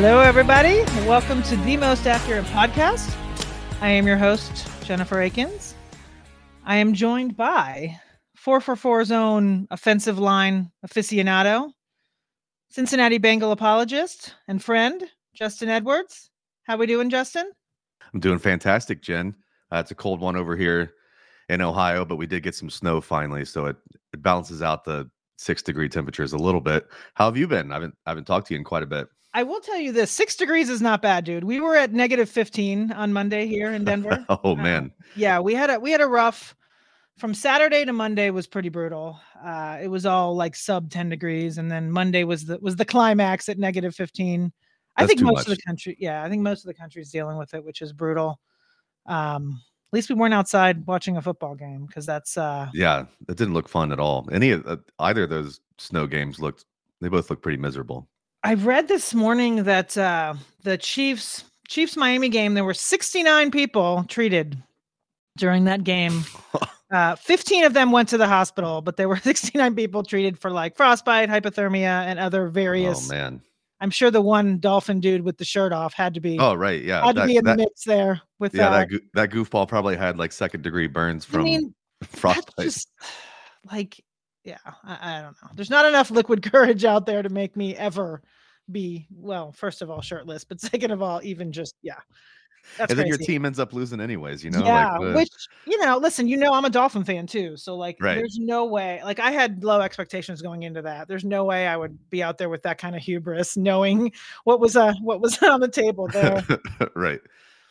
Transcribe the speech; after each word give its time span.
Hello, 0.00 0.20
everybody. 0.20 0.84
Welcome 1.08 1.42
to 1.42 1.56
the 1.56 1.76
most 1.76 2.06
accurate 2.06 2.44
podcast. 2.44 3.12
I 3.80 3.88
am 3.88 4.06
your 4.06 4.16
host, 4.16 4.68
Jennifer 4.84 5.20
Akins. 5.20 5.74
I 6.64 6.76
am 6.76 6.94
joined 6.94 7.36
by 7.36 7.98
4for4's 8.40 9.10
own 9.10 9.66
offensive 9.72 10.20
line 10.20 10.70
aficionado, 10.86 11.72
Cincinnati 12.68 13.18
Bengal 13.18 13.50
apologist 13.50 14.36
and 14.46 14.62
friend, 14.62 15.02
Justin 15.34 15.68
Edwards. 15.68 16.30
How 16.62 16.76
we 16.76 16.86
doing, 16.86 17.10
Justin? 17.10 17.50
I'm 18.14 18.20
doing 18.20 18.38
fantastic, 18.38 19.02
Jen. 19.02 19.34
Uh, 19.72 19.78
it's 19.78 19.90
a 19.90 19.96
cold 19.96 20.20
one 20.20 20.36
over 20.36 20.54
here 20.54 20.92
in 21.48 21.60
Ohio, 21.60 22.04
but 22.04 22.18
we 22.18 22.26
did 22.28 22.44
get 22.44 22.54
some 22.54 22.70
snow 22.70 23.00
finally, 23.00 23.44
so 23.44 23.66
it, 23.66 23.76
it 24.12 24.22
balances 24.22 24.62
out 24.62 24.84
the 24.84 25.10
six 25.38 25.60
degree 25.60 25.88
temperatures 25.88 26.34
a 26.34 26.38
little 26.38 26.60
bit. 26.60 26.86
How 27.14 27.24
have 27.24 27.36
you 27.36 27.48
been? 27.48 27.72
I 27.72 27.74
haven't 27.74 27.96
I 28.06 28.10
haven't 28.10 28.28
talked 28.28 28.46
to 28.46 28.54
you 28.54 28.58
in 28.58 28.64
quite 28.64 28.84
a 28.84 28.86
bit. 28.86 29.08
I 29.38 29.44
will 29.44 29.60
tell 29.60 29.78
you 29.78 29.92
this: 29.92 30.10
six 30.10 30.34
degrees 30.34 30.68
is 30.68 30.82
not 30.82 31.00
bad, 31.00 31.24
dude. 31.24 31.44
We 31.44 31.60
were 31.60 31.76
at 31.76 31.92
negative 31.92 32.28
fifteen 32.28 32.90
on 32.90 33.12
Monday 33.12 33.46
here 33.46 33.70
in 33.70 33.84
Denver. 33.84 34.26
oh 34.44 34.56
man, 34.56 34.90
uh, 34.92 35.04
yeah, 35.14 35.38
we 35.38 35.54
had 35.54 35.70
a 35.70 35.78
we 35.78 35.92
had 35.92 36.00
a 36.00 36.08
rough. 36.08 36.56
From 37.18 37.34
Saturday 37.34 37.84
to 37.84 37.92
Monday 37.92 38.30
was 38.30 38.48
pretty 38.48 38.68
brutal. 38.68 39.16
Uh, 39.40 39.78
it 39.80 39.86
was 39.86 40.06
all 40.06 40.34
like 40.34 40.56
sub 40.56 40.90
ten 40.90 41.08
degrees, 41.08 41.56
and 41.56 41.70
then 41.70 41.88
Monday 41.88 42.24
was 42.24 42.46
the 42.46 42.58
was 42.58 42.74
the 42.74 42.84
climax 42.84 43.48
at 43.48 43.60
negative 43.60 43.94
fifteen. 43.94 44.52
I 44.96 45.06
think 45.06 45.20
most 45.20 45.34
much. 45.34 45.46
of 45.46 45.56
the 45.56 45.62
country, 45.62 45.96
yeah, 46.00 46.24
I 46.24 46.28
think 46.28 46.42
most 46.42 46.64
of 46.64 46.66
the 46.66 46.74
country 46.74 47.00
is 47.00 47.12
dealing 47.12 47.38
with 47.38 47.54
it, 47.54 47.64
which 47.64 47.80
is 47.80 47.92
brutal. 47.92 48.40
Um, 49.06 49.62
at 49.92 49.96
least 49.96 50.08
we 50.08 50.16
weren't 50.16 50.34
outside 50.34 50.84
watching 50.84 51.16
a 51.16 51.22
football 51.22 51.54
game 51.54 51.86
because 51.86 52.06
that's 52.06 52.36
uh 52.36 52.70
yeah, 52.74 53.04
it 53.28 53.36
didn't 53.36 53.54
look 53.54 53.68
fun 53.68 53.92
at 53.92 54.00
all. 54.00 54.28
Any 54.32 54.50
of 54.50 54.66
uh, 54.66 54.78
either 54.98 55.22
of 55.22 55.30
those 55.30 55.60
snow 55.78 56.08
games 56.08 56.40
looked 56.40 56.64
they 57.00 57.08
both 57.08 57.30
looked 57.30 57.44
pretty 57.44 57.58
miserable. 57.58 58.08
I 58.44 58.54
read 58.54 58.88
this 58.88 59.14
morning 59.14 59.64
that 59.64 59.96
uh, 59.98 60.34
the 60.62 60.78
Chiefs 60.78 61.44
Chiefs 61.68 61.96
Miami 61.96 62.28
game 62.28 62.54
there 62.54 62.64
were 62.64 62.74
69 62.74 63.50
people 63.50 64.04
treated 64.08 64.56
during 65.36 65.64
that 65.64 65.84
game. 65.84 66.24
Uh, 66.90 67.14
15 67.16 67.64
of 67.64 67.74
them 67.74 67.92
went 67.92 68.08
to 68.08 68.16
the 68.16 68.26
hospital, 68.26 68.80
but 68.80 68.96
there 68.96 69.10
were 69.10 69.16
69 69.22 69.74
people 69.74 70.02
treated 70.02 70.38
for 70.38 70.50
like 70.50 70.74
frostbite, 70.74 71.28
hypothermia, 71.28 72.06
and 72.06 72.18
other 72.18 72.46
oh, 72.46 72.50
various. 72.50 73.10
Oh 73.10 73.14
man! 73.14 73.42
I'm 73.80 73.90
sure 73.90 74.10
the 74.10 74.22
one 74.22 74.58
dolphin 74.58 74.98
dude 74.98 75.20
with 75.20 75.36
the 75.36 75.44
shirt 75.44 75.74
off 75.74 75.92
had 75.92 76.14
to 76.14 76.20
be. 76.20 76.38
Oh 76.38 76.54
right, 76.54 76.82
yeah, 76.82 77.04
had 77.04 77.16
that, 77.16 77.20
to 77.22 77.26
be 77.26 77.36
in 77.36 77.44
that, 77.44 77.58
the 77.58 77.64
mix 77.64 77.84
there. 77.84 78.22
With 78.38 78.54
yeah, 78.54 78.70
uh, 78.70 78.86
that 78.86 79.00
that 79.12 79.30
goofball 79.30 79.68
probably 79.68 79.96
had 79.96 80.16
like 80.16 80.32
second 80.32 80.62
degree 80.62 80.86
burns 80.86 81.26
from 81.26 81.42
I 81.42 81.44
mean, 81.44 81.74
frostbite. 82.04 82.64
Just, 82.64 82.88
like 83.70 84.02
yeah, 84.48 84.56
I, 84.82 85.18
I 85.18 85.22
don't 85.22 85.36
know. 85.42 85.50
There's 85.54 85.70
not 85.70 85.84
enough 85.84 86.10
liquid 86.10 86.42
courage 86.52 86.84
out 86.84 87.04
there 87.04 87.22
to 87.22 87.28
make 87.28 87.56
me 87.56 87.76
ever 87.76 88.22
be 88.70 89.06
well. 89.10 89.52
First 89.52 89.82
of 89.82 89.90
all, 89.90 90.00
shirtless, 90.00 90.44
but 90.44 90.60
second 90.72 90.90
of 90.90 91.02
all, 91.02 91.20
even 91.22 91.52
just 91.52 91.74
yeah. 91.82 92.00
And 92.78 92.88
then 92.90 92.96
crazy. 92.96 93.08
your 93.08 93.18
team 93.18 93.46
ends 93.46 93.58
up 93.58 93.72
losing 93.72 94.00
anyways, 94.00 94.44
you 94.44 94.50
know. 94.50 94.62
Yeah, 94.62 94.98
like 94.98 95.00
the... 95.00 95.14
which 95.14 95.48
you 95.66 95.78
know, 95.84 95.96
listen, 95.96 96.28
you 96.28 96.36
know, 96.36 96.52
I'm 96.52 96.64
a 96.64 96.70
Dolphin 96.70 97.04
fan 97.04 97.26
too, 97.26 97.56
so 97.56 97.76
like, 97.76 97.96
right. 98.00 98.16
there's 98.16 98.38
no 98.38 98.66
way. 98.66 99.00
Like, 99.04 99.20
I 99.20 99.30
had 99.30 99.64
low 99.64 99.80
expectations 99.80 100.42
going 100.42 100.64
into 100.64 100.82
that. 100.82 101.08
There's 101.08 101.24
no 101.24 101.44
way 101.44 101.66
I 101.66 101.76
would 101.76 101.96
be 102.10 102.22
out 102.22 102.36
there 102.36 102.48
with 102.48 102.62
that 102.64 102.78
kind 102.78 102.96
of 102.96 103.02
hubris, 103.02 103.56
knowing 103.56 104.12
what 104.44 104.60
was 104.60 104.76
uh 104.76 104.92
what 105.02 105.20
was 105.20 105.42
on 105.42 105.60
the 105.60 105.68
table 105.68 106.08
there. 106.08 106.44
right. 106.94 107.20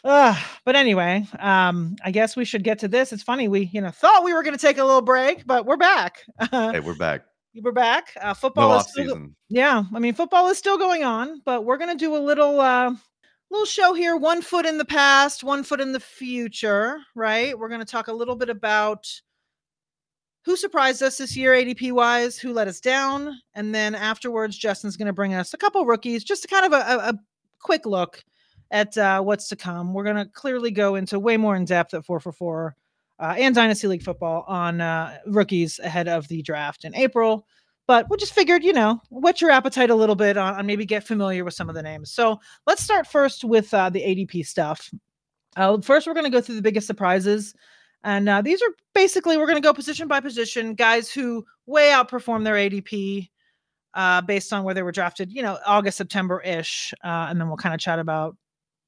Uh, 0.08 0.34
but 0.64 0.78
anyway, 0.78 1.28
um, 1.40 1.98
I 2.02 2.12
guess 2.12 2.38
we 2.38 2.46
should 2.46 2.64
get 2.64 2.80
to 2.80 2.88
this. 2.88 3.12
It's 3.12 3.24
funny, 3.24 3.50
we 3.50 3.70
you 3.74 3.82
know 3.82 3.92
thought 3.92 4.24
we 4.24 4.34
were 4.34 4.42
going 4.42 4.56
to 4.56 4.62
take 4.62 4.78
a 4.78 4.84
little 4.86 5.02
break, 5.02 5.46
but 5.46 5.66
we're 5.66 5.76
back. 5.76 6.24
hey, 6.52 6.80
we're 6.80 6.96
back. 6.96 7.26
We're 7.62 7.74
back. 7.74 8.14
Uh, 8.22 8.34
football 8.34 8.70
no 8.70 8.78
is 8.78 8.88
still, 8.88 9.28
yeah. 9.50 9.84
I 9.94 10.00
mean, 10.00 10.14
football 10.14 10.48
is 10.48 10.58
still 10.58 10.78
going 10.78 11.04
on, 11.04 11.42
but 11.44 11.66
we're 11.66 11.78
going 11.78 11.90
to 11.90 11.98
do 11.98 12.16
a 12.16 12.20
little 12.20 12.62
uh, 12.62 12.94
little 13.52 13.66
show 13.66 13.94
here. 13.94 14.16
One 14.16 14.42
foot 14.42 14.66
in 14.66 14.78
the 14.78 14.86
past, 14.86 15.44
one 15.44 15.62
foot 15.62 15.82
in 15.82 15.92
the 15.92 16.00
future. 16.00 17.00
Right. 17.14 17.60
We're 17.60 17.68
going 17.68 17.82
to 17.82 17.86
talk 17.86 18.08
a 18.08 18.14
little 18.14 18.38
bit 18.38 18.50
about 18.50 19.06
who 20.46 20.56
surprised 20.56 21.04
us 21.04 21.18
this 21.18 21.36
year, 21.36 21.52
ADP 21.52 21.92
wise, 21.92 22.40
who 22.40 22.54
let 22.54 22.70
us 22.70 22.80
down, 22.80 23.38
and 23.56 23.76
then 23.76 23.94
afterwards, 23.94 24.58
Justin's 24.58 24.96
going 24.96 25.08
to 25.08 25.14
bring 25.14 25.34
us 25.34 25.54
a 25.54 25.58
couple 25.58 25.86
rookies, 25.86 26.24
just 26.24 26.44
to 26.44 26.48
kind 26.48 26.66
of 26.66 26.72
a, 26.72 26.78
a, 26.78 26.98
a 27.10 27.20
quick 27.60 27.86
look 27.86 28.24
at 28.72 28.98
uh, 28.98 29.22
what's 29.22 29.48
to 29.50 29.56
come. 29.56 29.94
We're 29.94 30.04
going 30.04 30.18
to 30.18 30.26
clearly 30.26 30.72
go 30.72 30.96
into 30.96 31.20
way 31.20 31.38
more 31.38 31.56
in 31.56 31.66
depth 31.66 31.94
at 31.94 32.06
4for4 32.06 32.72
uh, 33.20 33.36
and 33.38 33.56
Dynasty 33.56 33.88
League 33.88 34.04
football 34.04 34.46
on 34.48 34.82
uh, 34.82 35.18
rookies 35.26 35.80
ahead 35.80 36.08
of 36.08 36.28
the 36.28 36.42
draft 36.42 36.86
in 36.86 36.96
April. 36.96 37.48
But 37.88 38.10
we 38.10 38.18
just 38.18 38.34
figured, 38.34 38.64
you 38.64 38.74
know, 38.74 39.02
whet 39.10 39.40
your 39.40 39.50
appetite 39.50 39.90
a 39.90 39.96
little 39.96 40.16
bit 40.16 40.36
on, 40.36 40.56
on 40.56 40.66
maybe 40.66 40.86
get 40.86 41.06
familiar 41.06 41.46
with 41.46 41.54
some 41.54 41.70
of 41.70 41.76
the 41.76 41.82
names. 41.82 42.12
So 42.12 42.40
let's 42.66 42.84
start 42.84 43.08
first 43.08 43.46
with 43.46 43.74
uh, 43.74 43.90
the 43.90 44.02
ADP 44.02 44.46
stuff. 44.46 44.92
Uh, 45.56 45.80
first, 45.82 46.06
we're 46.06 46.14
going 46.14 46.26
to 46.26 46.30
go 46.30 46.42
through 46.42 46.56
the 46.56 46.62
biggest 46.62 46.86
surprises. 46.86 47.56
And 48.04 48.28
uh, 48.28 48.42
these 48.42 48.62
are 48.62 48.70
basically, 48.94 49.38
we're 49.38 49.48
going 49.48 49.58
to 49.58 49.62
go 49.62 49.74
position 49.74 50.08
by 50.08 50.20
position, 50.20 50.76
guys 50.76 51.10
who 51.10 51.46
way 51.66 51.90
outperform 51.90 52.44
their 52.44 52.56
ADP 52.56 53.30
uh, 53.94 54.22
based 54.22 54.52
on 54.54 54.64
where 54.64 54.76
they 54.76 54.84
were 54.84 54.92
drafted, 54.92 55.32
you 55.32 55.42
know, 55.42 55.58
August, 55.66 55.98
September 55.98 56.42
ish. 56.42 56.94
Uh, 57.04 57.28
and 57.30 57.40
then 57.40 57.48
we'll 57.48 57.58
kind 57.58 57.74
of 57.74 57.80
chat 57.80 58.00
about 58.00 58.36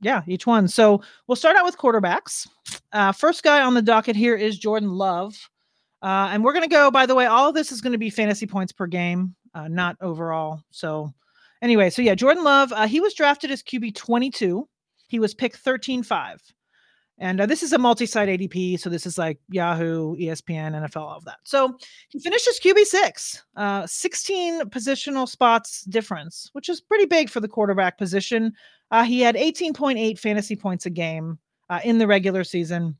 yeah, 0.02 0.22
each 0.28 0.48
one. 0.48 0.68
So 0.68 1.02
we'll 1.28 1.36
start 1.36 1.58
out 1.58 1.66
with 1.66 1.78
quarterbacks. 1.78 2.48
Uh, 2.92 3.12
first 3.12 3.44
guy 3.44 3.62
on 3.62 3.74
the 3.74 3.82
docket 3.82 4.16
here 4.16 4.36
is 4.36 4.58
Jordan 4.58 4.92
Love. 4.92 5.36
Uh, 6.02 6.30
and 6.32 6.44
we're 6.44 6.54
going 6.54 6.64
to 6.64 6.70
go, 6.70 6.90
by 6.90 7.06
the 7.06 7.16
way, 7.16 7.26
all 7.26 7.50
of 7.50 7.56
this 7.56 7.72
is 7.72 7.82
going 7.82 7.92
to 7.92 7.98
be 7.98 8.10
fantasy 8.10 8.48
points 8.48 8.72
per 8.72 8.88
game, 8.88 9.36
uh, 9.54 9.68
not 9.68 9.98
overall. 10.02 10.62
So, 10.72 11.14
anyway, 11.62 11.90
so 11.90 12.02
yeah, 12.02 12.16
Jordan 12.16 12.44
Love, 12.44 12.72
uh, 12.72 12.88
he 12.88 13.02
was 13.02 13.14
drafted 13.14 13.52
as 13.52 13.62
QB 13.62 13.96
22. 13.96 14.68
He 15.08 15.20
was 15.20 15.34
picked 15.34 15.58
13 15.58 16.04
5. 16.04 16.42
And 17.22 17.42
uh, 17.42 17.46
this 17.46 17.64
is 17.64 17.74
a 17.74 17.78
multi 17.78 18.06
site 18.06 18.30
ADP. 18.30 18.80
So, 18.80 18.90
this 18.90 19.06
is 19.06 19.18
like 19.18 19.40
Yahoo, 19.50 20.16
ESPN, 20.16 20.72
NFL, 20.72 21.02
all 21.02 21.18
of 21.18 21.26
that. 21.26 21.40
So, 21.44 21.76
he 22.08 22.20
finished 22.20 22.48
as 22.48 22.62
QB 22.62 22.86
6, 22.86 23.44
uh, 23.58 23.86
16 23.86 24.62
positional 24.70 25.28
spots 25.28 25.82
difference, 25.82 26.50
which 26.54 26.70
is 26.70 26.80
pretty 26.80 27.06
big 27.06 27.30
for 27.30 27.42
the 27.42 27.50
quarterback 27.50 27.98
position. 27.98 28.54
Uh, 28.92 29.04
he 29.04 29.22
had 29.22 29.36
18.8 29.36 30.18
fantasy 30.18 30.56
points 30.56 30.86
a 30.86 30.90
game 30.90 31.38
uh, 31.70 31.80
in 31.84 31.98
the 31.98 32.08
regular 32.08 32.44
season. 32.44 32.98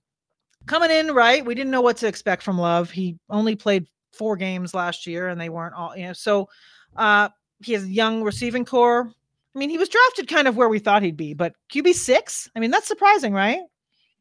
Coming 0.66 0.92
in, 0.92 1.14
right? 1.14 1.46
We 1.46 1.56
didn't 1.56 1.72
know 1.72 1.82
what 1.82 1.98
to 1.98 2.08
expect 2.08 2.44
from 2.44 2.60
Love. 2.60 2.92
He 2.92 3.18
only 3.30 3.56
played 3.56 3.88
four 4.14 4.36
games 4.36 4.74
last 4.74 5.08
year 5.08 5.30
and 5.30 5.40
they 5.40 5.50
weren't 5.50 5.74
all, 5.74 5.96
you 5.96 6.08
know, 6.08 6.14
so 6.14 6.50
uh, 6.96 7.30
he 7.64 7.74
has 7.74 7.84
a 7.84 7.90
young 7.90 8.24
receiving 8.24 8.66
corps. 8.66 9.12
I 9.56 9.60
mean, 9.60 9.70
he 9.70 9.78
was 9.78 9.90
drafted 9.90 10.28
kind 10.28 10.48
of 10.48 10.56
where 10.56 10.70
we 10.70 10.80
thought 10.80 11.02
he'd 11.02 11.18
be, 11.18 11.34
but 11.34 11.54
QB 11.72 11.94
six, 11.94 12.50
I 12.56 12.60
mean, 12.60 12.72
that's 12.72 12.88
surprising, 12.88 13.34
right? 13.34 13.60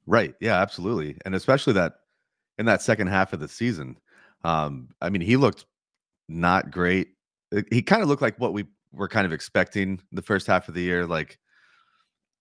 Right. 0.06 0.35
Yeah, 0.41 0.61
absolutely. 0.61 1.19
And 1.25 1.35
especially 1.35 1.75
that 1.75 1.95
in 2.59 2.67
that 2.67 2.83
second 2.83 3.09
half 3.09 3.33
of 3.33 3.41
the 3.41 3.49
season. 3.49 3.99
Um, 4.45 4.89
I 5.00 5.11
mean, 5.11 5.23
he 5.23 5.37
looked 5.37 5.67
not 6.29 6.71
great. 6.71 7.09
He 7.71 7.83
kind 7.83 8.03
of 8.03 8.09
looked 8.09 8.23
like 8.23 8.39
what 8.39 8.53
we 8.53 8.67
were 8.93 9.09
kind 9.09 9.27
of 9.27 9.33
expecting 9.33 10.00
the 10.12 10.23
first 10.23 10.47
half 10.47 10.69
of 10.69 10.75
the 10.75 10.83
year, 10.83 11.06
like 11.06 11.39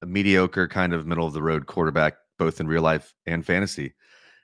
mediocre 0.07 0.67
kind 0.67 0.93
of 0.93 1.05
middle 1.05 1.27
of 1.27 1.33
the 1.33 1.43
road 1.43 1.67
quarterback, 1.67 2.15
both 2.37 2.59
in 2.59 2.67
real 2.67 2.81
life 2.81 3.13
and 3.25 3.45
fantasy. 3.45 3.93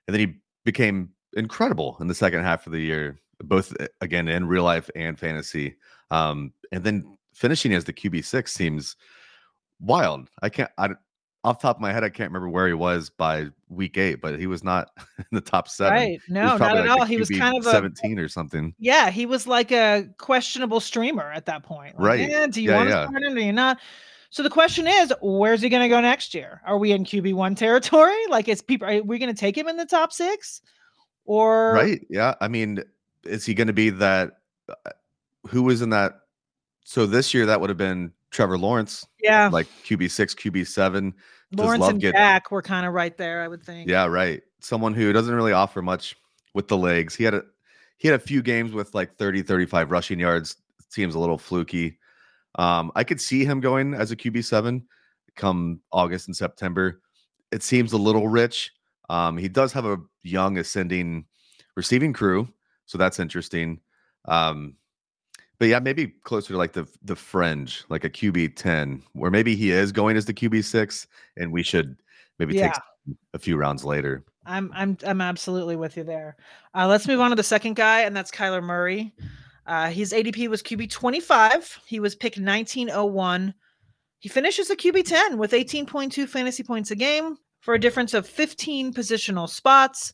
And 0.08 0.14
then 0.14 0.20
he 0.20 0.36
became 0.66 1.10
incredible 1.36 1.98
in 2.00 2.08
the 2.08 2.16
second 2.16 2.44
half 2.44 2.66
of 2.68 2.74
the 2.74 2.82
year, 2.82 3.20
both 3.40 3.74
eh, 3.80 3.88
again 4.02 4.28
in 4.28 4.48
real 4.48 4.64
life 4.64 4.90
and 4.96 5.20
fantasy. 5.20 5.76
Um, 6.12 6.54
and 6.72 6.84
then 6.84 7.18
finishing 7.34 7.74
as 7.74 7.86
the 7.86 7.94
QB 7.94 8.26
six 8.26 8.54
seems 8.54 8.96
wild. 9.80 10.30
I 10.42 10.50
can't. 10.50 10.72
I 10.78 10.90
off 11.44 11.60
top 11.60 11.76
of 11.76 11.82
my 11.82 11.92
head, 11.92 12.06
I 12.06 12.10
can't 12.10 12.30
remember 12.30 12.50
where 12.50 12.68
he 12.68 12.74
was 12.74 13.10
by 13.10 13.48
week 13.68 13.98
eight, 13.98 14.22
but 14.22 14.40
he 14.40 14.48
was 14.48 14.64
not 14.64 14.92
in 15.18 15.26
the 15.32 15.42
top 15.42 15.68
seven. 15.68 15.94
Right? 15.94 16.22
No, 16.30 16.58
not 16.58 16.78
at 16.78 16.88
like 16.88 17.00
all. 17.00 17.06
He 17.06 17.18
was 17.18 17.30
kind 17.30 17.58
of 17.58 17.66
seventeen 17.66 18.18
a, 18.18 18.24
or 18.24 18.28
something. 18.28 18.74
Yeah, 18.80 19.10
he 19.10 19.26
was 19.26 19.46
like 19.46 19.72
a 19.72 20.08
questionable 20.18 20.80
streamer 20.80 21.32
at 21.32 21.46
that 21.48 21.64
point. 21.64 22.00
Like, 22.00 22.08
right? 22.08 22.30
Eh, 22.30 22.48
do 22.48 22.62
you 22.62 22.70
yeah, 22.70 22.78
want 22.78 22.90
to 22.90 22.96
yeah. 22.96 23.08
start 23.08 23.24
him? 23.24 23.36
Do 23.36 23.42
you 23.42 23.54
not? 23.54 23.80
So 24.34 24.42
the 24.42 24.50
question 24.50 24.88
is, 24.88 25.14
where's 25.22 25.62
he 25.62 25.70
going 25.70 25.84
to 25.84 25.88
go 25.88 26.02
next 26.02 26.34
year? 26.34 26.60
Are 26.66 26.80
we 26.80 26.92
in 26.92 27.06
QB 27.06 27.36
one 27.36 27.54
territory? 27.54 28.18
Like, 28.30 28.48
is 28.48 28.64
people 28.64 28.88
are 28.88 29.00
we 29.04 29.20
going 29.20 29.32
to 29.32 29.40
take 29.40 29.56
him 29.56 29.68
in 29.68 29.78
the 29.78 29.86
top 29.86 30.12
six? 30.12 30.60
Or 31.26 31.74
right? 31.74 32.04
Yeah, 32.10 32.34
I 32.42 32.48
mean, 32.48 32.84
is 33.24 33.46
he 33.46 33.54
going 33.54 33.68
to 33.68 33.74
be 33.74 33.92
that? 33.92 34.40
Uh, 34.68 34.90
who 35.50 35.62
was 35.62 35.84
in 35.84 35.92
that? 35.92 36.22
So 36.84 37.06
this 37.06 37.32
year 37.32 37.46
that 37.46 37.62
would 37.62 37.70
have 37.70 37.78
been 37.78 38.12
Trevor 38.32 38.58
Lawrence. 38.58 39.06
Yeah, 39.22 39.50
like 39.50 39.68
QB 39.86 40.10
six, 40.10 40.34
QB 40.34 40.66
seven. 40.66 41.14
Lawrence 41.52 41.86
and 41.86 42.02
get, 42.02 42.14
Dak 42.14 42.50
were 42.50 42.64
kind 42.64 42.88
of 42.88 42.94
right 42.94 43.16
there, 43.16 43.44
I 43.44 43.48
would 43.48 43.62
think. 43.62 43.88
Yeah, 43.88 44.08
right. 44.08 44.42
Someone 44.62 44.96
who 44.96 45.14
doesn't 45.14 45.36
really 45.36 45.54
offer 45.54 45.84
much 45.84 46.16
with 46.56 46.68
the 46.68 46.78
legs. 46.78 47.14
He 47.14 47.24
had 47.24 47.36
a 47.36 47.44
he 47.98 48.08
had 48.08 48.20
a 48.20 48.24
few 48.24 48.42
games 48.42 48.72
with 48.72 48.96
like 48.96 49.16
30, 49.16 49.44
35 49.44 49.92
rushing 49.92 50.20
yards. 50.20 50.56
Seems 50.90 51.14
a 51.14 51.20
little 51.20 51.38
fluky. 51.38 52.00
Um, 52.56 52.92
I 52.96 53.04
could 53.04 53.20
see 53.20 53.46
him 53.46 53.60
going 53.60 53.94
as 53.94 54.12
a 54.12 54.16
QB 54.16 54.44
seven 54.46 54.86
come 55.36 55.80
August 55.92 56.28
and 56.28 56.36
September. 56.36 57.02
It 57.52 57.64
seems 57.64 57.94
a 57.94 57.98
little 57.98 58.28
rich. 58.28 58.72
Um, 59.10 59.38
he 59.38 59.48
does 59.48 59.74
have 59.74 59.86
a 59.86 59.98
young 60.24 60.58
ascending 60.58 61.26
receiving 61.76 62.14
crew, 62.14 62.48
so 62.86 62.98
that's 62.98 63.20
interesting. 63.20 63.80
Um, 64.26 64.76
but 65.60 65.68
yeah, 65.68 65.80
maybe 65.80 66.08
closer 66.24 66.50
to 66.54 66.58
like 66.58 66.74
the 66.74 66.88
the 67.04 67.16
fringe, 67.16 67.84
like 67.90 68.04
a 68.04 68.10
QB 68.10 68.56
ten, 68.56 69.02
where 69.14 69.32
maybe 69.32 69.56
he 69.56 69.72
is 69.72 69.92
going 69.92 70.18
as 70.18 70.26
the 70.26 70.34
QB 70.34 70.64
six, 70.64 71.08
and 71.38 71.52
we 71.52 71.64
should 71.64 71.98
maybe 72.40 72.56
Yeah. 72.56 72.72
take 72.74 73.16
a 73.34 73.40
few 73.40 73.58
rounds 73.58 73.84
later. 73.84 74.24
I'm 74.46 74.72
I'm 74.74 74.98
I'm 75.06 75.22
absolutely 75.22 75.76
with 75.76 75.96
you 75.98 76.04
there. 76.04 76.36
Uh, 76.76 76.88
let's 76.88 77.08
move 77.08 77.20
on 77.20 77.30
to 77.30 77.36
the 77.36 77.44
second 77.44 77.76
guy, 77.76 78.02
and 78.02 78.16
that's 78.16 78.32
Kyler 78.32 78.64
Murray. 78.64 79.14
Uh, 79.66 79.90
his 79.90 80.12
ADP 80.12 80.50
was 80.50 80.62
QB 80.62 80.90
25. 80.90 81.80
He 81.86 82.00
was 82.00 82.16
picked 82.16 82.38
1901. 82.38 83.54
He 84.20 84.30
finishes 84.30 84.70
a 84.70 84.76
QB 84.76 85.06
10 85.06 85.38
with 85.38 85.52
18.2 85.52 86.28
fantasy 86.28 86.64
points 86.64 86.92
a 86.92 86.96
game 86.96 87.38
for 87.62 87.74
a 87.74 87.80
difference 87.80 88.14
of 88.14 88.28
15 88.28 88.94
positional 88.94 89.50
spots. 89.50 90.14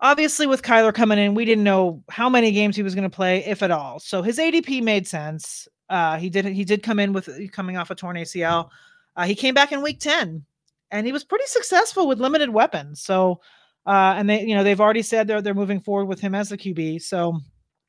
Obviously, 0.00 0.46
with 0.46 0.62
Kyler 0.62 0.92
coming 0.92 1.18
in, 1.18 1.34
we 1.34 1.44
didn't 1.44 1.64
know 1.64 2.02
how 2.10 2.28
many 2.28 2.52
games 2.52 2.76
he 2.76 2.82
was 2.82 2.94
going 2.94 3.08
to 3.08 3.14
play, 3.14 3.44
if 3.44 3.62
at 3.62 3.70
all. 3.70 3.98
So 3.98 4.20
his 4.20 4.38
ADP 4.38 4.82
made 4.82 5.06
sense. 5.06 5.66
Uh, 5.88 6.18
he 6.18 6.28
did 6.28 6.44
he 6.44 6.64
did 6.64 6.82
come 6.82 6.98
in 6.98 7.12
with 7.12 7.28
coming 7.52 7.76
off 7.76 7.90
a 7.90 7.94
torn 7.94 8.16
ACL. 8.16 8.68
Uh, 9.14 9.24
he 9.24 9.34
came 9.34 9.54
back 9.54 9.72
in 9.72 9.82
week 9.82 10.00
10 10.00 10.44
and 10.90 11.06
he 11.06 11.12
was 11.12 11.24
pretty 11.24 11.46
successful 11.46 12.06
with 12.06 12.20
limited 12.20 12.50
weapons. 12.50 13.00
So, 13.00 13.40
uh, 13.86 14.14
and 14.16 14.28
they, 14.28 14.44
you 14.44 14.54
know, 14.54 14.64
they've 14.64 14.80
already 14.80 15.02
said 15.02 15.26
they're 15.26 15.40
they're 15.40 15.54
moving 15.54 15.80
forward 15.80 16.06
with 16.06 16.20
him 16.20 16.34
as 16.34 16.48
the 16.48 16.58
QB. 16.58 17.02
So, 17.02 17.40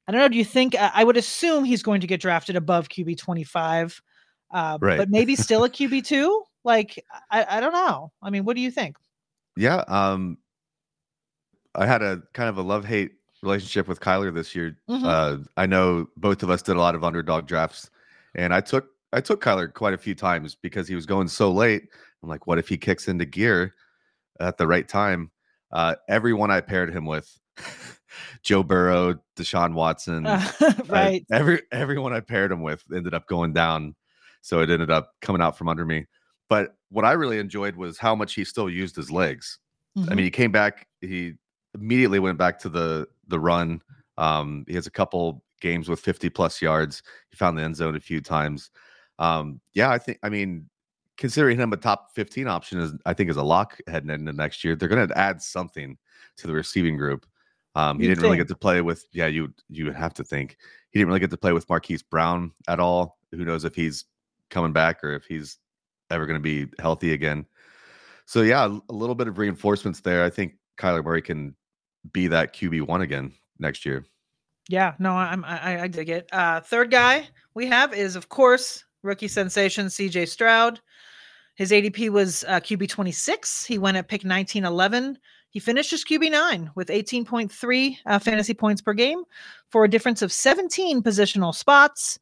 I 0.08 0.12
don't 0.12 0.22
know. 0.22 0.28
Do 0.30 0.38
you 0.38 0.46
think? 0.46 0.76
I 0.76 0.92
I 0.96 1.04
would 1.04 1.18
assume 1.18 1.64
he's 1.66 1.84
going 1.84 2.02
to 2.02 2.08
get 2.08 2.22
drafted 2.22 2.56
above 2.56 2.90
QB 2.90 3.18
twenty 3.18 3.44
five, 3.44 4.02
uh, 4.52 4.78
Right. 4.82 4.98
but 4.98 5.10
maybe 5.10 5.36
still 5.36 5.64
a 5.64 5.70
QB 5.78 6.06
two. 6.06 6.44
Like, 6.64 7.04
I, 7.32 7.46
I 7.58 7.60
don't 7.60 7.74
know. 7.74 8.12
I 8.22 8.30
mean, 8.30 8.44
what 8.46 8.56
do 8.56 8.62
you 8.62 8.72
think? 8.72 8.98
Yeah, 9.56 9.84
um, 9.88 10.38
I 11.76 11.86
had 11.86 12.02
a 12.02 12.22
kind 12.34 12.50
of 12.50 12.58
a 12.58 12.62
love 12.62 12.84
hate 12.86 13.12
relationship 13.44 13.88
with 13.88 14.00
Kyler 14.00 14.34
this 14.34 14.56
year. 14.56 14.78
Mhm. 14.90 15.04
Uh, 15.06 15.44
I 15.58 15.66
know 15.66 16.08
both 16.18 16.44
of 16.44 16.50
us 16.50 16.62
did 16.62 16.76
a 16.76 16.80
lot 16.80 16.96
of 16.96 17.04
underdog 17.04 17.48
drafts, 17.48 17.90
and 18.36 18.54
I 18.54 18.62
took 18.62 18.88
I 19.14 19.22
took 19.22 19.42
Kyler 19.44 19.74
quite 19.74 19.94
a 19.94 19.98
few 19.98 20.16
times 20.16 20.56
because 20.56 20.88
he 20.88 20.96
was 20.96 21.06
going 21.06 21.28
so 21.28 21.52
late. 21.52 21.84
I'm 22.24 22.30
like, 22.30 22.48
what 22.48 22.58
if 22.60 22.68
he 22.68 22.78
kicks 22.78 23.08
into 23.08 23.26
gear 23.26 23.74
at 24.40 24.58
the 24.58 24.68
right 24.68 24.88
time? 24.88 25.32
Uh, 25.72 25.96
everyone 26.10 26.50
I 26.52 26.62
paired 26.62 26.94
him 26.94 27.06
with, 27.06 27.30
Joe 28.44 28.64
Burrow, 28.64 29.16
Deshaun 29.36 29.74
Watson, 29.74 30.26
Uh, 30.28 30.50
right. 30.88 31.26
every 31.32 31.62
everyone 31.72 32.14
I 32.14 32.20
paired 32.20 32.52
him 32.52 32.62
with 32.62 32.84
ended 32.94 33.14
up 33.14 33.28
going 33.28 33.54
down, 33.54 33.96
so 34.42 34.62
it 34.62 34.70
ended 34.70 34.92
up 34.92 35.14
coming 35.22 35.42
out 35.42 35.58
from 35.58 35.68
under 35.70 35.86
me. 35.86 36.06
But 36.50 36.76
what 36.90 37.04
I 37.06 37.12
really 37.14 37.40
enjoyed 37.40 37.76
was 37.76 37.98
how 37.98 38.16
much 38.16 38.34
he 38.34 38.44
still 38.46 38.70
used 38.70 38.96
his 38.96 39.12
legs. 39.12 39.60
I 39.96 40.00
Mhm. 40.02 40.10
mean, 40.10 40.24
he 40.26 40.32
came 40.32 40.52
back. 40.52 40.88
He 41.02 41.34
immediately 41.76 42.20
went 42.20 42.38
back 42.38 42.60
to 42.60 42.70
the 42.70 43.08
the 43.28 43.40
run. 43.40 43.82
Um, 44.18 44.64
he 44.68 44.76
has 44.76 44.88
a 44.88 44.92
couple 44.92 45.44
games 45.60 45.90
with 45.90 46.00
50 46.00 46.30
plus 46.30 46.62
yards. 46.62 47.04
He 47.30 47.36
found 47.36 47.58
the 47.58 47.64
end 47.64 47.76
zone 47.76 47.96
a 47.96 48.00
few 48.00 48.22
times. 48.22 48.70
Um, 49.20 49.60
yeah, 49.74 49.90
I 49.90 49.98
think. 49.98 50.20
I 50.24 50.30
mean, 50.30 50.70
considering 51.18 51.58
him 51.60 51.74
a 51.74 51.78
top 51.78 52.12
15 52.14 52.48
option 52.48 52.80
is, 52.80 52.94
I 53.06 53.14
think, 53.14 53.30
is 53.32 53.38
a 53.38 53.44
lock 53.44 53.80
heading 53.88 54.12
into 54.12 54.32
next 54.34 54.64
year. 54.64 54.76
They're 54.76 54.88
going 54.88 55.08
to 55.08 55.18
add 55.18 55.42
something 55.42 55.98
to 56.38 56.48
the 56.48 56.54
receiving 56.54 56.96
group. 56.96 57.26
Um, 57.78 58.00
he 58.00 58.06
You'd 58.06 58.16
didn't 58.16 58.24
really 58.24 58.38
get 58.38 58.48
to 58.48 58.56
play 58.56 58.82
with. 58.82 59.06
Yeah, 59.14 59.28
you 59.28 59.54
you 59.70 59.86
would 59.86 59.96
have 59.96 60.14
to 60.16 60.24
think 60.24 60.58
he 60.90 61.00
didn't 61.00 61.10
really 61.10 61.20
get 61.20 61.30
to 61.30 61.38
play 61.38 61.54
with 61.54 61.70
Marquise 61.70 62.02
Brown 62.02 62.52
at 62.68 62.80
all. 62.80 63.20
Who 63.32 63.46
knows 63.46 63.66
if 63.66 63.76
he's 63.76 64.06
coming 64.50 64.74
back 64.74 65.04
or 65.04 65.14
if 65.14 65.26
he's 65.26 65.60
ever 66.10 66.26
going 66.26 66.40
to 66.40 66.44
be 66.44 66.72
healthy 66.80 67.14
again. 67.14 67.46
So 68.26 68.42
yeah, 68.42 68.66
a 68.66 68.80
a 68.92 68.96
little 68.96 69.14
bit 69.14 69.28
of 69.28 69.38
reinforcements 69.38 70.00
there. 70.00 70.24
I 70.24 70.32
think 70.32 70.54
Kyler 70.80 71.04
Murray 71.04 71.22
can 71.22 71.56
be 72.12 72.28
that 72.28 72.56
QB 72.56 72.88
one 72.88 73.02
again 73.02 73.32
next 73.60 73.86
year. 73.86 74.04
Yeah, 74.70 74.96
no, 74.98 75.12
I'm 75.12 75.46
I, 75.46 75.84
I 75.84 75.88
dig 75.88 76.10
it. 76.10 76.28
Uh, 76.32 76.62
third 76.62 76.90
guy 76.90 77.28
we 77.54 77.68
have 77.68 77.94
is 77.94 78.16
of 78.16 78.28
course 78.28 78.84
rookie 79.04 79.28
sensation 79.28 79.86
CJ 79.86 80.30
Stroud. 80.30 80.82
His 81.58 81.72
ADP 81.72 82.10
was 82.10 82.44
uh, 82.48 82.60
QB 82.60 82.88
26. 82.88 83.66
He 83.66 83.78
went 83.78 83.98
at 83.98 84.08
pick 84.08 84.22
1911. 84.22 85.18
He 85.50 85.60
finished 85.60 85.92
as 85.92 86.04
QB 86.04 86.30
9 86.32 86.72
with 86.76 86.90
18.3 86.90 87.98
uh, 88.06 88.20
fantasy 88.20 88.54
points 88.54 88.82
per 88.82 88.94
game 88.94 89.24
for 89.72 89.84
a 89.84 89.90
difference 89.90 90.22
of 90.22 90.32
17 90.32 91.02
positional 91.02 91.54
spots. 91.56 92.20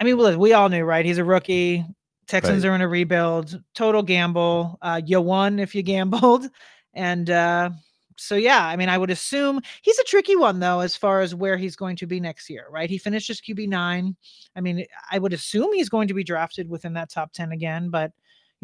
I 0.00 0.04
mean, 0.04 0.38
we 0.38 0.52
all 0.52 0.68
knew, 0.68 0.84
right? 0.84 1.04
He's 1.06 1.18
a 1.18 1.24
rookie. 1.24 1.84
Texans 2.26 2.64
Right. 2.64 2.72
are 2.72 2.74
in 2.74 2.80
a 2.80 2.88
rebuild. 2.88 3.62
Total 3.74 4.02
gamble. 4.02 4.78
Uh, 4.82 5.00
you 5.04 5.20
won 5.20 5.58
if 5.58 5.74
you 5.74 5.82
gambled. 5.82 6.48
And 6.96 7.28
uh, 7.28 7.70
so 8.16 8.36
yeah, 8.36 8.64
I 8.66 8.76
mean, 8.76 8.88
I 8.88 8.98
would 8.98 9.10
assume 9.10 9.60
he's 9.82 9.98
a 9.98 10.04
tricky 10.04 10.36
one 10.36 10.60
though, 10.60 10.78
as 10.80 10.96
far 10.96 11.20
as 11.20 11.34
where 11.34 11.56
he's 11.56 11.74
going 11.76 11.96
to 11.96 12.06
be 12.06 12.20
next 12.20 12.48
year, 12.48 12.66
right? 12.70 12.88
He 12.88 12.98
finished 12.98 13.30
as 13.30 13.40
QB 13.40 13.68
nine. 13.68 14.16
I 14.56 14.60
mean, 14.60 14.86
I 15.10 15.18
would 15.18 15.32
assume 15.32 15.72
he's 15.72 15.88
going 15.88 16.06
to 16.08 16.14
be 16.14 16.22
drafted 16.24 16.68
within 16.68 16.92
that 16.94 17.10
top 17.10 17.32
ten 17.32 17.50
again, 17.52 17.90
but 17.90 18.12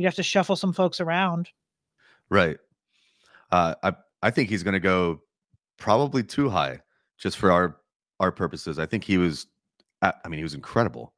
you'd 0.00 0.06
have 0.06 0.14
to 0.14 0.22
shuffle 0.22 0.56
some 0.56 0.72
folks 0.72 1.00
around. 1.00 1.50
Right. 2.28 2.58
Uh, 3.50 3.74
I 3.82 3.92
I 4.22 4.30
think 4.30 4.48
he's 4.48 4.62
going 4.62 4.74
to 4.74 4.80
go 4.80 5.20
probably 5.78 6.22
too 6.22 6.48
high 6.48 6.80
just 7.18 7.36
for 7.36 7.50
our 7.50 7.76
our 8.18 8.32
purposes. 8.32 8.78
I 8.78 8.86
think 8.86 9.04
he 9.04 9.18
was. 9.18 9.46
I 10.02 10.28
mean, 10.28 10.38
he 10.38 10.42
was 10.42 10.54
incredible 10.54 11.12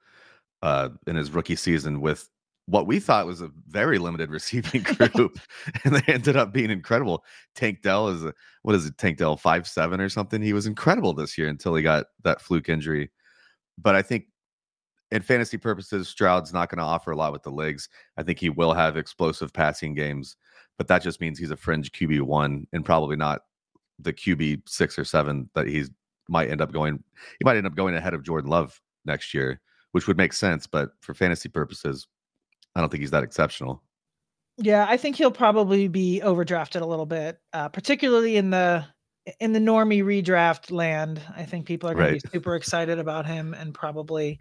uh, 0.62 0.88
in 1.06 1.14
his 1.14 1.31
rookie 1.31 1.55
season 1.55 2.00
with 2.00 2.29
what 2.67 2.87
we 2.88 2.99
thought 2.99 3.26
was 3.26 3.40
a 3.40 3.50
very 3.69 3.99
limited 3.99 4.31
receiving 4.32 4.82
group, 4.82 5.38
and 5.85 5.94
they 5.94 6.12
ended 6.12 6.37
up 6.37 6.52
being 6.52 6.70
incredible. 6.70 7.25
Tank 7.55 7.82
Dell 7.82 8.08
is 8.08 8.25
a 8.25 8.35
what 8.62 8.75
is 8.75 8.87
it? 8.87 8.99
Tank 8.99 9.19
Dell 9.19 9.37
five 9.37 9.69
seven 9.69 10.00
or 10.00 10.08
something. 10.08 10.43
He 10.43 10.52
was 10.52 10.67
incredible 10.67 11.14
this 11.14 11.37
year 11.38 11.49
until 11.49 11.75
he 11.75 11.82
got 11.82 12.06
that 12.25 12.40
fluke 12.40 12.69
injury. 12.69 13.11
But 13.78 13.94
I 13.94 14.02
think 14.02 14.26
in 15.12 15.20
fantasy 15.23 15.59
purposes, 15.59 16.09
Stroud's 16.09 16.53
not 16.55 16.70
going 16.70 16.79
to 16.79 16.85
offer 16.85 17.11
a 17.11 17.17
lot 17.17 17.32
with 17.32 17.43
the 17.43 17.50
legs. 17.50 17.88
I 18.17 18.23
think 18.23 18.38
he 18.38 18.49
will 18.49 18.73
have 18.73 18.97
explosive 18.97 19.53
passing 19.53 19.94
games, 19.94 20.37
but 20.79 20.88
that 20.88 21.03
just 21.03 21.20
means 21.20 21.38
he's 21.38 21.50
a 21.50 21.56
fringe 21.56 21.93
QB 21.93 22.23
one 22.23 22.67
and 22.73 22.82
probably 22.85 23.17
not 23.17 23.43
the 23.99 24.14
QB 24.14 24.62
six 24.67 24.99
or 24.99 25.05
seven 25.05 25.50
that 25.55 25.69
he's 25.69 25.91
might 26.29 26.50
end 26.50 26.62
up 26.62 26.73
going. 26.73 27.05
He 27.38 27.44
might 27.44 27.59
end 27.59 27.67
up 27.67 27.75
going 27.75 27.94
ahead 27.94 28.14
of 28.14 28.23
Jordan 28.23 28.50
Love 28.50 28.81
next 29.05 29.35
year, 29.35 29.61
which 29.93 30.06
would 30.06 30.17
make 30.17 30.32
sense. 30.32 30.67
But 30.67 30.93
for 31.03 31.12
fantasy 31.12 31.50
purposes, 31.50 32.09
I 32.75 32.81
don't 32.81 32.88
think 32.88 33.03
he's 33.03 33.11
that 33.11 33.23
exceptional. 33.23 33.83
Yeah, 34.57 34.87
I 34.88 34.97
think 34.97 35.16
he'll 35.16 35.31
probably 35.31 35.88
be 35.88 36.23
overdrafted 36.25 36.81
a 36.81 36.87
little 36.87 37.07
bit, 37.07 37.38
uh, 37.52 37.69
particularly 37.69 38.37
in 38.37 38.49
the 38.49 38.87
in 39.40 39.52
the 39.52 39.61
normie 39.61 40.02
redraft 40.02 40.71
land. 40.71 41.21
I 41.37 41.45
think 41.45 41.66
people 41.66 41.90
are 41.90 41.95
going 41.95 42.12
Right. 42.12 42.21
to 42.21 42.28
be 42.28 42.33
super 42.33 42.57
excited 42.57 42.99
about 42.99 43.26
him 43.26 43.52
and 43.52 43.75
probably. 43.75 44.40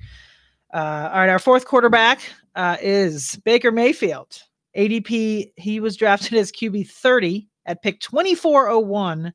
Uh, 0.74 1.10
all 1.12 1.20
right, 1.20 1.30
our 1.30 1.40
fourth 1.40 1.66
quarterback 1.66 2.22
uh, 2.56 2.78
is 2.82 3.36
Baker 3.44 3.72
Mayfield. 3.72 4.42
ADP, 4.78 5.51
he 5.58 5.80
was 5.80 5.98
drafted 5.98 6.34
as 6.38 6.51
QB 6.51 6.90
30 6.90 7.50
at 7.66 7.84
pick 7.84 8.00
2401, 8.00 9.34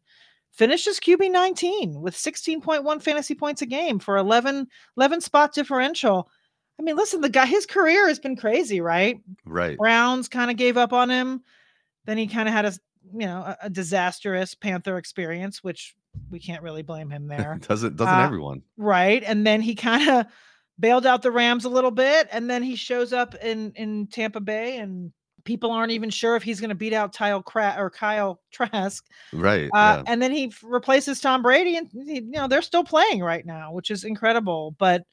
finishes 0.53 0.99
QB 0.99 1.31
19 1.31 2.01
with 2.01 2.15
16.1 2.15 3.03
fantasy 3.03 3.35
points 3.35 3.61
a 3.63 3.67
game 3.67 3.99
for 3.99 4.17
11, 4.17 4.67
11 4.97 5.21
spot 5.21 5.53
differential. 5.53 6.29
I 6.79 6.83
mean, 6.83 6.97
listen, 6.97 7.21
the 7.21 7.29
guy, 7.29 7.47
his 7.47 7.67
career 7.67 8.09
has 8.09 8.19
been 8.19 8.37
crazy, 8.37 8.81
right? 8.81 9.21
Right. 9.45 9.77
Browns 9.79 10.29
kind 10.29 10.51
of 10.51 10.57
gave 10.57 10.77
up 10.77 10.93
on 10.93 11.11
him. 11.11 11.43
Then 12.07 12.19
he 12.19 12.27
kind 12.27 12.49
of 12.49 12.55
had 12.55 12.65
a 12.67 12.73
you 13.13 13.27
know 13.27 13.39
a, 13.39 13.57
a 13.63 13.71
disastrous 13.71 14.55
Panther 14.55 14.97
experience, 14.99 15.63
which 15.63 15.95
we 16.31 16.39
can't 16.39 16.63
really 16.63 16.83
blame 16.83 17.11
him 17.11 17.27
there, 17.29 17.59
doesn't 17.67 17.97
doesn't 17.97 18.15
Uh, 18.15 18.25
everyone? 18.25 18.63
right? 18.77 19.23
And 19.25 19.47
then 19.47 19.61
he 19.61 19.75
kind 19.75 20.09
of 20.09 20.27
bailed 20.79 21.07
out 21.07 21.23
the 21.23 21.31
Rams 21.31 21.65
a 21.65 21.69
little 21.69 21.91
bit, 21.91 22.29
and 22.33 22.51
then 22.51 22.63
he 22.63 22.77
shows 22.77 23.13
up 23.13 23.35
in 23.37 23.73
in 23.77 24.07
Tampa 24.09 24.41
Bay, 24.41 24.79
and 24.79 25.13
people 25.45 25.71
aren't 25.71 25.93
even 25.93 26.11
sure 26.11 26.35
if 26.37 26.43
he's 26.43 26.61
going 26.61 26.71
to 26.71 26.75
beat 26.75 26.93
out 26.93 27.15
Kyle 27.15 27.43
Kra- 27.43 27.79
or 27.79 27.89
Kyle 27.89 28.41
Trask. 28.53 29.05
Right. 29.33 29.67
Uh, 29.75 29.77
yeah. 29.77 30.03
And 30.07 30.21
then 30.21 30.33
he 30.33 30.53
replaces 30.63 31.21
Tom 31.21 31.43
Brady, 31.43 31.77
and 31.77 31.89
he- 31.93 32.15
you 32.17 32.33
know 32.33 32.49
they're 32.49 32.63
still 32.63 32.85
playing 32.85 33.21
right 33.21 33.47
now, 33.47 33.73
which 33.73 33.91
is 33.91 34.05
incredible. 34.05 34.75
But 34.79 35.05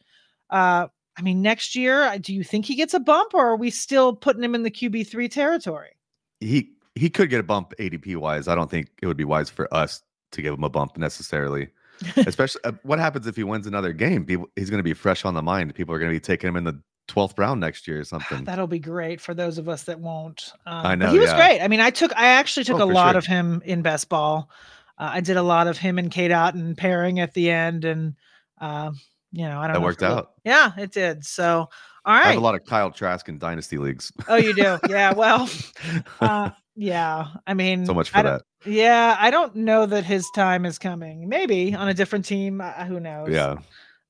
uh, 0.50 0.88
I 1.18 1.22
mean, 1.22 1.42
next 1.42 1.76
year, 1.76 2.04
uh, 2.04 2.18
do 2.18 2.34
you 2.34 2.44
think 2.44 2.66
he 2.66 2.76
gets 2.76 2.94
a 2.94 3.00
bump, 3.00 3.34
or 3.34 3.48
are 3.48 3.56
we 3.58 3.70
still 3.70 4.16
putting 4.16 4.44
him 4.44 4.56
in 4.56 4.64
the 4.64 4.72
QB 4.72 5.08
three 5.08 5.30
territory? 5.30 5.92
He 6.40 6.72
he 6.96 7.10
could 7.10 7.30
get 7.30 7.40
a 7.40 7.44
bump 7.44 7.74
ADP 7.80 8.18
wise. 8.18 8.48
I 8.48 8.56
don't 8.56 8.70
think 8.70 8.90
it 9.02 9.08
would 9.08 9.18
be 9.18 9.24
wise 9.24 9.50
for 9.50 9.72
us 9.74 10.02
to 10.32 10.42
give 10.42 10.54
him 10.56 10.64
a 10.64 10.70
bump 10.70 10.98
necessarily. 10.98 11.70
Especially 12.18 12.62
uh, 12.64 12.72
what 12.84 13.00
happens 13.00 13.28
if 13.28 13.36
he 13.36 13.44
wins 13.44 13.68
another 13.68 13.94
game? 13.94 14.26
People, 14.26 14.48
he's 14.56 14.70
going 14.70 14.80
to 14.80 14.84
be 14.84 14.94
fresh 14.94 15.26
on 15.26 15.34
the 15.34 15.42
mind. 15.42 15.74
People 15.76 15.94
are 15.96 16.00
going 16.00 16.12
to 16.12 16.16
be 16.16 16.20
taking 16.20 16.48
him 16.48 16.56
in 16.56 16.64
the 16.64 16.80
12th 17.10 17.38
round 17.38 17.60
next 17.60 17.88
year 17.88 18.00
or 18.00 18.04
something. 18.06 18.44
That'll 18.44 18.68
be 18.68 18.80
great 18.80 19.20
for 19.22 19.34
those 19.34 19.58
of 19.58 19.68
us 19.70 19.84
that 19.84 20.00
won't. 20.00 20.54
Um, 20.66 20.86
I 20.86 20.96
know, 20.96 21.12
he 21.12 21.20
was 21.20 21.30
yeah. 21.30 21.38
great. 21.38 21.62
I 21.62 21.68
mean, 21.68 21.80
I 21.82 21.90
took, 21.90 22.16
I 22.16 22.28
actually 22.28 22.64
took 22.64 22.80
Oh, 22.80 22.84
a 22.84 22.86
lot 22.92 23.12
sure. 23.12 23.18
of 23.20 23.26
him 23.26 23.62
in 23.66 23.82
best 23.82 24.10
ball. 24.10 24.50
Uh, 24.98 25.10
I 25.14 25.20
did 25.22 25.38
a 25.38 25.44
lot 25.44 25.68
of 25.68 25.78
him 25.78 25.98
and 25.98 26.12
Cade 26.12 26.32
Otton 26.32 26.78
pairing 26.78 27.20
at 27.20 27.34
the 27.34 27.50
end, 27.50 27.84
and 27.84 28.14
uh, 28.62 28.92
you 29.32 29.46
know, 29.48 29.60
I 29.60 29.64
don't 29.66 29.74
That 29.74 29.80
know. 29.80 29.86
worked 29.86 30.02
it 30.04 30.06
out. 30.06 30.34
Yeah, 30.46 30.72
it 30.78 30.92
did. 30.92 31.26
So, 31.26 31.68
all 32.06 32.14
I 32.14 32.22
have 32.24 32.38
a 32.38 32.40
lot 32.40 32.54
of 32.54 32.64
Kyle 32.66 32.92
Trask 32.92 33.28
in 33.28 33.40
dynasty 33.40 33.78
leagues. 33.80 34.12
oh, 34.28 34.36
you 34.36 34.54
do? 34.54 34.78
Yeah. 34.88 35.14
Well, 35.14 35.50
uh, 36.22 36.52
yeah. 36.76 37.28
I 37.46 37.54
mean, 37.54 37.86
so 37.86 37.94
much 37.94 38.10
for 38.10 38.24
that. 38.24 38.44
Yeah, 38.66 39.18
I 39.20 39.30
don't 39.30 39.56
know 39.56 39.86
that 39.86 40.06
his 40.06 40.30
time 40.36 40.66
is 40.66 40.80
coming. 40.80 41.28
Maybe 41.28 41.76
on 41.76 41.88
a 41.88 41.94
different 41.94 42.26
team. 42.26 42.62
Uh, 42.62 42.86
who 42.86 43.00
knows? 43.00 43.30
Yeah. 43.30 43.58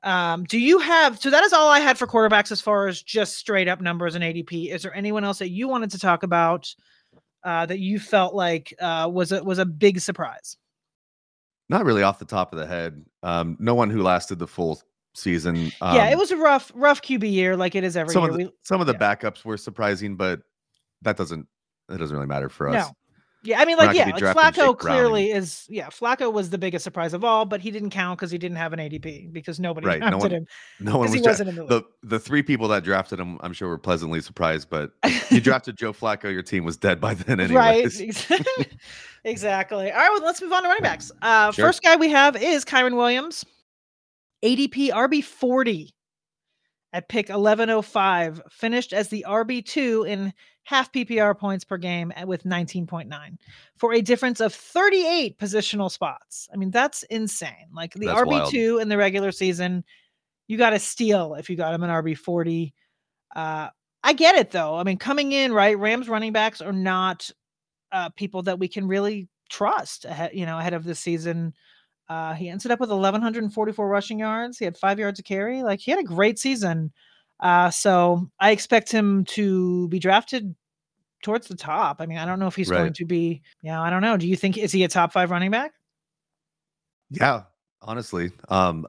Um, 0.03 0.43
do 0.43 0.60
you 0.60 0.79
have 0.79 1.20
so 1.20 1.29
that 1.29 1.43
is 1.43 1.53
all 1.53 1.70
I 1.70 1.79
had 1.79 1.98
for 1.98 2.05
quarterbacks 2.05 2.51
as 2.51 2.60
far 2.60 2.88
as 2.88 3.01
just 3.01 3.38
straight 3.38 3.70
up 3.70 3.79
numbers 3.79 4.15
and 4.15 4.24
ADP. 4.24 4.70
Is 4.70 4.84
there 4.84 4.93
anyone 4.93 5.24
else 5.24 5.39
that 5.39 5.50
you 5.50 5.70
wanted 5.70 5.91
to 5.91 6.00
talk 6.00 6.24
about 6.24 6.74
uh, 7.43 7.65
that 7.65 7.79
you 7.79 8.00
felt 8.00 8.36
like 8.36 8.74
uh, 8.79 9.10
was 9.12 9.32
a 9.32 9.43
was 9.43 9.60
a 9.60 9.65
big 9.65 10.00
surprise? 10.01 10.58
Not 11.70 11.86
really 11.86 12.03
off 12.03 12.20
the 12.20 12.25
top 12.25 12.51
of 12.51 12.60
the 12.60 12.67
head. 12.67 13.05
Um, 13.24 13.55
no 13.60 13.75
one 13.75 13.89
who 13.89 14.03
lasted 14.03 14.39
the 14.39 14.48
full 14.48 14.82
season. 15.15 15.72
Um, 15.82 15.96
yeah, 15.96 16.10
it 16.10 16.17
was 16.17 16.32
a 16.32 16.38
rough 16.38 16.72
rough 16.75 17.01
QB 17.01 17.32
year, 17.32 17.55
like 17.55 17.75
it 17.75 17.86
is 17.86 17.96
every 17.96 18.13
some 18.13 18.24
year. 18.24 18.32
Of 18.32 18.38
the, 18.38 18.43
we, 18.46 18.51
some 18.63 18.82
of 18.82 18.88
the 18.88 18.93
backups 18.93 19.46
were 19.46 19.58
surprising, 19.58 20.17
but 20.17 20.41
that 21.01 21.15
doesn't 21.15 21.48
it 21.90 21.98
doesn't 21.98 22.16
really 22.16 22.28
matter 22.28 22.50
for 22.50 22.70
us. 22.70 22.88
No. 22.88 22.96
Yeah, 23.46 23.60
I 23.60 23.66
mean, 23.66 23.75
like, 23.75 23.94
yeah, 23.94 24.06
like 24.06 24.16
Flacco 24.24 24.78
clearly 24.78 25.30
is. 25.30 25.66
Yeah, 25.70 25.88
Flacco 25.88 26.32
was 26.32 26.50
the 26.50 26.58
biggest 26.58 26.82
surprise 26.82 27.13
of 27.13 27.25
all, 27.25 27.44
but 27.44 27.60
he 27.60 27.72
didn't 27.72 27.90
count 27.90 28.18
because 28.18 28.32
he 28.32 28.38
didn't 28.38 28.56
have 28.56 28.72
an 28.72 28.80
ADP 28.80 29.34
because 29.34 29.60
nobody 29.60 29.86
Right, 29.86 30.00
no 30.00 30.12
drafted 30.12 30.32
one- 30.32 30.38
him 30.44 30.48
No 30.80 30.98
one 31.00 31.12
was 31.12 31.22
dra- 31.22 31.32
wasn't 31.32 31.50
in 31.50 31.56
the 31.58 31.66
the 31.66 31.84
the 32.04 32.20
three 32.22 32.42
people 32.42 32.70
that 32.70 32.86
drafted 32.86 33.20
him. 33.20 33.38
I'm 33.42 33.52
sure 33.52 33.68
were 33.68 33.78
pleasantly 33.78 34.22
surprised, 34.22 34.70
but 34.70 34.92
you 35.30 35.42
drafted 35.42 35.75
Joe 35.75 35.92
Flacco, 35.92 36.32
your 36.32 36.42
team 36.42 36.63
was 36.63 36.78
dead 36.78 37.02
by 37.02 37.16
then, 37.16 37.42
anyways. 37.42 38.00
Right. 38.30 38.42
exactly. 39.25 39.92
All 39.92 39.98
right. 39.98 40.10
Well, 40.13 40.24
let's 40.24 40.42
move 40.42 40.54
on 40.54 40.63
to 40.63 40.70
running 40.70 40.84
backs. 40.84 41.12
Uh, 41.22 41.52
Sure. 41.52 41.66
First 41.66 41.84
guy 41.84 41.98
we 41.98 42.08
have 42.12 42.42
is 42.42 42.63
Kyren 42.63 42.96
Williams, 42.96 43.44
ADP 44.42 44.90
RB 44.92 45.22
forty 45.22 45.94
at 46.93 47.09
pick 47.09 47.29
eleven 47.29 47.69
oh 47.69 47.81
five. 47.81 48.41
Finished 48.50 48.93
as 48.93 49.09
the 49.09 49.25
RB 49.27 49.65
two 49.65 50.05
in 50.07 50.33
half 50.63 50.93
PPR 50.93 51.38
points 51.38 51.65
per 51.65 51.77
game 51.77 52.13
with 52.25 52.45
nineteen 52.45 52.88
point 52.88 53.09
nine 53.09 53.38
for 53.75 53.93
a 53.93 54.01
difference 54.01 54.39
of 54.39 54.53
thirty 54.53 55.05
eight 55.05 55.38
positional 55.39 55.91
spots. 55.91 56.47
I 56.53 56.57
mean, 56.57 56.71
that's 56.71 57.03
insane. 57.03 57.67
Like 57.73 57.93
the 57.93 58.05
That's 58.05 58.21
RB 58.21 58.50
two 58.50 58.77
in 58.79 58.88
the 58.88 58.97
regular 58.97 59.31
season, 59.31 59.83
you 60.47 60.57
got 60.57 60.69
to 60.69 60.79
steal 60.79 61.33
if 61.33 61.50
you 61.50 61.57
got 61.57 61.73
him 61.73 61.83
an 61.83 61.89
RB 61.89 62.17
forty. 62.17 62.73
Uh, 63.35 63.69
I 64.03 64.13
get 64.13 64.35
it 64.35 64.51
though. 64.51 64.75
I 64.75 64.83
mean, 64.83 64.97
coming 64.97 65.31
in 65.31 65.53
right, 65.53 65.77
Rams 65.77 66.07
running 66.07 66.33
backs 66.33 66.62
are 66.62 66.73
not 66.73 67.31
uh, 67.91 68.09
people 68.09 68.43
that 68.43 68.59
we 68.59 68.67
can 68.67 68.88
really 68.88 69.29
trust 69.50 70.05
ahead, 70.05 70.31
you 70.33 70.45
know, 70.45 70.59
ahead 70.59 70.73
of 70.73 70.83
the 70.83 70.95
season. 70.95 71.53
Uh, 72.13 72.34
he 72.36 72.48
ended 72.50 72.70
up 72.70 72.79
with 72.79 72.91
1,144 72.91 73.88
rushing 73.88 74.20
yards. 74.20 74.60
He 74.60 74.65
had 74.65 74.77
five 74.77 75.00
yards 75.00 75.17
to 75.17 75.24
carry. 75.24 75.63
Like 75.63 75.79
he 75.79 75.89
had 75.89 76.00
a 76.00 76.03
great 76.03 76.38
season. 76.38 76.91
Uh, 77.39 77.72
so 77.72 78.29
I 78.39 78.51
expect 78.51 78.91
him 78.91 79.25
to 79.25 79.88
be 79.88 79.98
drafted 79.98 80.53
towards 81.24 81.48
the 81.48 81.55
top. 81.55 82.01
I 82.01 82.05
mean, 82.05 82.20
I 82.20 82.25
don't 82.25 82.39
know 82.39 82.46
if 82.48 82.55
he's 82.55 82.70
going 82.70 82.93
to 82.93 83.05
be. 83.05 83.41
Yeah, 83.63 83.82
I 83.82 83.89
don't 83.89 84.01
know. 84.03 84.15
Do 84.17 84.27
you 84.27 84.36
think 84.36 84.58
is 84.58 84.72
he 84.72 84.84
a 84.84 84.88
top 84.88 85.12
five 85.12 85.32
running 85.32 85.50
back? 85.50 85.74
Yeah, 87.10 87.43
honestly, 87.82 88.32
um, 88.50 88.86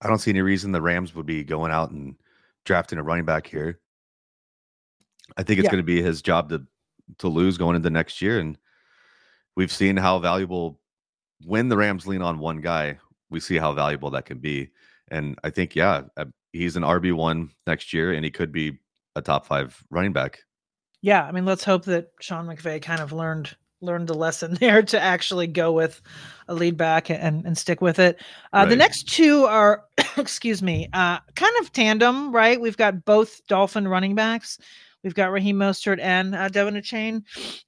I 0.00 0.08
don't 0.08 0.18
see 0.18 0.30
any 0.30 0.42
reason 0.42 0.72
the 0.72 0.80
Rams 0.80 1.14
would 1.14 1.26
be 1.26 1.42
going 1.44 1.72
out 1.72 1.90
and 1.90 2.14
drafting 2.64 2.98
a 2.98 3.02
running 3.02 3.24
back 3.24 3.46
here. 3.46 3.80
I 5.36 5.42
think 5.42 5.58
it's 5.58 5.64
Yeah. 5.64 5.72
going 5.72 5.82
to 5.82 5.86
be 5.86 6.02
his 6.02 6.22
job 6.22 6.50
to 6.50 6.64
to 7.18 7.28
lose 7.28 7.58
going 7.58 7.74
into 7.74 7.90
next 7.90 8.22
year, 8.22 8.38
and 8.38 8.56
we've 9.56 9.72
seen 9.72 9.96
how 9.96 10.20
valuable 10.20 10.79
when 11.44 11.68
the 11.68 11.76
Rams 11.76 12.06
lean 12.06 12.22
on 12.22 12.38
one 12.38 12.60
guy, 12.60 12.98
we 13.30 13.40
see 13.40 13.56
how 13.56 13.72
valuable 13.72 14.10
that 14.10 14.26
can 14.26 14.38
be. 14.38 14.70
And 15.10 15.38
I 15.44 15.50
think, 15.50 15.74
yeah, 15.74 16.02
uh, 16.16 16.26
he's 16.52 16.76
an 16.76 16.82
RB 16.82 17.12
one 17.12 17.50
next 17.66 17.92
year, 17.92 18.12
and 18.12 18.24
he 18.24 18.30
could 18.30 18.52
be 18.52 18.78
a 19.16 19.22
top 19.22 19.46
five 19.46 19.82
running 19.90 20.12
back. 20.12 20.40
Yeah, 21.02 21.24
I 21.24 21.32
mean, 21.32 21.46
let's 21.46 21.64
hope 21.64 21.84
that 21.86 22.08
Sean 22.20 22.46
McVay 22.46 22.82
kind 22.82 23.00
of 23.00 23.12
learned 23.12 23.56
learned 23.82 24.08
the 24.08 24.14
lesson 24.14 24.54
there 24.60 24.82
to 24.82 25.00
actually 25.00 25.46
go 25.46 25.72
with 25.72 26.02
a 26.48 26.54
lead 26.54 26.76
back 26.76 27.10
and 27.10 27.44
and 27.46 27.56
stick 27.56 27.80
with 27.80 27.98
it. 27.98 28.20
Uh, 28.52 28.66
The 28.66 28.76
next 28.76 29.08
two 29.08 29.44
are, 29.44 29.84
excuse 30.16 30.62
me, 30.62 30.88
uh, 30.92 31.18
kind 31.34 31.54
of 31.60 31.72
tandem, 31.72 32.32
right? 32.32 32.60
We've 32.60 32.76
got 32.76 33.04
both 33.04 33.46
Dolphin 33.46 33.88
running 33.88 34.14
backs. 34.14 34.58
We've 35.02 35.14
got 35.14 35.32
Raheem 35.32 35.56
Mostert 35.56 35.98
and 36.00 36.34
uh, 36.34 36.50
De'Von 36.50 36.76
Achane. 36.76 37.22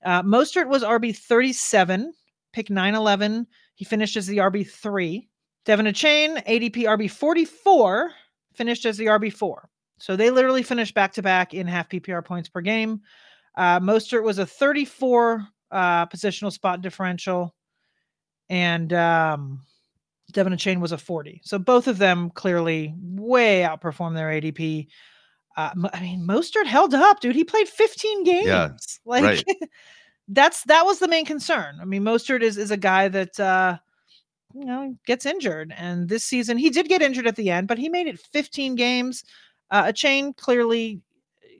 Uh, 0.05 0.23
Mostert 0.23 0.69
was 0.69 0.83
RB 0.83 1.17
thirty 1.17 1.52
seven, 1.55 2.12
pick 2.52 2.69
nine 2.69 2.95
eleven. 2.95 3.47
He 3.75 3.85
finished 3.85 4.17
as 4.17 4.26
the 4.26 4.38
RB 4.38 4.69
three. 4.69 5.29
De'Von 5.64 5.88
Achane 5.88 6.45
ADP 6.47 6.85
RB 6.85 7.11
forty 7.11 7.45
four, 7.45 8.12
finished 8.55 8.85
as 8.85 8.97
the 8.97 9.07
RB 9.07 9.33
four. 9.33 9.69
So 9.99 10.17
they 10.17 10.31
literally 10.31 10.64
finished 10.64 10.95
back 10.95 11.12
to 11.12 11.23
back 11.23 11.55
in 11.55 11.69
half 11.69 11.88
PPR 11.88 12.25
points 12.25 12.49
per 12.49 12.61
game. 12.61 13.02
Uh, 13.57 13.79
Mostert 13.79 14.25
was 14.25 14.38
a 14.38 14.47
34 14.47 15.47
uh, 15.71 16.07
positional 16.07 16.50
spot 16.50 16.81
differential, 16.81 17.55
and 18.49 18.93
um, 18.93 19.61
De'Von 20.33 20.55
Achane 20.55 20.81
was 20.81 20.91
a 20.91 20.99
40. 20.99 21.43
So 21.45 21.59
both 21.59 21.87
of 21.87 21.99
them 21.99 22.31
clearly 22.31 22.95
way 23.00 23.61
outperformed 23.61 24.14
their 24.14 24.29
ADP. 24.29 24.88
Uh, 25.57 25.71
I 25.93 26.00
mean, 26.00 26.26
Mostert 26.26 26.67
held 26.67 26.95
up, 26.95 27.21
dude. 27.21 27.37
He 27.37 27.45
played 27.45 27.69
15 27.69 28.25
games. 28.25 28.47
Yeah, 28.47 28.71
like 29.05 29.23
right. 29.23 29.45
that's 30.29 30.62
that 30.64 30.85
was 30.87 30.99
the 30.99 31.09
main 31.09 31.25
concern. 31.25 31.79
I 31.81 31.85
mean, 31.85 32.02
Mostert 32.02 32.43
is 32.43 32.57
is 32.57 32.71
a 32.71 32.76
guy 32.76 33.09
that 33.09 33.38
uh, 33.41 33.79
you 34.55 34.64
know 34.64 34.97
gets 35.07 35.26
injured, 35.26 35.75
and 35.76 36.09
this 36.09 36.25
season 36.25 36.59
he 36.59 36.71
did 36.71 36.88
get 36.88 37.02
injured 37.02 37.26
at 37.26 37.37
the 37.37 37.50
end, 37.50 37.69
but 37.69 37.79
he 37.79 37.88
made 37.88 38.07
it 38.07 38.19
15 38.33 38.75
games. 38.75 39.25
Uh, 39.71 39.85
Achane 39.85 40.37
clearly 40.37 41.00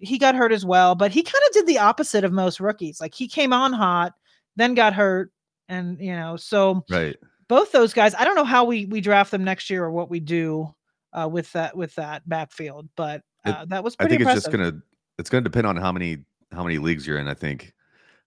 he 0.00 0.19
got 0.19 0.35
hurt 0.35 0.52
as 0.52 0.64
well, 0.64 0.95
but 0.95 1.12
he 1.12 1.23
kind 1.23 1.42
of 1.49 1.52
did 1.54 1.66
the 1.66 1.78
opposite 1.78 2.25
of 2.25 2.33
most 2.33 2.61
rookies. 2.61 3.00
Like 3.00 3.14
he 3.14 3.28
came 3.28 3.52
on 3.52 3.73
hot, 3.73 4.12
then 4.57 4.75
got 4.75 4.95
hurt, 4.95 5.31
and 5.69 5.99
you 6.00 6.14
know, 6.14 6.37
so 6.37 6.85
Right. 6.90 7.16
both 7.49 7.73
those 7.73 7.92
guys. 7.92 8.14
I 8.14 8.25
don't 8.25 8.35
know 8.35 8.45
how 8.45 8.64
we 8.64 8.87
we 8.87 9.00
draft 9.00 9.31
them 9.31 9.45
next 9.45 9.71
year 9.71 9.85
or 9.85 9.90
what 9.90 10.11
we 10.11 10.21
do 10.21 10.75
uh, 11.12 11.28
with 11.31 11.50
that 11.52 11.76
with 11.76 11.95
that 11.97 12.28
backfield, 12.28 12.88
but 12.97 13.23
It- 13.45 13.50
uh, 13.50 13.64
that 13.66 13.83
was 13.85 13.97
I 13.99 14.07
think 14.07 14.23
it's 14.23 14.33
just 14.33 14.50
gonna 14.50 14.81
it's 15.19 15.31
gonna 15.31 15.42
depend 15.42 15.66
on 15.66 15.76
how 15.76 15.92
many 15.92 16.25
how 16.52 16.62
many 16.62 16.78
leagues 16.78 17.07
you're 17.07 17.19
in. 17.19 17.28
I 17.28 17.35
think 17.35 17.73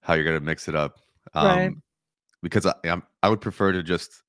how 0.06 0.14
you're 0.14 0.24
gonna 0.24 0.40
mix 0.40 0.68
it 0.68 0.76
up. 0.76 1.00
Um, 1.34 1.48
Right. 1.48 1.74
Because 2.44 2.66
I 2.68 2.74
I'm, 2.86 3.04
I 3.24 3.30
would 3.30 3.42
prefer 3.42 3.72
to 3.72 3.82
just 3.82 4.22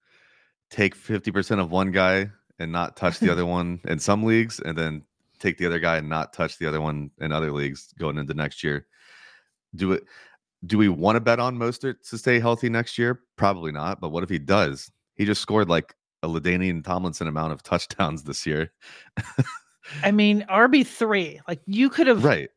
take 0.71 0.95
fifty 0.95 1.31
percent 1.31 1.61
of 1.61 1.71
one 1.71 1.93
guy 1.93 2.31
and 2.59 2.73
not 2.73 2.97
touch 2.97 3.19
the 3.19 3.31
other 3.33 3.45
one 3.45 3.81
in 3.85 3.99
some 3.99 4.25
leagues, 4.25 4.59
and 4.61 4.77
then 4.77 5.03
take 5.39 5.59
the 5.59 5.67
other 5.67 5.79
guy 5.79 5.99
and 5.99 6.09
not 6.09 6.33
touch 6.33 6.59
the 6.59 6.67
other 6.67 6.81
one 6.81 7.11
in 7.21 7.31
other 7.31 7.53
leagues 7.53 7.93
going 7.99 8.17
into 8.17 8.33
next 8.33 8.65
year. 8.65 8.87
Do 9.75 9.93
it. 9.93 10.05
Do 10.65 10.79
we 10.79 10.89
want 10.89 11.17
to 11.17 11.21
bet 11.21 11.39
on 11.39 11.59
Mostert 11.59 12.09
to 12.09 12.17
stay 12.17 12.41
healthy 12.41 12.71
next 12.71 12.97
year? 12.97 13.21
Probably 13.37 13.71
not. 13.71 14.01
But 14.01 14.09
what 14.09 14.25
if 14.25 14.31
he 14.31 14.39
does? 14.39 14.91
He 15.15 15.27
just 15.27 15.43
scored 15.43 15.69
like 15.69 15.95
a 16.23 16.29
LaDainian 16.29 16.83
Tomlinson 16.83 17.29
amount 17.29 17.53
of 17.53 17.63
touchdowns 17.63 18.23
this 18.23 18.47
year. 18.47 18.73
I 20.03 20.11
mean, 20.11 20.47
RB 20.49 20.87
three. 20.87 21.41
Like 21.47 21.61
you 21.67 21.91
could 21.91 22.07
have. 22.07 22.25
Right. 22.25 22.49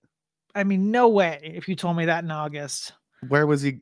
I 0.55 0.63
mean, 0.63 0.89
no 0.89 1.09
way 1.09 1.39
if 1.43 1.67
you 1.67 1.75
told 1.75 1.97
me 1.97 2.05
that 2.05 2.23
in 2.23 2.31
August. 2.31 2.93
Where 3.27 3.45
was 3.47 3.61
he? 3.61 3.79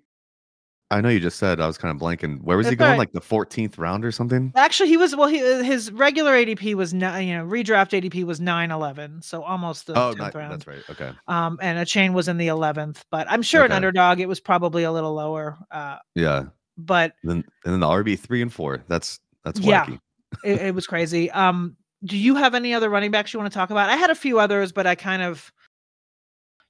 I 0.89 1.01
know 1.01 1.09
you 1.09 1.19
just 1.19 1.37
said 1.37 1.59
I 1.59 1.67
was 1.67 1.77
kind 1.77 1.93
of 1.93 2.01
blanking. 2.01 2.41
Where 2.41 2.55
was 2.55 2.69
he 2.69 2.75
going? 2.77 2.91
alright. 2.91 2.99
Like 2.99 3.11
the 3.11 3.19
14th 3.19 3.77
round 3.77 4.05
or 4.05 4.11
something? 4.13 4.53
Actually, 4.55 4.87
he 4.87 4.95
was 4.95 5.13
well. 5.17 5.27
He 5.27 5.41
uh, 5.43 5.61
his 5.61 5.91
regular 5.91 6.31
ADP 6.31 6.75
was 6.75 6.93
nine. 6.93 7.27
You 7.27 7.37
know, 7.37 7.45
redraft 7.45 7.91
ADP 8.01 8.23
was 8.23 8.39
nine 8.39 8.71
eleven, 8.71 9.21
so 9.21 9.43
almost 9.43 9.87
the 9.87 9.93
Oh, 9.99 10.13
tenth 10.13 10.19
not, 10.19 10.35
round. 10.35 10.53
that's 10.53 10.65
right. 10.67 10.83
Okay. 10.89 11.11
Um, 11.27 11.59
and 11.61 11.77
Achane 11.77 12.13
was 12.13 12.29
in 12.29 12.37
the 12.37 12.47
eleventh, 12.47 13.03
but 13.11 13.29
I'm 13.29 13.41
sure 13.41 13.65
an 13.65 13.73
underdog 13.73 14.21
it 14.21 14.29
was 14.29 14.39
probably 14.39 14.83
a 14.83 14.91
little 14.91 15.13
lower. 15.13 15.57
Uh, 15.69 15.97
Yeah. 16.15 16.45
but 16.77 17.15
Then 17.23 17.43
and 17.65 17.73
then 17.73 17.79
the 17.81 17.87
RB 17.87 18.17
three 18.17 18.41
and 18.41 18.53
four. 18.53 18.81
That's 18.87 19.19
that's 19.43 19.59
Yeah. 19.59 19.85
wacky. 19.85 19.99
it, 20.45 20.61
it 20.67 20.75
was 20.75 20.87
crazy. 20.87 21.29
Um, 21.31 21.75
do 22.05 22.15
you 22.17 22.35
have 22.35 22.55
any 22.55 22.73
other 22.73 22.89
running 22.89 23.11
backs 23.11 23.33
you 23.33 23.39
want 23.41 23.51
to 23.51 23.57
talk 23.57 23.71
about? 23.71 23.89
I 23.89 23.97
had 23.97 24.09
a 24.09 24.15
few 24.15 24.39
others, 24.39 24.71
but 24.71 24.87
I 24.87 24.95
kind 24.95 25.21
of 25.21 25.51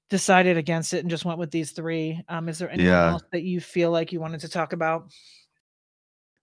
decided 0.10 0.58
against 0.58 0.94
it 0.94 1.00
and 1.00 1.10
just 1.10 1.26
went 1.26 1.40
with 1.40 1.52
these 1.52 1.72
three. 1.72 2.22
Um, 2.30 2.48
is 2.50 2.60
there 2.60 2.70
anything 2.70 2.88
Yeah. 2.88 3.12
else 3.12 3.24
that 3.32 3.44
you 3.44 3.60
feel 3.60 3.92
like 3.92 4.12
you 4.12 4.20
wanted 4.20 4.40
to 4.42 4.50
talk 4.50 4.74
about? 4.74 5.12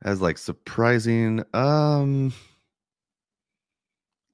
As 0.05 0.21
like 0.21 0.39
surprising. 0.39 1.43
Um. 1.55 2.33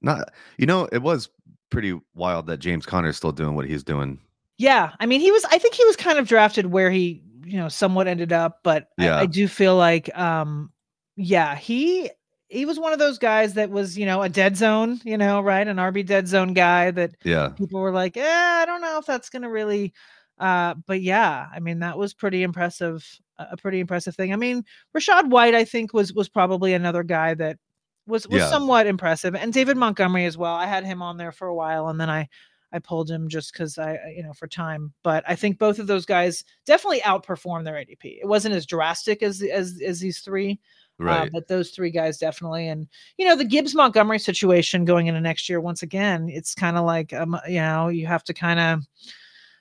Not. 0.02 0.32
You 0.58 0.66
know, 0.66 0.88
it 0.92 1.02
was 1.02 1.28
pretty 1.70 1.98
wild 2.14 2.46
that 2.46 2.58
James 2.58 2.86
Conner's 2.86 3.16
still 3.16 3.32
doing 3.32 3.54
what 3.54 3.66
he's 3.66 3.84
doing. 3.84 4.18
Yeah, 4.58 4.92
I 4.98 5.06
mean, 5.06 5.20
he 5.20 5.30
was. 5.30 5.44
I 5.46 5.58
think 5.58 5.74
he 5.74 5.84
was 5.84 5.96
kind 5.96 6.18
of 6.18 6.26
drafted 6.28 6.66
where 6.66 6.90
he, 6.90 7.22
you 7.44 7.56
know, 7.58 7.68
somewhat 7.68 8.08
ended 8.08 8.32
up, 8.32 8.60
but 8.62 8.88
I, 8.98 9.04
Yeah. 9.04 9.16
I 9.18 9.26
do 9.26 9.46
feel 9.48 9.76
like, 9.76 10.14
um, 10.18 10.72
yeah, 11.16 11.54
he 11.54 12.10
he 12.50 12.66
was 12.66 12.78
one 12.78 12.92
of 12.92 12.98
those 12.98 13.18
guys 13.18 13.54
that 13.54 13.70
was, 13.70 13.96
you 13.96 14.04
know, 14.06 14.22
a 14.22 14.28
dead 14.28 14.56
zone, 14.56 15.00
you 15.04 15.16
know, 15.16 15.40
right, 15.40 15.66
an 15.66 15.76
RB 15.76 16.04
dead 16.04 16.26
zone 16.28 16.52
guy 16.52 16.90
that 16.90 17.14
Yeah. 17.24 17.48
people 17.50 17.80
were 17.80 17.92
like, 17.92 18.16
yeah, 18.16 18.58
I 18.62 18.66
don't 18.66 18.80
know 18.82 18.98
if 18.98 19.06
that's 19.06 19.30
gonna 19.30 19.48
really. 19.50 19.92
Uh, 20.38 20.74
but 20.86 21.02
yeah, 21.02 21.46
I 21.54 21.60
mean, 21.60 21.80
that 21.80 21.96
was 21.98 22.14
pretty 22.14 22.42
impressive. 22.42 23.06
A 23.38 23.56
pretty 23.56 23.80
impressive 23.80 24.16
thing. 24.16 24.32
I 24.32 24.36
mean, 24.36 24.64
Rachaad 24.96 25.30
White, 25.30 25.54
I 25.54 25.64
think, 25.64 25.92
was 25.94 26.12
was 26.12 26.28
probably 26.28 26.74
another 26.74 27.02
guy 27.02 27.34
that 27.34 27.58
was 28.06 28.26
was 28.28 28.40
Yeah. 28.42 28.50
somewhat 28.50 28.86
impressive, 28.86 29.34
and 29.34 29.52
David 29.52 29.76
Montgomery 29.76 30.24
as 30.26 30.36
well. 30.36 30.54
I 30.54 30.66
had 30.66 30.84
him 30.84 31.00
on 31.02 31.16
there 31.18 31.32
for 31.32 31.46
a 31.48 31.54
while, 31.54 31.88
and 31.88 32.00
then 32.00 32.10
I 32.10 32.28
I 32.72 32.78
pulled 32.78 33.10
him 33.10 33.28
just 33.28 33.52
because 33.52 33.78
I, 33.78 33.94
I- 33.96 34.14
you 34.16 34.22
know, 34.22 34.32
for 34.32 34.46
time. 34.46 34.92
But 35.02 35.24
I 35.26 35.34
think 35.36 35.58
both 35.58 35.78
of 35.78 35.86
those 35.86 36.06
guys 36.06 36.44
definitely 36.66 37.00
outperformed 37.00 37.64
their 37.64 37.74
ADP. 37.76 38.20
It 38.22 38.26
wasn't 38.28 38.54
as 38.54 38.64
drastic 38.66 39.22
as 39.22 39.42
as 39.42 39.80
as 39.84 40.00
these 40.00 40.20
three, 40.20 40.58
Right. 41.00 41.28
Uh, 41.28 41.30
but 41.32 41.48
those 41.48 41.70
three 41.70 41.90
guys 41.90 42.18
definitely, 42.18 42.68
and 42.68 42.86
you 43.16 43.26
know 43.26 43.34
the 43.34 43.44
Gibbs 43.44 43.74
Montgomery 43.74 44.18
situation 44.18 44.84
going 44.84 45.06
into 45.06 45.20
next 45.20 45.48
year. 45.48 45.60
Once 45.60 45.82
again, 45.82 46.28
it's 46.28 46.54
kind 46.54 46.76
of 46.76 46.84
like 46.84 47.12
um, 47.14 47.38
you 47.48 47.60
know 47.60 47.88
you 47.88 48.06
have 48.06 48.22
to 48.24 48.34
kind 48.34 48.60
of 48.60 48.86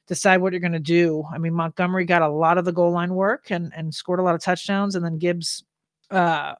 decide 0.06 0.42
what 0.42 0.52
you're 0.52 0.60
going 0.60 0.74
to 0.74 0.80
do. 0.80 1.24
I 1.34 1.38
mean, 1.38 1.54
Montgomery 1.54 2.04
got 2.04 2.22
a 2.24 2.28
lot 2.28 2.58
of 2.58 2.66
the 2.66 2.74
goal 2.74 2.92
line 2.92 3.14
work 3.14 3.52
and 3.52 3.72
and 3.74 3.94
scored 3.94 4.20
a 4.20 4.24
lot 4.24 4.36
of 4.36 4.42
touchdowns, 4.42 4.96
and 4.96 5.06
then 5.06 5.18
Gibbs 5.18 5.64
uh, 6.12 6.56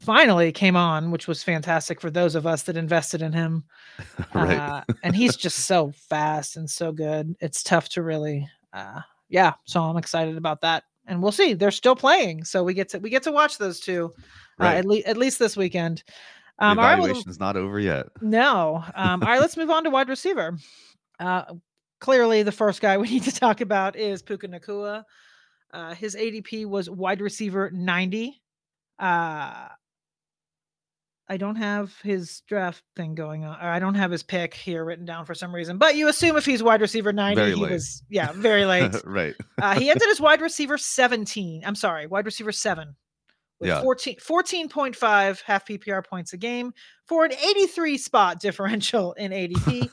finally 0.00 0.50
came 0.50 0.76
on, 0.76 1.10
which 1.10 1.28
was 1.28 1.42
fantastic 1.42 2.00
for 2.00 2.10
those 2.10 2.34
of 2.34 2.46
us 2.46 2.62
that 2.64 2.76
invested 2.76 3.22
in 3.22 3.32
him. 3.32 3.64
right. 4.34 4.58
Uh, 4.58 4.84
and 5.02 5.14
he's 5.14 5.36
just 5.36 5.60
so 5.60 5.92
fast 6.08 6.56
and 6.56 6.68
so 6.68 6.90
good. 6.90 7.34
It's 7.40 7.62
tough 7.62 7.88
to 7.90 8.02
really, 8.02 8.48
uh, 8.72 9.00
yeah. 9.28 9.52
So 9.64 9.82
I'm 9.82 9.96
excited 9.96 10.36
about 10.36 10.62
that, 10.62 10.84
and 11.10 11.22
we'll 11.22 11.32
see. 11.32 11.54
They're 11.54 11.70
still 11.70 11.96
playing, 11.96 12.44
so 12.44 12.62
we 12.62 12.72
get 12.72 12.88
to 12.90 12.98
we 12.98 13.10
get 13.10 13.24
to 13.24 13.32
watch 13.32 13.58
those 13.58 13.80
two 13.80 14.14
uh, 14.60 14.64
at 14.64 14.86
least 14.86 15.06
at 15.06 15.16
least 15.16 15.38
this 15.38 15.56
weekend. 15.56 16.02
the 16.58 16.66
Um, 16.66 16.78
right, 16.78 16.98
well, 16.98 17.06
evaluation's 17.06 17.40
not 17.40 17.56
over 17.56 17.80
yet. 17.80 18.06
no. 18.22 18.84
Um, 18.94 19.22
all 19.22 19.28
right, 19.28 19.40
let's 19.40 19.56
move 19.56 19.70
on 19.70 19.84
to 19.84 19.90
wide 19.90 20.08
receiver. 20.08 20.56
Uh, 21.18 21.44
clearly, 22.00 22.42
the 22.42 22.52
first 22.52 22.80
guy 22.80 22.96
we 22.98 23.10
need 23.10 23.24
to 23.24 23.32
talk 23.32 23.60
about 23.60 23.96
is 23.96 24.22
Puka 24.22 24.48
Nacua. 24.48 25.04
Uh, 25.72 25.94
his 25.94 26.16
ADP 26.16 26.66
was 26.66 26.88
wide 26.88 27.20
receiver 27.20 27.70
90. 27.72 28.40
Uh, 28.98 29.68
I 31.30 31.36
don't 31.36 31.54
have 31.54 31.94
his 32.02 32.40
draft 32.48 32.82
thing 32.96 33.14
going 33.14 33.44
on. 33.44 33.56
I 33.60 33.78
don't 33.78 33.94
have 33.94 34.10
his 34.10 34.24
pick 34.24 34.52
here 34.52 34.84
written 34.84 35.04
down 35.04 35.24
for 35.24 35.32
some 35.34 35.54
reason. 35.54 35.78
But 35.78 35.94
you 35.94 36.08
assume 36.08 36.36
if 36.36 36.44
he's 36.44 36.60
wide 36.60 36.80
receiver 36.80 37.12
90, 37.12 37.36
Very 37.40 37.54
he 37.54 37.62
late. 37.62 37.70
was, 37.70 38.02
yeah, 38.10 38.32
very 38.32 38.64
late. 38.64 38.92
right. 39.04 39.36
Uh, 39.62 39.78
he 39.78 39.90
ended 39.90 40.08
as 40.10 40.20
wide 40.20 40.40
receiver 40.40 40.76
17. 40.76 41.62
I'm 41.64 41.76
sorry, 41.76 42.08
wide 42.08 42.26
receiver 42.26 42.50
seven 42.50 42.96
with 43.60 43.68
Yeah. 43.68 43.80
14, 43.80 44.16
14.5 44.16 45.42
half 45.42 45.66
PPR 45.68 46.04
points 46.04 46.32
a 46.32 46.36
game 46.36 46.72
for 47.06 47.24
an 47.24 47.32
83 47.32 47.96
spot 47.96 48.40
differential 48.40 49.12
in 49.12 49.30
ADP. 49.30 49.88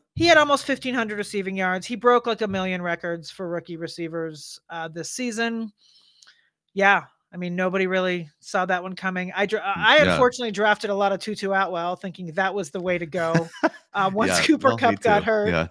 he 0.14 0.26
had 0.26 0.38
almost 0.38 0.68
1,500 0.68 1.18
receiving 1.18 1.56
yards. 1.56 1.84
He 1.84 1.96
broke 1.96 2.28
like 2.28 2.42
a 2.42 2.48
million 2.48 2.80
records 2.80 3.28
for 3.28 3.48
rookie 3.48 3.76
receivers 3.76 4.60
uh, 4.70 4.86
this 4.86 5.10
season. 5.10 5.72
Yeah. 6.74 7.04
I 7.32 7.36
mean, 7.36 7.54
nobody 7.54 7.86
really 7.86 8.28
saw 8.40 8.66
that 8.66 8.82
one 8.82 8.96
coming. 8.96 9.32
I 9.34 9.46
dra- 9.46 9.62
I 9.64 9.98
Yeah. 9.98 10.12
unfortunately 10.12 10.50
drafted 10.50 10.90
a 10.90 10.94
lot 10.94 11.12
of 11.12 11.20
Tutu 11.20 11.52
Atwell, 11.52 11.94
thinking 11.96 12.32
that 12.32 12.54
was 12.54 12.70
the 12.70 12.80
way 12.80 12.98
to 12.98 13.06
go. 13.06 13.48
Uh, 13.94 14.10
once 14.14 14.30
Yeah, 14.32 14.42
Cooper 14.46 14.68
well, 14.68 14.76
Kupp 14.76 15.00
got 15.00 15.22
hurt, 15.24 15.48
Yeah. 15.48 15.68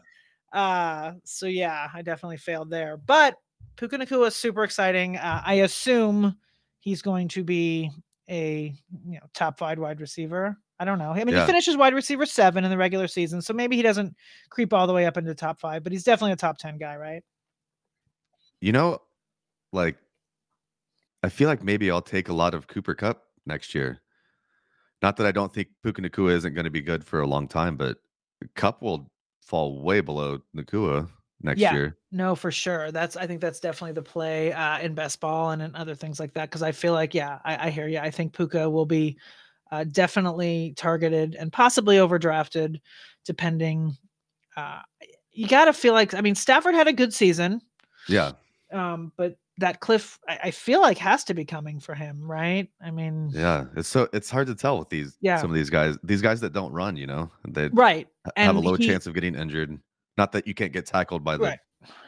uh, 0.58 1.14
so 1.26 1.48
yeah, 1.48 1.90
I 1.94 2.02
definitely 2.02 2.38
failed 2.38 2.70
there. 2.70 2.96
But 2.98 3.36
Puka 3.76 3.98
Nacua 3.98 4.28
is 4.28 4.36
super 4.36 4.64
exciting. 4.64 5.18
Uh, 5.18 5.42
I 5.46 5.56
assume 5.56 6.38
he's 6.80 7.02
going 7.02 7.28
to 7.30 7.44
be 7.44 7.92
a 8.30 8.74
you 9.06 9.14
know 9.20 9.26
top 9.34 9.58
five 9.58 9.80
wide 9.80 10.00
receiver. 10.00 10.58
I 10.82 10.86
don't 10.86 10.98
know. 10.98 11.12
I 11.12 11.26
mean, 11.26 11.36
Yeah. 11.36 11.42
he 11.42 11.48
finishes 11.48 11.76
wide 11.76 11.94
receiver 11.94 12.26
seven 12.26 12.64
in 12.64 12.70
the 12.72 12.78
regular 12.78 13.08
season, 13.08 13.42
so 13.42 13.54
maybe 13.54 13.76
he 13.76 13.82
doesn't 13.82 14.16
creep 14.50 14.74
all 14.74 14.88
the 14.88 14.94
way 14.94 15.06
up 15.06 15.18
into 15.18 15.36
top 15.36 15.60
five, 15.60 15.84
but 15.84 15.92
he's 15.92 16.06
definitely 16.06 16.32
a 16.32 16.38
top 16.38 16.58
ten 16.58 16.78
guy, 16.78 16.96
right? 16.96 17.22
You 18.62 18.72
know, 18.72 19.02
like 19.74 19.98
I 21.24 21.30
feel 21.30 21.48
like 21.50 21.64
maybe 21.64 21.92
I'll 21.92 22.02
take 22.02 22.30
a 22.30 22.34
lot 22.34 22.54
of 22.54 22.68
Cooper 22.68 22.96
Kupp 22.96 23.24
next 23.46 23.76
year. 23.76 24.00
Not 25.02 25.18
that 25.18 25.28
I 25.28 25.32
don't 25.32 25.54
think 25.54 25.70
Puka 25.84 26.02
Nacua 26.02 26.32
isn't 26.32 26.54
going 26.54 26.66
to 26.66 26.70
be 26.72 26.82
good 26.82 27.04
for 27.06 27.22
a 27.22 27.28
long 27.28 27.48
time, 27.48 27.78
but 27.78 27.98
Kupp 28.56 28.82
will 28.82 29.12
fall 29.42 29.82
way 29.82 30.02
below 30.02 30.40
Nacua 30.56 31.10
next 31.42 31.60
Yeah. 31.62 31.74
year. 31.74 31.98
No, 32.12 32.36
for 32.36 32.52
sure. 32.52 32.92
That's 32.92 33.16
I 33.16 33.26
think 33.28 33.40
that's 33.42 33.60
definitely 33.60 33.94
the 33.94 34.02
play 34.02 34.52
uh, 34.52 34.80
in 34.80 34.94
best 34.94 35.20
ball 35.20 35.52
and 35.52 35.62
in 35.62 35.76
other 35.76 35.96
things 35.96 36.20
like 36.20 36.34
that. 36.34 36.50
Because 36.50 36.64
I 36.64 36.72
feel 36.72 36.94
like, 36.94 37.14
yeah, 37.14 37.40
I, 37.46 37.68
I 37.68 37.70
hear 37.70 37.88
you. 37.88 38.00
I 38.00 38.12
think 38.12 38.34
Puka 38.34 38.70
will 38.70 38.86
be 38.86 39.18
uh, 39.72 39.84
definitely 39.86 40.74
targeted 40.76 41.36
and 41.36 41.52
possibly 41.52 41.98
overdrafted, 41.98 42.82
depending. 43.26 43.96
Uh, 44.58 44.80
you 45.32 45.48
got 45.48 45.66
to 45.66 45.74
feel 45.74 45.94
like 45.94 46.14
I 46.14 46.22
mean 46.22 46.36
Stafford 46.36 46.76
had 46.76 46.88
a 46.88 46.94
good 46.94 47.14
season, 47.14 47.62
Yeah. 48.10 48.34
um, 48.74 49.14
but 49.16 49.38
that 49.60 49.80
cliff 49.80 50.20
I, 50.28 50.40
I 50.46 50.52
feel 50.52 50.82
like 50.82 50.98
has 50.98 51.24
to 51.26 51.34
be 51.34 51.46
coming 51.46 51.80
for 51.80 51.94
him, 51.96 52.30
right? 52.30 52.68
I 52.84 52.92
mean, 52.92 53.30
Yeah. 53.34 53.66
It's 53.76 53.88
so 53.88 54.08
it's 54.14 54.30
hard 54.30 54.48
to 54.48 54.56
tell 54.56 54.80
with 54.80 54.90
these 54.90 55.18
Yeah. 55.22 55.38
some 55.38 55.50
of 55.52 55.56
these 55.56 55.70
guys, 55.70 55.98
these 56.04 56.22
guys 56.22 56.42
that 56.42 56.54
don't 56.54 56.72
run, 56.74 56.98
you 56.98 57.08
know, 57.08 57.32
they 57.48 57.68
right? 57.70 58.08
ha- 58.26 58.32
have 58.38 58.56
a 58.56 58.60
low 58.60 58.76
he- 58.76 58.88
chance 58.88 59.06
of 59.08 59.14
getting 59.14 59.36
injured. 59.36 59.78
Not 60.18 60.32
that 60.34 60.48
you 60.48 60.54
can't 60.54 60.74
get 60.74 60.86
tackled 60.86 61.24
by 61.24 61.38
the 61.38 61.44
Right. 61.44 61.60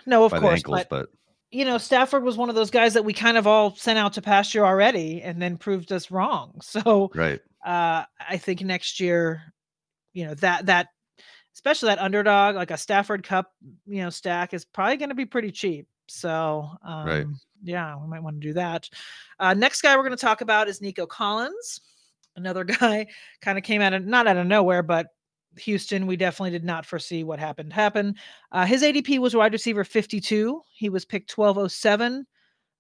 No, 0.05 0.25
of 0.25 0.31
course, 0.31 0.55
ankles, 0.57 0.79
but 0.89 0.89
but 0.89 1.09
you 1.53 1.65
know, 1.65 1.77
Stafford 1.77 2.23
was 2.23 2.37
one 2.37 2.47
of 2.49 2.55
those 2.55 2.71
guys 2.71 2.93
that 2.93 3.03
we 3.03 3.13
kind 3.13 3.37
of 3.37 3.45
all 3.45 3.75
sent 3.75 3.99
out 3.99 4.13
to 4.13 4.21
pasture 4.21 4.65
already, 4.65 5.21
and 5.21 5.41
then 5.41 5.57
proved 5.57 5.91
us 5.91 6.09
wrong. 6.11 6.59
So 6.61 7.11
right. 7.13 7.39
uh, 7.65 8.03
I 8.29 8.37
think 8.37 8.61
next 8.61 8.99
year, 8.99 9.41
you 10.13 10.25
know 10.25 10.33
that 10.35 10.65
that 10.67 10.87
especially 11.53 11.87
that 11.87 11.99
underdog 11.99 12.55
like 12.55 12.71
a 12.71 12.77
Stafford 12.77 13.23
Kupp, 13.23 13.51
you 13.85 14.01
know, 14.01 14.09
stack 14.09 14.53
is 14.53 14.63
probably 14.65 14.97
going 14.97 15.09
to 15.09 15.15
be 15.15 15.25
pretty 15.25 15.51
cheap. 15.51 15.87
So 16.11 16.69
um, 16.83 17.05
Right. 17.07 17.27
yeah, 17.63 17.95
we 17.95 18.07
might 18.07 18.21
want 18.23 18.41
to 18.41 18.47
do 18.47 18.53
that. 18.53 18.89
Uh, 19.39 19.53
next 19.53 19.81
guy 19.81 19.95
we're 19.95 20.03
going 20.03 20.11
to 20.11 20.17
talk 20.17 20.41
about 20.41 20.67
is 20.67 20.81
Nico 20.81 21.05
Collins, 21.05 21.81
another 22.35 22.63
guy 22.79 23.07
kind 23.41 23.57
of 23.57 23.63
came 23.63 23.81
out 23.81 23.93
of 23.93 24.05
not 24.05 24.27
out 24.27 24.37
of 24.37 24.47
nowhere, 24.47 24.83
but 24.83 25.07
Houston, 25.57 26.07
we 26.07 26.15
definitely 26.15 26.51
did 26.51 26.63
not 26.63 26.85
foresee 26.85 27.23
what 27.23 27.39
happened 27.39 27.73
happen. 27.73 28.15
Uh, 28.51 28.65
his 28.65 28.83
ADP 28.83 29.19
was 29.19 29.35
wide 29.35 29.51
receiver 29.53 29.83
52. 29.83 30.61
He 30.71 30.89
was 30.89 31.03
picked 31.03 31.37
1207. 31.37 32.25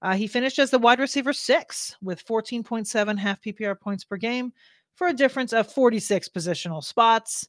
Uh, 0.01 0.13
he 0.13 0.25
finished 0.25 0.57
as 0.57 0.71
the 0.71 0.79
wide 0.79 0.99
receiver 0.99 1.33
six 1.33 1.95
with 2.01 2.25
14.7 2.25 3.17
half 3.17 3.41
PPR 3.41 3.79
points 3.79 4.03
per 4.03 4.17
game 4.17 4.53
for 4.95 5.07
a 5.07 5.13
difference 5.13 5.53
of 5.53 5.71
46 5.71 6.29
positional 6.29 6.83
spots. 6.83 7.47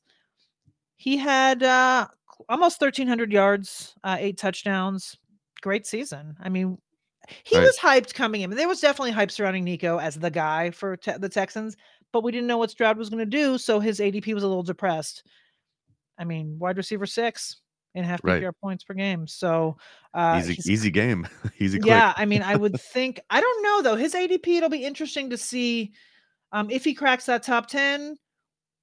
He 0.97 1.17
had 1.17 1.63
uh, 1.63 2.09
almost 2.49 2.81
1,300 2.81 3.33
yards, 3.33 3.95
uh, 4.05 4.17
eight 4.19 4.39
touchdowns. 4.39 5.17
Great 5.63 5.87
season. 5.87 6.37
I 6.41 6.49
mean, 6.49 6.79
he 7.45 7.57
Right. 7.57 7.65
was 7.65 7.79
hyped 7.79 8.15
coming 8.15 8.43
in. 8.43 8.51
There 8.51 8.69
was 8.69 8.81
definitely 8.81 9.13
hype 9.13 9.31
surrounding 9.31 9.65
Nico 9.65 9.99
as 9.99 10.17
the 10.17 10.31
guy 10.31 10.71
for 10.71 10.97
te- 10.97 11.19
the 11.19 11.29
Texans, 11.29 11.77
but 12.13 12.23
we 12.25 12.33
didn't 12.33 12.49
know 12.49 12.59
what 12.59 12.71
Stroud 12.71 12.99
was 12.99 13.09
going 13.09 13.21
to 13.21 13.27
do, 13.27 13.59
so 13.59 13.79
his 13.81 14.01
ADP 14.01 14.35
was 14.35 14.43
a 14.43 14.49
little 14.49 14.63
depressed. 14.65 15.25
I 16.19 16.25
mean, 16.25 16.59
wide 16.59 16.77
receiver 16.77 17.07
six 17.07 17.61
in 17.95 18.05
half 18.05 18.21
Right. 18.25 18.43
PPR 18.43 18.53
points 18.61 18.85
per 18.85 18.95
game. 18.95 19.27
So 19.27 19.77
uh, 20.15 20.43
easy 20.45 20.73
easy 20.73 20.91
game. 20.91 21.27
easy 21.59 21.79
click. 21.79 21.91
yeah, 21.91 22.13
I 22.17 22.25
mean, 22.27 22.43
I 22.43 22.57
would 22.57 22.79
think 22.93 23.21
I 23.31 23.41
don't 23.41 23.63
know 23.63 23.83
though. 23.83 23.97
His 23.97 24.15
ADP, 24.15 24.49
it'll 24.57 24.69
be 24.69 24.85
interesting 24.85 25.31
to 25.31 25.39
see 25.39 25.93
um, 26.53 26.71
if 26.71 26.85
he 26.85 26.93
cracks 26.93 27.27
that 27.27 27.43
top 27.45 27.69
ten, 27.69 28.17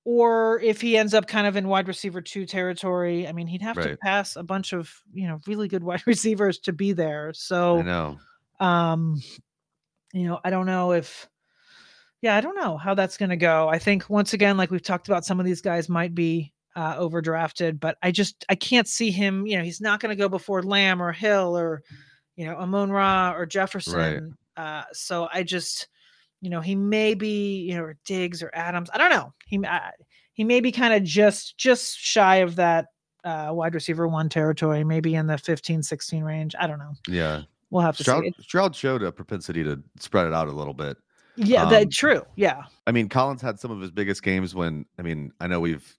or 0.06 0.60
if 0.62 0.82
he 0.82 0.98
ends 0.98 1.14
up 1.14 1.28
kind 1.28 1.46
of 1.46 1.56
in 1.56 1.68
wide 1.68 1.88
receiver 1.88 2.22
two 2.22 2.46
territory. 2.46 3.28
I 3.28 3.32
mean, 3.34 3.48
he'd 3.48 3.62
have 3.62 3.76
to 3.92 3.98
pass 3.98 4.36
a 4.36 4.44
bunch 4.44 4.74
of 4.74 4.92
you 5.14 5.28
know 5.28 5.40
really 5.48 5.68
good 5.68 5.84
wide 5.84 6.04
receivers 6.08 6.60
to 6.60 6.74
be 6.74 6.94
there. 6.94 7.30
I 7.30 7.32
So, 7.34 7.82
know. 7.82 8.20
um, 8.60 9.22
you 10.14 10.24
know, 10.28 10.40
I 10.44 10.50
don't 10.50 10.66
know 10.66 10.92
if. 10.94 11.28
Yeah, 12.22 12.36
I 12.36 12.42
don't 12.42 12.56
know 12.56 12.76
how 12.78 12.96
that's 12.96 13.16
going 13.16 13.30
to 13.30 13.38
go. 13.38 13.70
I 13.70 13.80
think 13.80 14.10
once 14.10 14.34
again, 14.34 14.58
like 14.58 14.72
we've 14.72 14.82
talked 14.84 15.08
about, 15.08 15.24
some 15.24 15.40
of 15.40 15.46
these 15.46 15.62
guys 15.62 15.88
might 15.88 16.14
be 16.14 16.52
uh, 16.76 16.98
overdrafted, 16.98 17.80
but 17.80 17.98
I 18.04 18.12
just 18.12 18.46
I 18.50 18.56
can't 18.56 18.88
see 18.90 19.10
him. 19.10 19.46
You 19.48 19.58
know, 19.58 19.64
he's 19.64 19.80
not 19.80 20.02
going 20.02 20.10
to 20.10 20.22
go 20.22 20.28
before 20.28 20.62
Lamb 20.62 21.02
or 21.02 21.14
Hill 21.14 21.58
or 21.58 21.82
you 22.36 22.46
know 22.46 22.56
Amon 22.56 22.92
Ra 22.92 23.34
or 23.36 23.46
Jefferson. 23.46 23.94
Uh, 24.58 24.84
so 24.92 25.30
I 25.34 25.44
just 25.44 25.88
you 26.42 26.50
know 26.50 26.62
he 26.62 26.76
may 26.76 27.14
be 27.14 27.62
you 27.62 27.76
know 27.76 27.84
or 27.84 27.98
Diggs 28.06 28.42
or 28.42 28.52
Adams. 28.54 28.90
I 28.94 28.98
don't 28.98 29.12
know. 29.12 29.34
He 29.48 29.60
he 30.34 30.44
may 30.44 30.62
be 30.62 30.72
kind 30.72 30.94
of 30.94 31.04
just 31.04 31.58
just 31.58 31.98
shy 31.98 32.38
of 32.38 32.56
that 32.56 32.88
uh, 33.24 33.50
wide 33.52 33.74
receiver 33.74 34.08
one 34.08 34.30
territory, 34.30 34.84
maybe 34.84 35.16
in 35.16 35.28
the 35.28 35.38
15, 35.38 35.84
16 35.84 36.24
range. 36.24 36.56
I 36.60 36.68
don't 36.68 36.80
know. 36.80 36.94
Yeah. 37.08 37.42
We'll 37.70 37.84
have 37.84 37.98
to 37.98 38.04
Stroud, 38.04 38.24
see. 38.24 38.28
It- 38.30 38.42
Stroud 38.42 38.76
showed 38.76 39.04
a 39.04 39.12
propensity 39.12 39.64
to 39.64 39.82
spread 40.00 40.26
it 40.28 40.34
out 40.34 40.48
a 40.48 40.52
little 40.52 40.74
bit. 40.74 40.98
Yeah, 41.36 41.70
that 41.70 41.84
um, 41.84 41.90
true. 41.90 42.22
Yeah. 42.36 42.64
I 42.88 42.92
mean, 42.92 43.08
Collins 43.08 43.42
had 43.42 43.60
some 43.60 43.72
of 43.72 43.80
his 43.80 43.92
biggest 43.92 44.24
games 44.24 44.56
when 44.56 44.86
I 44.98 45.04
mean, 45.04 45.32
I 45.40 45.48
know 45.48 45.60
we've 45.60 45.96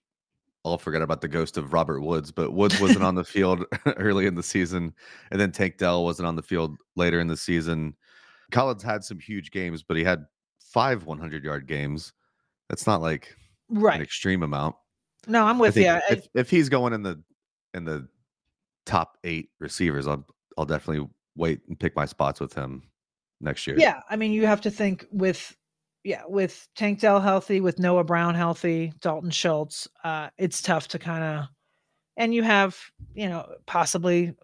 all 0.62 0.76
forgot 0.76 1.00
about 1.00 1.22
the 1.22 1.28
ghost 1.28 1.56
of 1.56 1.72
Robert 1.72 2.00
Woods, 2.02 2.30
but 2.30 2.52
Woods 2.52 2.78
wasn't 2.80 3.04
on 3.04 3.14
the 3.14 3.24
field 3.36 3.64
early 3.96 4.26
in 4.26 4.34
the 4.34 4.42
season, 4.42 4.92
and 5.30 5.40
then 5.40 5.52
Tank 5.52 5.78
Dell 5.78 6.04
wasn't 6.04 6.26
on 6.26 6.36
the 6.36 6.42
field 6.42 6.76
later 6.96 7.20
in 7.20 7.26
the 7.26 7.36
season. 7.36 7.94
Collins 8.50 8.82
had 8.82 9.04
some 9.04 9.18
huge 9.18 9.50
games, 9.50 9.82
but 9.82 9.96
he 9.96 10.04
had 10.04 10.24
five 10.60 11.04
100 11.04 11.44
yard 11.44 11.66
games. 11.66 12.12
That's 12.68 12.86
not 12.86 13.00
like 13.02 13.34
right. 13.68 13.96
an 13.96 14.02
extreme 14.02 14.42
amount. 14.42 14.76
No, 15.26 15.44
I'm 15.44 15.58
with 15.58 15.76
you. 15.76 15.98
if, 16.08 16.28
if 16.34 16.50
he's 16.50 16.68
going 16.68 16.92
in 16.92 17.02
the 17.02 17.22
in 17.74 17.84
the 17.84 18.08
top 18.86 19.18
eight 19.24 19.50
receivers, 19.58 20.06
I'll 20.06 20.26
I'll 20.56 20.64
definitely 20.64 21.08
wait 21.36 21.60
and 21.68 21.78
pick 21.78 21.94
my 21.96 22.04
spots 22.04 22.40
with 22.40 22.54
him 22.54 22.82
next 23.40 23.66
year. 23.66 23.76
Yeah, 23.78 24.00
I 24.08 24.16
mean, 24.16 24.32
you 24.32 24.46
have 24.46 24.60
to 24.62 24.70
think 24.70 25.06
with, 25.10 25.56
yeah, 26.04 26.22
with 26.26 26.68
Tank 26.76 27.00
Dell 27.00 27.20
healthy, 27.20 27.60
with 27.60 27.78
Noah 27.78 28.04
Brown 28.04 28.34
healthy, 28.34 28.92
Dalton 29.00 29.30
Schultz, 29.30 29.88
uh, 30.04 30.28
it's 30.38 30.62
tough 30.62 30.88
to 30.88 30.98
kind 30.98 31.24
of, 31.24 31.46
and 32.16 32.34
you 32.34 32.42
have, 32.42 32.78
you 33.14 33.28
know, 33.28 33.46
possibly, 33.66 34.34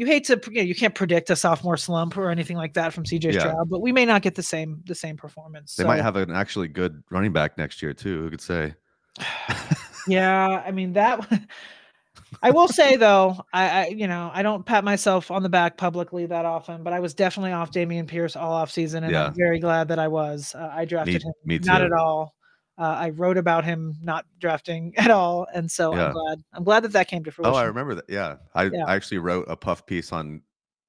you 0.00 0.06
hate 0.06 0.24
to 0.24 0.40
you, 0.46 0.54
know, 0.54 0.62
you 0.62 0.74
can't 0.74 0.94
predict 0.94 1.28
a 1.28 1.36
sophomore 1.36 1.76
slump 1.76 2.16
or 2.16 2.30
anything 2.30 2.56
like 2.56 2.72
that 2.72 2.94
from 2.94 3.04
CJ 3.04 3.34
Yeah. 3.34 3.40
Stroud, 3.40 3.68
but 3.68 3.82
we 3.82 3.92
may 3.92 4.06
not 4.06 4.22
get 4.22 4.34
the 4.34 4.42
same 4.42 4.80
the 4.86 4.94
same 4.94 5.14
performance. 5.14 5.76
They 5.76 5.82
So, 5.82 5.88
might 5.88 6.00
have 6.00 6.16
an 6.16 6.30
actually 6.30 6.68
good 6.68 7.02
running 7.10 7.34
back 7.34 7.58
next 7.58 7.82
year 7.82 7.92
too. 7.92 8.22
Who 8.22 8.30
could 8.30 8.40
say? 8.40 8.74
yeah, 10.08 10.62
I 10.66 10.70
mean 10.70 10.94
that. 10.94 11.20
I 12.42 12.50
will 12.50 12.68
say 12.68 12.96
though, 12.96 13.44
I, 13.52 13.68
I 13.68 13.86
you 13.88 14.06
know 14.06 14.30
I 14.32 14.42
don't 14.42 14.64
pat 14.64 14.84
myself 14.84 15.30
on 15.30 15.42
the 15.42 15.50
back 15.50 15.76
publicly 15.76 16.24
that 16.24 16.46
often, 16.46 16.82
but 16.82 16.94
I 16.94 17.00
was 17.00 17.12
definitely 17.12 17.52
off 17.52 17.70
Dameon 17.70 18.06
Pierce 18.06 18.36
all 18.36 18.52
off 18.54 18.70
season, 18.70 19.04
and 19.04 19.12
Yeah. 19.12 19.26
I'm 19.26 19.34
very 19.34 19.58
glad 19.60 19.88
that 19.88 19.98
I 19.98 20.08
was. 20.08 20.54
Uh, 20.54 20.70
I 20.72 20.86
drafted 20.86 21.16
Me, 21.16 21.20
him 21.20 21.32
me 21.44 21.58
not 21.58 21.82
at 21.82 21.92
all. 21.92 22.34
Uh, 22.80 22.96
I 22.98 23.10
wrote 23.10 23.36
about 23.36 23.64
him 23.64 23.94
not 24.02 24.24
drafting 24.38 24.94
at 24.96 25.10
all, 25.10 25.46
and 25.54 25.70
so 25.70 25.94
Yeah. 25.94 26.06
I'm 26.06 26.12
glad. 26.14 26.44
I'm 26.54 26.64
glad 26.64 26.82
that 26.84 26.92
that 26.92 27.08
came 27.08 27.22
to 27.24 27.30
fruition. 27.30 27.54
Oh, 27.54 27.58
I 27.58 27.64
remember 27.64 27.94
that. 27.94 28.06
Yeah, 28.08 28.36
I, 28.54 28.64
Yeah. 28.64 28.86
I 28.86 28.96
actually 28.96 29.18
wrote 29.18 29.44
a 29.48 29.56
puff 29.56 29.84
piece 29.84 30.12
on 30.12 30.40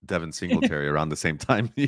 Devin 0.05 0.31
Singletary 0.31 0.87
around 0.87 1.09
the 1.09 1.17
same 1.17 1.37
time 1.37 1.69
you 1.75 1.87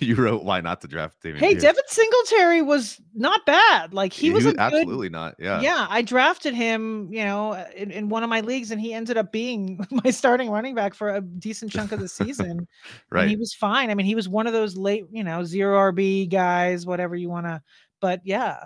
you 0.00 0.16
wrote 0.16 0.42
why 0.42 0.60
not 0.60 0.80
to 0.80 0.88
draft 0.88 1.22
David. 1.22 1.40
Hey, 1.40 1.54
Devin 1.54 1.84
Singletary 1.86 2.62
was 2.62 3.00
not 3.14 3.46
bad. 3.46 3.94
Like 3.94 4.12
he, 4.12 4.30
was 4.30 4.44
a 4.44 4.50
good. 4.50 4.58
absolutely 4.58 5.08
not. 5.08 5.36
Yeah, 5.38 5.60
Yeah, 5.60 5.86
I 5.88 6.02
drafted 6.02 6.54
him, 6.54 7.08
you 7.12 7.24
know, 7.24 7.52
uh, 7.52 7.66
in, 7.76 7.92
in 7.92 8.08
one 8.08 8.24
of 8.24 8.28
my 8.28 8.40
leagues, 8.40 8.72
and 8.72 8.80
he 8.80 8.92
ended 8.92 9.16
up 9.16 9.30
being 9.30 9.86
my 10.04 10.10
starting 10.10 10.50
running 10.50 10.74
back 10.74 10.94
for 10.94 11.10
a 11.10 11.20
decent 11.20 11.70
chunk 11.70 11.92
of 11.92 12.00
the 12.00 12.08
season. 12.08 12.50
And 12.50 12.68
right. 13.10 13.28
he 13.28 13.36
was 13.36 13.54
fine. 13.54 13.90
I 13.90 13.94
mean, 13.94 14.06
he 14.06 14.16
was 14.16 14.28
one 14.28 14.48
of 14.48 14.52
those 14.52 14.76
late, 14.76 15.04
you 15.12 15.22
know, 15.22 15.44
zero 15.44 15.92
RB 15.92 16.28
guys, 16.28 16.86
whatever 16.86 17.14
you 17.14 17.30
want 17.30 17.46
to. 17.46 17.62
But 18.00 18.20
yeah, 18.24 18.64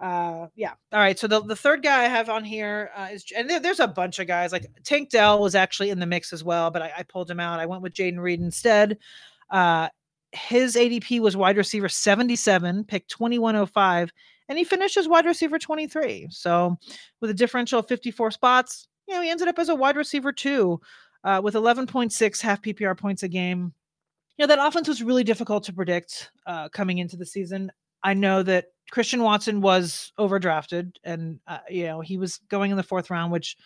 uh, 0.00 0.46
yeah. 0.54 0.72
All 0.92 1.00
right. 1.00 1.18
So 1.18 1.26
the, 1.26 1.42
the 1.42 1.56
third 1.56 1.82
guy 1.82 2.04
I 2.04 2.08
have 2.08 2.28
on 2.28 2.44
here 2.44 2.90
uh, 2.96 3.08
is, 3.10 3.24
and 3.36 3.50
there, 3.50 3.58
there's 3.58 3.80
a 3.80 3.88
bunch 3.88 4.18
of 4.18 4.26
guys 4.26 4.52
like 4.52 4.66
Tank 4.84 5.10
Dell 5.10 5.40
was 5.40 5.54
actually 5.54 5.90
in 5.90 5.98
the 5.98 6.06
mix 6.06 6.32
as 6.32 6.44
well, 6.44 6.70
but 6.70 6.82
I, 6.82 6.92
I 6.98 7.02
pulled 7.02 7.30
him 7.30 7.40
out. 7.40 7.60
I 7.60 7.66
went 7.66 7.82
with 7.82 7.94
Jayden 7.94 8.20
Reed 8.20 8.40
instead. 8.40 8.98
Uh, 9.50 9.88
his 10.32 10.76
ADP 10.76 11.20
was 11.20 11.36
wide 11.36 11.56
receiver 11.56 11.88
77, 11.88 12.84
pick 12.84 13.08
2105, 13.08 14.12
and 14.48 14.58
he 14.58 14.64
finished 14.64 14.96
as 14.96 15.08
wide 15.08 15.26
receiver 15.26 15.58
23. 15.58 16.28
So 16.30 16.76
with 17.20 17.30
a 17.30 17.34
differential 17.34 17.80
of 17.80 17.88
54 17.88 18.30
spots, 18.30 18.88
you 19.08 19.14
know, 19.14 19.22
he 19.22 19.30
ended 19.30 19.48
up 19.48 19.58
as 19.58 19.68
a 19.68 19.74
wide 19.74 19.96
receiver 19.96 20.32
two 20.32 20.80
uh, 21.24 21.40
with 21.42 21.54
11.6 21.54 22.40
half 22.40 22.62
PPR 22.62 22.96
points 22.96 23.22
a 23.22 23.28
game. 23.28 23.72
You 24.36 24.46
know, 24.46 24.54
that 24.54 24.64
offense 24.64 24.86
was 24.86 25.02
really 25.02 25.24
difficult 25.24 25.64
to 25.64 25.72
predict 25.72 26.30
uh, 26.46 26.68
coming 26.68 26.98
into 26.98 27.16
the 27.16 27.26
season. 27.26 27.72
I 28.04 28.14
know 28.14 28.42
that 28.44 28.66
Christian 28.90 29.22
Watson 29.22 29.60
was 29.60 30.12
overdrafted 30.18 30.96
and, 31.04 31.40
uh, 31.46 31.58
you 31.68 31.86
know, 31.86 32.00
he 32.00 32.16
was 32.16 32.38
going 32.48 32.70
in 32.70 32.76
the 32.76 32.82
fourth 32.82 33.10
round, 33.10 33.32
which 33.32 33.56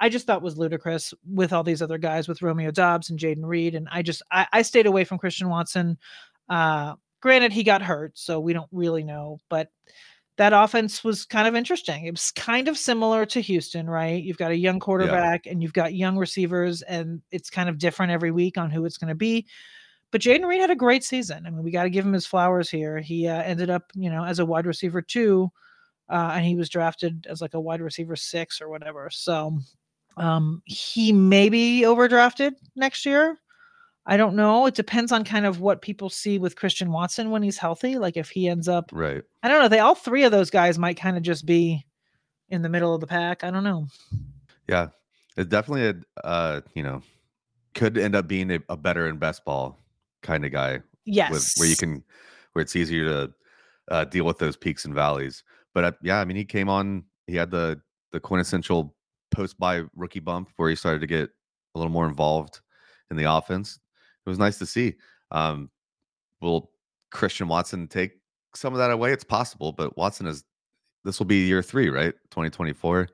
I 0.00 0.08
just 0.08 0.26
thought 0.26 0.42
was 0.42 0.58
ludicrous 0.58 1.14
with 1.24 1.52
all 1.52 1.62
these 1.62 1.82
other 1.82 1.98
guys 1.98 2.26
with 2.26 2.42
Romeo 2.42 2.70
Doubs 2.70 3.10
and 3.10 3.18
Jayden 3.18 3.44
Reed. 3.44 3.74
And 3.74 3.88
I 3.90 4.02
just, 4.02 4.22
I, 4.30 4.46
I 4.52 4.62
stayed 4.62 4.86
away 4.86 5.04
from 5.04 5.18
Christian 5.18 5.48
Watson. 5.48 5.98
Uh, 6.48 6.94
granted, 7.20 7.52
he 7.52 7.62
got 7.62 7.82
hurt, 7.82 8.18
so 8.18 8.40
we 8.40 8.52
don't 8.52 8.68
really 8.72 9.04
know, 9.04 9.38
but 9.48 9.70
that 10.36 10.52
offense 10.52 11.04
was 11.04 11.24
kind 11.24 11.46
of 11.46 11.54
interesting. 11.54 12.06
It 12.06 12.10
was 12.10 12.32
kind 12.32 12.66
of 12.66 12.76
similar 12.76 13.24
to 13.26 13.40
Houston, 13.40 13.88
right? 13.88 14.20
You've 14.20 14.36
got 14.36 14.50
a 14.50 14.56
young 14.56 14.80
quarterback 14.80 15.46
and 15.46 15.62
you've 15.62 15.72
got 15.72 15.94
young 15.94 16.18
receivers, 16.18 16.82
and 16.82 17.22
it's 17.30 17.50
kind 17.50 17.68
of 17.68 17.78
different 17.78 18.10
every 18.10 18.32
week 18.32 18.58
on 18.58 18.70
who 18.70 18.84
it's 18.84 18.98
going 18.98 19.10
to 19.10 19.14
be. 19.14 19.46
But 20.14 20.20
Jayden 20.20 20.46
Reed 20.46 20.60
had 20.60 20.70
a 20.70 20.76
great 20.76 21.02
season. 21.02 21.44
I 21.44 21.50
mean, 21.50 21.64
we 21.64 21.72
got 21.72 21.82
to 21.82 21.90
give 21.90 22.06
him 22.06 22.12
his 22.12 22.24
flowers 22.24 22.70
here. 22.70 23.00
He 23.00 23.26
uh, 23.26 23.42
ended 23.42 23.68
up, 23.68 23.90
you 23.96 24.08
know, 24.08 24.24
as 24.24 24.38
a 24.38 24.46
wide 24.46 24.64
receiver 24.64 25.02
two, 25.02 25.50
uh, 26.08 26.30
and 26.34 26.44
he 26.44 26.54
was 26.54 26.68
drafted 26.68 27.26
as 27.28 27.40
like 27.40 27.54
a 27.54 27.60
wide 27.60 27.80
receiver 27.80 28.14
six 28.14 28.60
or 28.60 28.68
whatever. 28.68 29.10
So 29.10 29.58
um, 30.16 30.62
he 30.66 31.12
may 31.12 31.48
be 31.48 31.82
overdrafted 31.82 32.52
next 32.76 33.04
year. 33.04 33.40
I 34.06 34.16
don't 34.16 34.36
know. 34.36 34.66
It 34.66 34.76
depends 34.76 35.10
on 35.10 35.24
kind 35.24 35.46
of 35.46 35.58
what 35.58 35.82
people 35.82 36.08
see 36.08 36.38
with 36.38 36.54
Christian 36.54 36.92
Watson 36.92 37.32
when 37.32 37.42
he's 37.42 37.58
healthy. 37.58 37.98
Like 37.98 38.16
if 38.16 38.30
he 38.30 38.48
ends 38.48 38.68
up, 38.68 38.90
Right. 38.92 39.24
I 39.42 39.48
don't 39.48 39.62
know. 39.62 39.68
They 39.68 39.80
all 39.80 39.96
three 39.96 40.22
of 40.22 40.30
those 40.30 40.48
guys 40.48 40.78
might 40.78 40.96
kind 40.96 41.16
of 41.16 41.24
just 41.24 41.44
be 41.44 41.84
in 42.50 42.62
the 42.62 42.68
middle 42.68 42.94
of 42.94 43.00
the 43.00 43.08
pack. 43.08 43.42
I 43.42 43.50
don't 43.50 43.64
know. 43.64 43.88
Yeah. 44.68 44.90
It 45.36 45.48
definitely, 45.48 46.00
uh, 46.22 46.60
you 46.74 46.84
know, 46.84 47.02
could 47.74 47.98
end 47.98 48.14
up 48.14 48.28
being 48.28 48.52
a, 48.52 48.60
a 48.68 48.76
better 48.76 49.08
in 49.08 49.16
best 49.16 49.44
ball 49.44 49.80
kind 50.24 50.44
of 50.44 50.50
guy 50.50 50.80
Yes, 51.04 51.30
with 51.30 51.52
where 51.58 51.68
you 51.68 51.76
can, 51.76 52.02
where 52.54 52.62
it's 52.62 52.74
easier 52.74 53.04
to 53.04 53.34
uh, 53.90 54.04
deal 54.06 54.24
with 54.24 54.38
those 54.38 54.56
peaks 54.56 54.84
and 54.84 54.94
valleys. 54.94 55.44
But 55.74 55.84
uh, 55.84 55.92
yeah, 56.02 56.18
I 56.20 56.24
mean, 56.24 56.36
he 56.36 56.44
came 56.44 56.68
on. 56.68 57.04
He 57.28 57.36
had 57.36 57.50
the 57.52 57.80
the 58.10 58.18
quintessential 58.18 58.96
post 59.30 59.58
bye 59.58 59.82
rookie 59.94 60.20
bump 60.20 60.50
where 60.56 60.70
he 60.70 60.76
started 60.76 61.00
to 61.00 61.06
get 61.06 61.30
a 61.74 61.78
little 61.78 61.92
more 61.92 62.06
involved 62.06 62.60
in 63.10 63.16
the 63.16 63.30
offense. 63.30 63.78
It 64.26 64.28
was 64.28 64.38
nice 64.38 64.58
to 64.58 64.66
see. 64.66 64.94
Um, 65.30 65.70
will 66.40 66.70
Christian 67.10 67.46
Watson 67.48 67.86
take 67.86 68.12
some 68.54 68.72
of 68.72 68.78
that 68.78 68.90
away? 68.90 69.12
It's 69.12 69.24
possible, 69.24 69.72
but 69.72 69.96
Watson 69.96 70.26
is. 70.26 70.44
This 71.04 71.18
will 71.18 71.26
be 71.26 71.46
year 71.46 71.62
three, 71.62 71.90
right? 71.90 72.14
2024. 72.30 73.08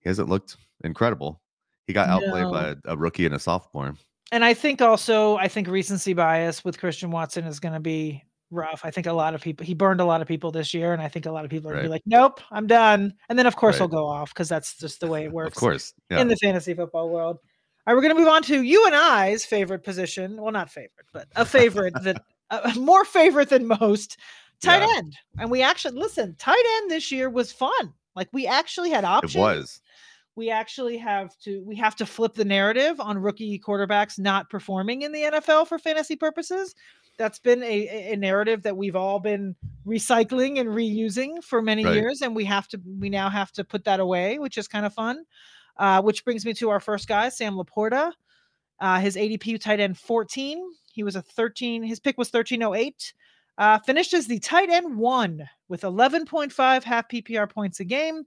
He 0.00 0.08
hasn't 0.08 0.30
looked 0.30 0.56
incredible. 0.82 1.42
He 1.86 1.92
got 1.92 2.08
outplayed 2.08 2.44
No. 2.44 2.50
by 2.50 2.68
a, 2.68 2.76
a 2.86 2.96
rookie 2.96 3.26
and 3.26 3.34
a 3.34 3.38
sophomore. 3.38 3.94
And 4.34 4.44
I 4.44 4.52
think 4.52 4.82
also, 4.82 5.36
I 5.36 5.46
think 5.46 5.68
recency 5.68 6.12
bias 6.12 6.64
with 6.64 6.80
Christian 6.80 7.12
Watson 7.12 7.44
is 7.44 7.60
going 7.60 7.74
to 7.74 7.78
be 7.78 8.24
rough. 8.50 8.80
I 8.82 8.90
think 8.90 9.06
a 9.06 9.12
lot 9.12 9.32
of 9.32 9.40
people, 9.40 9.64
he 9.64 9.74
burned 9.74 10.00
a 10.00 10.04
lot 10.04 10.22
of 10.22 10.26
people 10.26 10.50
this 10.50 10.74
year. 10.74 10.92
And 10.92 11.00
I 11.00 11.06
think 11.06 11.26
a 11.26 11.30
lot 11.30 11.44
of 11.44 11.52
people 11.52 11.70
are 11.70 11.74
going 11.74 11.84
to 11.84 11.88
be 11.88 11.92
like, 11.92 12.02
nope, 12.04 12.40
I'm 12.50 12.66
done. 12.66 13.14
And 13.28 13.38
then, 13.38 13.46
of 13.46 13.54
course, 13.54 13.78
he'll 13.78 13.86
go 13.86 14.06
off 14.08 14.34
because 14.34 14.48
that's 14.48 14.76
just 14.76 14.98
the 14.98 15.06
way 15.06 15.22
it 15.22 15.30
works 15.40 15.56
Of 15.56 15.60
course, 15.60 15.94
yeah. 16.10 16.20
in 16.20 16.26
the 16.26 16.34
fantasy 16.34 16.74
football 16.74 17.10
world. 17.10 17.38
All 17.86 17.94
right, 17.94 17.94
we're 17.94 18.02
going 18.02 18.16
to 18.16 18.20
move 18.20 18.28
on 18.28 18.42
to 18.44 18.60
you 18.62 18.84
and 18.86 18.94
I's 18.96 19.44
favorite 19.44 19.84
position. 19.84 20.36
Well, 20.36 20.50
not 20.50 20.68
favorite, 20.68 21.06
but 21.12 21.28
a 21.36 21.44
favorite 21.44 21.94
that 22.02 22.20
uh, 22.50 22.72
more 22.76 23.04
favorite 23.04 23.50
than 23.50 23.68
most 23.68 24.16
tight 24.60 24.80
Yeah. 24.80 24.96
end. 24.96 25.14
And 25.38 25.48
we 25.48 25.62
actually, 25.62 25.96
listen, 25.96 26.34
tight 26.40 26.64
end 26.78 26.90
this 26.90 27.12
year 27.12 27.30
was 27.30 27.52
fun. 27.52 27.92
Like 28.16 28.28
we 28.32 28.48
actually 28.48 28.90
had 28.90 29.04
options 29.04 29.36
it 29.36 29.38
was. 29.38 29.80
We 30.36 30.50
actually 30.50 30.96
have 30.98 31.36
to 31.40 31.62
we 31.64 31.76
have 31.76 31.94
to 31.96 32.06
flip 32.06 32.34
the 32.34 32.44
narrative 32.44 32.98
on 33.00 33.18
rookie 33.18 33.58
quarterbacks 33.58 34.18
not 34.18 34.50
performing 34.50 35.02
in 35.02 35.12
the 35.12 35.22
NFL 35.22 35.68
for 35.68 35.78
fantasy 35.78 36.16
purposes. 36.16 36.74
That's 37.16 37.38
been 37.38 37.62
a, 37.62 38.12
a- 38.12 38.16
narrative 38.16 38.62
that 38.64 38.76
we've 38.76 38.96
all 38.96 39.20
been 39.20 39.54
recycling 39.86 40.58
and 40.58 40.68
reusing 40.70 41.42
for 41.44 41.62
many 41.62 41.84
Right. 41.84 41.94
years, 41.94 42.22
and 42.22 42.34
we 42.34 42.44
have 42.46 42.66
to 42.68 42.80
we 42.98 43.08
now 43.08 43.28
have 43.30 43.52
to 43.52 43.62
put 43.64 43.84
that 43.84 44.00
away, 44.00 44.38
which 44.40 44.58
is 44.58 44.66
kind 44.66 44.84
of 44.84 44.92
fun. 44.92 45.24
Uh, 45.76 46.00
which 46.02 46.24
brings 46.24 46.44
me 46.44 46.52
to 46.54 46.70
our 46.70 46.80
first 46.80 47.06
guy, 47.08 47.28
Sam 47.28 47.54
LaPorta. 47.54 48.12
Uh, 48.80 48.98
his 49.00 49.16
ADP 49.16 49.60
tight 49.60 49.78
end 49.80 49.96
14. 49.98 50.62
He 50.92 51.02
was 51.04 51.16
a 51.16 51.22
13. 51.22 51.82
His 51.82 51.98
pick 52.00 52.16
was 52.18 52.28
1308. 52.32 53.12
Uh, 53.58 53.78
finished 53.80 54.14
as 54.14 54.26
the 54.26 54.38
tight 54.40 54.68
end 54.70 54.96
one 54.96 55.48
with 55.68 55.82
11.5 55.82 56.82
half 56.82 57.08
PPR 57.08 57.48
points 57.50 57.78
a 57.80 57.84
game 57.84 58.24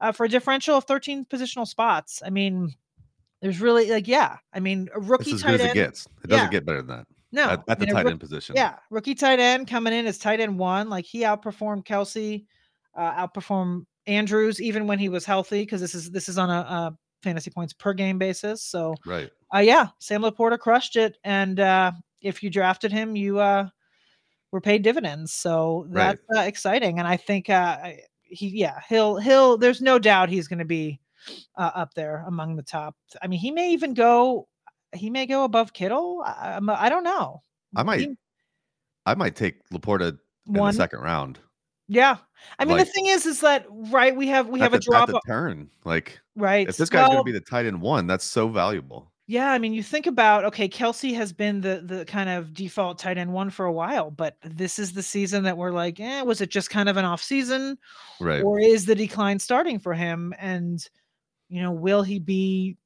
uh, 0.00 0.12
for 0.12 0.24
a 0.24 0.28
differential 0.28 0.76
of 0.76 0.84
13 0.84 1.24
positional 1.26 1.66
spots. 1.66 2.22
I 2.24 2.30
mean, 2.30 2.72
there's 3.42 3.60
really 3.60 3.90
like, 3.90 4.08
yeah. 4.08 4.36
I 4.52 4.60
mean, 4.60 4.88
a 4.94 5.00
rookie 5.00 5.30
It's 5.30 5.34
as 5.34 5.42
tight 5.42 5.50
good 5.52 5.60
as 5.60 5.66
end. 5.68 5.70
it 5.70 5.74
gets. 5.74 6.06
It 6.24 6.28
doesn't 6.28 6.44
yeah. 6.46 6.50
get 6.50 6.66
better 6.66 6.82
than 6.82 6.96
that. 6.98 7.06
No, 7.32 7.42
at, 7.44 7.50
at 7.50 7.64
I 7.68 7.74
the 7.74 7.86
mean, 7.86 7.94
tight 7.94 8.04
rook- 8.04 8.10
end 8.12 8.20
position. 8.20 8.56
yeah, 8.56 8.76
rookie 8.90 9.14
tight 9.14 9.40
end 9.40 9.68
coming 9.68 9.92
in 9.92 10.06
as 10.06 10.16
tight 10.18 10.40
end 10.40 10.58
one. 10.58 10.88
Like 10.88 11.04
he 11.04 11.20
outperformed 11.22 11.84
Kelce, 11.84 12.44
uh, 12.96 13.26
outperformed 13.26 13.84
Andrews 14.06 14.60
even 14.62 14.86
when 14.86 14.98
he 14.98 15.08
was 15.08 15.24
healthy 15.24 15.62
because 15.62 15.80
this 15.80 15.94
is 15.94 16.10
this 16.12 16.28
is 16.28 16.38
on 16.38 16.48
a, 16.48 16.52
a 16.60 16.98
fantasy 17.22 17.50
points 17.50 17.72
per 17.72 17.92
game 17.92 18.16
basis. 18.18 18.62
So 18.62 18.94
Right. 19.04 19.28
uh, 19.54 19.58
yeah, 19.58 19.88
Sam 19.98 20.22
LaPorta 20.22 20.58
crushed 20.58 20.96
it, 20.96 21.18
and 21.24 21.58
uh, 21.60 21.92
if 22.22 22.42
you 22.42 22.48
drafted 22.48 22.92
him, 22.92 23.16
you 23.16 23.38
uh, 23.40 23.68
were 24.52 24.60
paid 24.60 24.82
dividends. 24.82 25.32
So 25.32 25.84
Right. 25.88 26.16
that's 26.30 26.38
uh, 26.38 26.42
exciting, 26.46 27.00
and 27.00 27.08
I 27.08 27.16
think 27.16 27.50
uh, 27.50 27.78
I- 27.82 28.00
he, 28.28 28.48
yeah, 28.48 28.80
he'll 28.88 29.16
he'll. 29.16 29.56
There's 29.56 29.80
no 29.80 29.98
doubt 29.98 30.28
he's 30.28 30.48
going 30.48 30.58
to 30.58 30.64
be 30.64 31.00
uh, 31.56 31.70
up 31.74 31.94
there 31.94 32.24
among 32.26 32.56
the 32.56 32.62
top. 32.62 32.96
I 33.22 33.26
mean, 33.26 33.38
he 33.38 33.50
may 33.50 33.72
even 33.72 33.94
go. 33.94 34.48
He 34.94 35.10
may 35.10 35.26
go 35.26 35.44
above 35.44 35.72
Kittle. 35.72 36.22
I, 36.24 36.52
I'm- 36.54 36.66
don't 36.66 37.04
know. 37.04 37.42
I 37.74 37.82
might 37.82 38.00
He- 38.00 38.16
I 39.04 39.14
might 39.14 39.36
take 39.36 39.68
LaPorta 39.70 40.18
in 40.48 40.54
one. 40.54 40.72
the 40.74 40.76
second 40.76 41.00
round. 41.00 41.38
Yeah, 41.88 42.16
I 42.58 42.64
mean, 42.64 42.76
Like- 42.76 42.86
the 42.86 42.92
thing 42.92 43.06
is, 43.06 43.26
is 43.26 43.40
that 43.40 43.66
right? 43.70 44.14
We 44.14 44.26
have 44.28 44.48
we 44.48 44.58
have 44.60 44.72
the, 44.72 44.78
a 44.78 44.80
drop. 44.80 45.08
the 45.08 45.20
turn. 45.26 45.70
Like 45.84 46.20
right. 46.34 46.68
if 46.68 46.76
this 46.76 46.90
guy's 46.90 47.02
well, 47.02 47.10
gonna 47.18 47.24
be 47.24 47.32
the 47.32 47.40
tight 47.40 47.66
end 47.66 47.80
one, 47.80 48.06
that's 48.06 48.24
so 48.24 48.48
valuable. 48.48 49.12
Yeah, 49.28 49.50
I 49.50 49.58
mean, 49.58 49.74
you 49.74 49.82
think 49.82 50.06
about 50.06 50.44
okay, 50.44 50.68
Kelce 50.68 51.12
has 51.16 51.32
been 51.32 51.60
the 51.60 51.82
the 51.84 52.04
kind 52.04 52.30
of 52.30 52.54
default 52.54 52.98
tight 53.00 53.18
end 53.18 53.32
one 53.32 53.50
for 53.50 53.66
a 53.66 53.72
while, 53.72 54.10
but 54.10 54.36
this 54.44 54.78
is 54.78 54.92
the 54.92 55.02
season 55.02 55.42
that 55.44 55.56
we're 55.56 55.72
like, 55.72 55.98
eh, 55.98 56.22
was 56.22 56.40
it 56.40 56.48
just 56.50 56.70
kind 56.70 56.88
of 56.88 56.96
an 56.96 57.04
off 57.04 57.20
season, 57.22 57.76
Right. 58.20 58.42
or 58.42 58.60
is 58.60 58.86
the 58.86 58.94
decline 58.94 59.40
starting 59.40 59.80
for 59.80 59.94
him? 59.94 60.32
And 60.38 60.78
you 61.48 61.60
know, 61.62 61.72
will 61.72 62.02
he 62.02 62.18
be? 62.20 62.76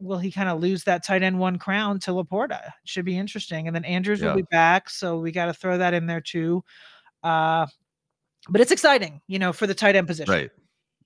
Will 0.00 0.18
he 0.18 0.30
kind 0.30 0.48
of 0.48 0.60
lose 0.60 0.84
that 0.84 1.04
tight 1.04 1.22
end 1.22 1.38
one 1.38 1.58
crown 1.58 1.98
to 2.00 2.12
LaPorta? 2.12 2.68
It 2.68 2.72
should 2.84 3.04
be 3.04 3.18
interesting. 3.18 3.66
And 3.66 3.74
then 3.74 3.84
Andrews 3.84 4.20
Yeah. 4.20 4.28
will 4.28 4.36
be 4.36 4.46
back, 4.50 4.88
so 4.88 5.18
we 5.18 5.32
got 5.32 5.46
to 5.46 5.54
throw 5.54 5.76
that 5.78 5.92
in 5.92 6.06
there 6.06 6.20
too. 6.20 6.64
Uh, 7.24 7.66
but 8.48 8.60
it's 8.62 8.70
exciting, 8.72 9.20
you 9.26 9.38
know, 9.38 9.52
for 9.52 9.66
the 9.66 9.74
tight 9.74 9.96
end 9.96 10.06
position. 10.06 10.32
Right. 10.32 10.50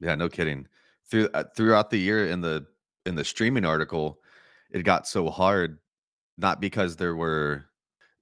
Yeah, 0.01 0.15
no 0.15 0.29
kidding. 0.29 0.69
Through 1.11 1.31
uh, 1.35 1.45
throughout 1.57 1.91
the 1.91 1.99
year 1.99 2.27
in 2.29 2.43
the 2.43 2.67
in 3.07 3.17
the 3.17 3.25
streaming 3.25 3.65
article, 3.65 4.21
it 4.73 4.83
got 4.83 5.07
so 5.07 5.31
hard 5.31 5.79
not 6.39 6.61
because 6.61 6.97
there 6.97 7.15
were 7.15 7.67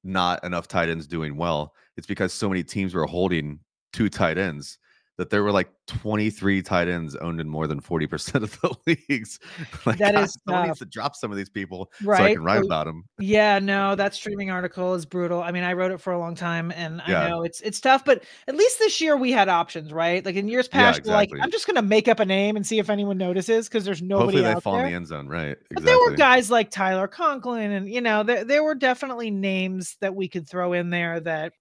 not 0.02 0.42
enough 0.44 0.66
tight 0.66 0.88
ends 0.88 1.06
doing 1.06 1.36
well. 1.36 1.74
It's 1.96 2.06
because 2.06 2.32
so 2.32 2.48
many 2.48 2.62
teams 2.62 2.94
were 2.94 3.06
holding 3.06 3.60
two 3.92 4.08
tight 4.08 4.38
ends 4.38 4.78
that 5.20 5.28
there 5.28 5.42
were 5.42 5.52
like 5.52 5.68
23 5.86 6.62
tight 6.62 6.88
ends 6.88 7.14
owned 7.16 7.42
in 7.42 7.48
more 7.48 7.66
than 7.66 7.78
40% 7.78 8.36
of 8.42 8.58
the 8.62 8.74
leagues. 9.10 9.38
like, 9.86 9.98
That 9.98 10.14
God, 10.14 10.24
is 10.24 10.38
someone 10.46 10.62
tough. 10.62 10.66
needs 10.68 10.78
to 10.78 10.86
drop 10.86 11.14
some 11.14 11.30
of 11.30 11.36
these 11.36 11.50
people 11.50 11.92
so 12.02 12.12
I 12.12 12.32
can 12.32 12.42
write 12.42 12.64
about 12.64 12.86
them. 12.86 13.04
Yeah, 13.18 13.58
no, 13.58 13.94
that 13.96 14.14
streaming 14.14 14.50
article 14.50 14.94
is 14.94 15.04
brutal. 15.04 15.42
I 15.42 15.52
mean, 15.52 15.62
I 15.62 15.74
wrote 15.74 15.92
it 15.92 16.00
for 16.00 16.14
a 16.14 16.18
long 16.18 16.34
time 16.34 16.72
and 16.74 17.02
Yeah. 17.06 17.20
I 17.24 17.28
know 17.28 17.42
it's 17.42 17.60
it's 17.60 17.80
tough, 17.82 18.02
but 18.02 18.24
at 18.48 18.56
least 18.56 18.78
this 18.78 18.98
year 19.00 19.14
we 19.16 19.30
had 19.30 19.50
options, 19.50 19.92
right? 19.92 20.24
Like 20.24 20.36
in 20.36 20.48
years 20.48 20.68
past, 20.68 21.02
we're 21.04 21.12
like. 21.12 21.30
I'm 21.42 21.50
just 21.50 21.66
gonna 21.66 21.82
make 21.82 22.08
up 22.08 22.18
a 22.18 22.24
name 22.24 22.56
and 22.56 22.66
see 22.66 22.78
if 22.78 22.88
anyone 22.88 23.18
notices 23.18 23.68
because 23.68 23.84
there's 23.84 24.00
nobody 24.00 24.38
Hopefully 24.38 24.54
they 24.54 24.60
fall 24.60 24.72
there. 24.76 24.86
in 24.86 24.90
the 24.90 24.96
end 24.96 25.06
zone, 25.06 25.28
right? 25.28 25.50
Exactly. 25.50 25.74
But 25.74 25.84
there 25.84 25.98
were 25.98 26.16
guys 26.16 26.50
like 26.50 26.70
Tyler 26.70 27.08
Conklin, 27.08 27.72
and 27.72 27.88
you 27.88 28.00
know, 28.00 28.22
there 28.22 28.44
there 28.44 28.64
were 28.64 28.74
definitely 28.74 29.30
names 29.30 29.96
that 30.00 30.14
we 30.14 30.28
could 30.28 30.48
throw 30.48 30.72
in 30.72 30.88
there 30.90 31.20
that 31.20 31.52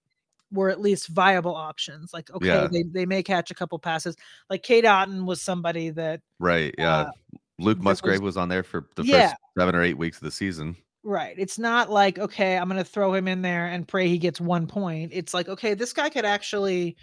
were 0.52 0.68
at 0.70 0.80
least 0.80 1.08
viable 1.08 1.54
options. 1.54 2.12
Like, 2.12 2.30
okay, 2.30 2.46
Yeah. 2.46 2.66
they, 2.70 2.82
they 2.82 3.06
may 3.06 3.22
catch 3.22 3.50
a 3.50 3.54
couple 3.54 3.78
passes. 3.78 4.16
Like 4.48 4.62
Cade 4.62 4.84
Otton 4.84 5.24
was 5.24 5.40
somebody 5.40 5.90
that 5.90 6.20
Right. 6.38 6.74
Yeah. 6.78 6.96
uh, 6.96 7.10
Luke 7.58 7.78
Musgrave 7.78 8.20
was- 8.20 8.34
was, 8.34 8.36
on 8.36 8.48
there 8.48 8.62
for 8.62 8.88
the 8.96 9.04
Yeah. 9.04 9.28
first 9.28 9.36
seven 9.58 9.74
or 9.74 9.82
eight 9.82 9.98
weeks 9.98 10.16
of 10.16 10.24
the 10.24 10.30
season. 10.30 10.76
right. 11.02 11.34
It's 11.38 11.58
not 11.58 11.90
like, 11.90 12.18
okay, 12.18 12.58
I'm 12.58 12.68
gonna 12.68 12.84
throw 12.84 13.14
him 13.14 13.26
in 13.28 13.40
there 13.42 13.66
and 13.68 13.88
pray 13.88 14.06
he 14.08 14.18
gets 14.18 14.38
one 14.40 14.66
point. 14.66 15.12
It's 15.14 15.32
like, 15.32 15.48
okay, 15.48 15.72
this 15.74 15.92
guy 15.94 16.10
could 16.10 16.24
actually, 16.26 16.96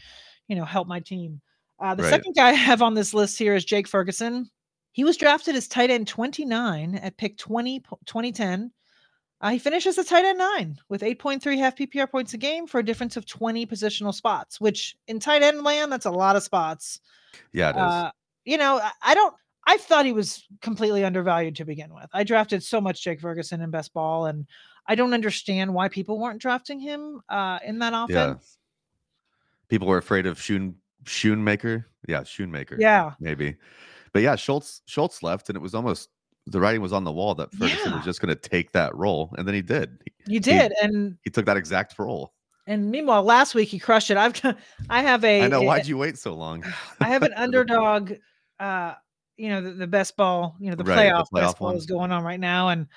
you 0.48 0.56
know, 0.56 0.66
help 0.66 0.88
my 0.88 1.00
team. 1.00 1.42
Uh, 1.80 1.96
the 1.96 2.04
Right. 2.04 2.10
second 2.10 2.36
guy 2.36 2.50
I 2.50 2.54
have 2.54 2.82
on 2.82 2.94
this 2.94 3.14
list 3.14 3.38
here 3.40 3.56
is 3.56 3.66
Jake 3.66 3.88
Ferguson. 3.88 4.50
He 4.92 5.04
was 5.04 5.16
drafted 5.18 5.56
as 5.56 5.68
tight 5.68 5.90
end 5.92 6.08
29 6.08 6.96
at 6.96 7.18
pick 7.18 7.38
20, 7.38 7.80
2010. 8.06 8.72
Uh, 9.40 9.52
he 9.52 9.60
finishes 9.60 9.98
as 9.98 10.08
tight 10.08 10.26
end 10.26 10.40
nine 10.40 10.78
with 10.90 11.02
8.3 11.02 11.58
half 11.58 11.76
PPR 11.76 12.10
points 12.10 12.34
a 12.34 12.38
game 12.38 12.66
for 12.66 12.80
a 12.80 12.84
difference 12.84 13.18
of 13.18 13.26
20 13.26 13.68
positional 13.68 14.14
spots, 14.14 14.60
which 14.60 14.98
in 15.08 15.20
tight 15.20 15.44
end 15.44 15.64
land, 15.64 15.92
that's 15.92 16.08
a 16.08 16.12
lot 16.12 16.36
of 16.36 16.44
spots. 16.44 17.00
Yeah, 17.54 17.70
it 17.70 17.76
is. 17.76 17.82
Uh, 17.82 18.12
you 18.46 18.58
know, 18.58 18.82
I, 19.04 19.14
don't, 19.14 19.36
I 19.68 19.78
thought 19.78 20.06
he 20.06 20.14
was 20.14 20.48
completely 20.62 21.06
undervalued 21.06 21.56
to 21.58 21.66
begin 21.66 21.94
with. 21.94 22.08
I 22.14 22.24
drafted 22.24 22.64
so 22.64 22.82
much 22.82 23.04
Jake 23.04 23.22
Ferguson 23.22 23.62
in 23.62 23.70
best 23.70 23.94
ball, 23.94 24.26
and 24.26 24.48
I 24.88 24.96
don't 24.96 25.14
understand 25.14 25.74
why 25.74 25.88
people 25.90 26.18
weren't 26.18 26.42
drafting 26.42 26.80
him 26.80 27.22
uh, 27.30 27.60
in 27.64 27.78
that 27.80 27.94
offense. 27.94 28.10
Yeah. 28.10 28.36
People 29.68 29.88
were 29.88 29.98
afraid 29.98 30.26
of 30.26 30.42
Schoen 30.42 30.76
Schoonmaker. 31.04 31.86
Yeah, 32.08 32.22
Schoonmaker. 32.22 32.78
Yeah. 32.80 33.12
maybe. 33.20 33.58
But 34.14 34.24
yeah, 34.24 34.36
Schultz 34.36 34.82
Schultz 34.86 35.22
left, 35.22 35.50
and 35.50 35.56
it 35.56 35.62
was 35.62 35.76
almost 35.76 36.10
the 36.48 36.60
writing 36.60 36.82
was 36.82 36.94
on 36.94 37.04
the 37.04 37.12
wall 37.12 37.36
that 37.36 37.52
Ferguson 37.54 37.92
Yeah. 37.92 37.96
was 37.98 38.06
just 38.06 38.22
going 38.22 38.36
to 38.36 38.50
take 38.50 38.72
that 38.72 38.96
role, 38.96 39.34
and 39.38 39.48
then 39.48 39.54
he 39.56 39.62
did. 39.62 40.02
He, 40.06 40.34
You 40.34 40.40
did, 40.40 40.72
and 40.82 41.18
he 41.24 41.30
took 41.30 41.46
that 41.46 41.58
exact 41.58 41.98
role. 42.00 42.34
and 42.66 42.90
meanwhile, 42.92 43.24
last 43.24 43.56
week 43.56 43.70
he 43.70 43.80
crushed 43.80 44.12
it. 44.12 44.18
I've 44.18 44.42
I 44.90 45.02
have 45.02 45.24
a, 45.24 45.44
I 45.44 45.48
know. 45.48 45.62
Why'd 45.62 45.86
you 45.88 45.98
wait 45.98 46.18
so 46.18 46.34
long? 46.34 46.64
I 47.02 47.10
have 47.10 47.24
an 47.24 47.34
underdog. 47.36 48.14
Uh, 48.60 48.96
you 49.38 49.50
know, 49.50 49.62
the, 49.62 49.72
the 49.72 49.88
best 49.88 50.18
ball. 50.18 50.56
You 50.60 50.70
know, 50.72 50.76
the 50.76 50.84
Right, 50.84 50.96
the 50.96 51.02
playoff, 51.12 51.26
playoff 51.32 51.42
best 51.42 51.60
ball 51.60 51.78
is 51.78 51.86
going 51.86 52.12
on 52.12 52.24
right 52.24 52.40
now, 52.40 52.70
and 52.70 52.88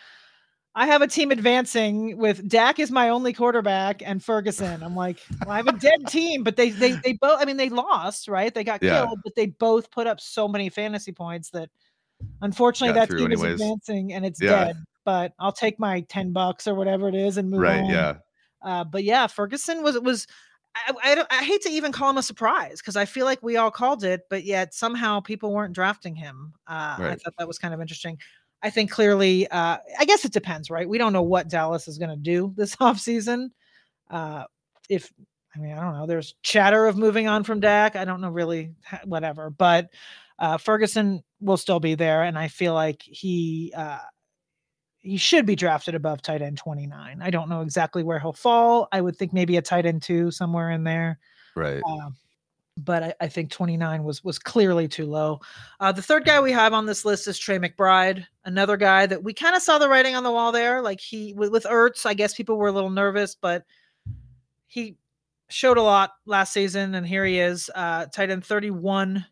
I 0.75 0.87
have 0.87 1.03
a 1.03 1.09
team 1.09 1.33
advancing 1.33 2.17
with 2.17 2.49
Dak 2.49 2.79
is 2.79 2.91
my 2.93 3.09
only 3.09 3.33
quarterback 3.33 4.03
and 4.07 4.23
Ferguson. 4.25 4.83
I'm 4.85 4.95
like, 4.95 5.19
well, 5.45 5.53
I 5.53 5.57
have 5.57 5.67
a 5.67 5.73
dead 5.73 5.99
team, 6.09 6.45
but 6.45 6.57
they 6.57 6.71
they 6.71 6.97
they 7.05 7.15
both. 7.21 7.41
I 7.41 7.45
mean, 7.45 7.57
they 7.57 7.69
lost, 7.69 8.29
right? 8.29 8.55
They 8.55 8.65
got 8.65 8.81
Yeah. 8.81 9.01
killed, 9.05 9.19
but 9.25 9.35
they 9.35 9.47
both 9.47 9.91
put 9.91 10.07
up 10.07 10.21
so 10.21 10.47
many 10.49 10.69
fantasy 10.69 11.13
points 11.13 11.51
that 11.51 11.69
unfortunately 12.43 12.99
that 12.99 13.11
team 13.11 13.33
is 13.33 13.43
advancing 13.43 14.13
and 14.13 14.25
it's 14.25 14.41
Yeah. 14.41 14.67
dead. 14.67 14.77
But 15.05 15.33
I'll 15.39 15.53
take 15.53 15.79
my 15.79 16.03
ten 16.03 16.33
bucks 16.33 16.67
or 16.67 16.75
whatever 16.75 17.09
it 17.09 17.15
is 17.15 17.37
and 17.37 17.51
move 17.51 17.61
right. 17.61 17.83
on. 17.83 17.91
Yeah. 17.91 18.15
Uh, 18.63 18.85
but 18.85 19.05
yeah, 19.05 19.27
Ferguson 19.27 19.83
was 19.83 19.99
was. 20.01 20.27
I, 20.77 20.93
I, 21.03 21.15
don't, 21.17 21.27
I 21.33 21.43
hate 21.43 21.63
to 21.63 21.69
even 21.69 21.91
call 21.91 22.11
him 22.11 22.19
a 22.19 22.23
surprise 22.23 22.79
because 22.79 22.95
I 22.95 23.05
feel 23.05 23.25
like 23.25 23.43
we 23.43 23.57
all 23.57 23.73
called 23.73 24.05
it, 24.05 24.21
but 24.31 24.45
yet 24.45 24.73
somehow 24.73 25.19
people 25.19 25.53
weren't 25.53 25.75
drafting 25.75 26.15
him. 26.15 26.53
Uh, 26.69 26.95
I 27.01 27.17
thought 27.17 27.35
that 27.39 27.49
was 27.49 27.59
kind 27.59 27.75
of 27.75 27.81
interesting. 27.81 28.19
I 28.63 28.71
think 28.71 28.89
clearly, 28.89 29.49
uh, 29.49 29.79
I 29.99 30.05
guess 30.05 30.25
it 30.25 30.33
depends, 30.33 30.71
right? 30.71 30.89
We 30.89 30.97
don't 30.97 31.13
know 31.13 31.23
what 31.23 31.49
Dallas 31.49 31.89
is 31.89 31.99
going 31.99 32.11
to 32.11 32.17
do 32.17 32.53
this 32.57 32.77
offseason. 32.81 33.49
Uh, 34.09 34.45
if, 34.89 35.13
I 35.57 35.59
mean, 35.59 35.73
I 35.73 35.81
don't 35.81 35.95
know, 35.95 36.07
there's 36.07 36.37
chatter 36.43 36.87
of 36.87 36.97
moving 36.97 37.27
on 37.27 37.43
from 37.43 37.59
Dak. 37.59 37.97
I 37.97 38.05
don't 38.05 38.21
know 38.21 38.31
really, 38.31 38.73
whatever, 39.05 39.51
but 39.51 39.91
uh, 40.39 40.57
Ferguson 40.57 41.25
will 41.41 41.57
still 41.57 41.81
be 41.81 41.95
there. 41.95 42.23
And 42.23 42.39
I 42.39 42.49
feel 42.49 42.75
like 42.75 43.03
he, 43.03 43.73
uh, 43.77 43.99
he 44.99 45.17
should 45.17 45.47
be 45.47 45.57
drafted 45.57 45.95
above 45.95 46.23
tight 46.23 46.43
end 46.43 46.59
29. 46.59 47.21
I 47.23 47.31
don't 47.31 47.49
know 47.49 47.63
exactly 47.63 48.03
where 48.03 48.19
he'll 48.19 48.33
fall. 48.33 48.89
I 48.93 49.01
would 49.01 49.17
think 49.17 49.33
maybe 49.33 49.57
a 49.57 49.63
tight 49.63 49.87
end 49.87 50.03
two 50.03 50.31
somewhere 50.31 50.71
in 50.71 50.85
there. 50.85 51.19
Right. 51.57 51.83
Um, 51.87 52.17
but 52.77 53.03
I, 53.03 53.15
I 53.23 53.29
think 53.29 53.51
29 53.51 54.05
was 54.05 54.25
was 54.25 54.39
clearly 54.39 54.89
too 54.89 55.07
low. 55.07 55.41
Uh, 55.81 55.93
the 55.93 56.03
third 56.03 56.25
guy 56.25 56.41
we 56.41 56.53
have 56.53 56.73
on 56.73 56.87
this 56.87 57.05
list 57.05 57.27
is 57.29 57.39
Trey 57.39 57.59
McBride, 57.59 58.27
another 58.45 58.77
guy 58.77 59.07
that 59.07 59.23
we 59.23 59.35
kind 59.35 59.57
of 59.57 59.63
saw 59.63 59.79
the 59.79 59.89
writing 59.89 60.15
on 60.15 60.23
the 60.23 60.31
wall 60.31 60.53
there. 60.53 60.81
Like 60.83 61.01
he 61.01 61.35
with, 61.35 61.51
with 61.51 61.65
Ertz, 61.65 62.07
I 62.07 62.15
guess 62.15 62.35
people 62.35 62.57
were 62.57 62.69
a 62.69 62.73
little 62.73 62.91
nervous, 62.91 63.35
but 63.35 63.65
he 64.67 64.97
showed 65.49 65.79
a 65.79 65.83
lot 65.83 66.13
last 66.27 66.53
season, 66.53 66.95
and 66.95 67.07
here 67.07 67.25
he 67.25 67.41
is, 67.41 67.71
uh, 67.75 68.07
tight 68.07 68.31
end 68.31 68.45
31. 68.45 69.25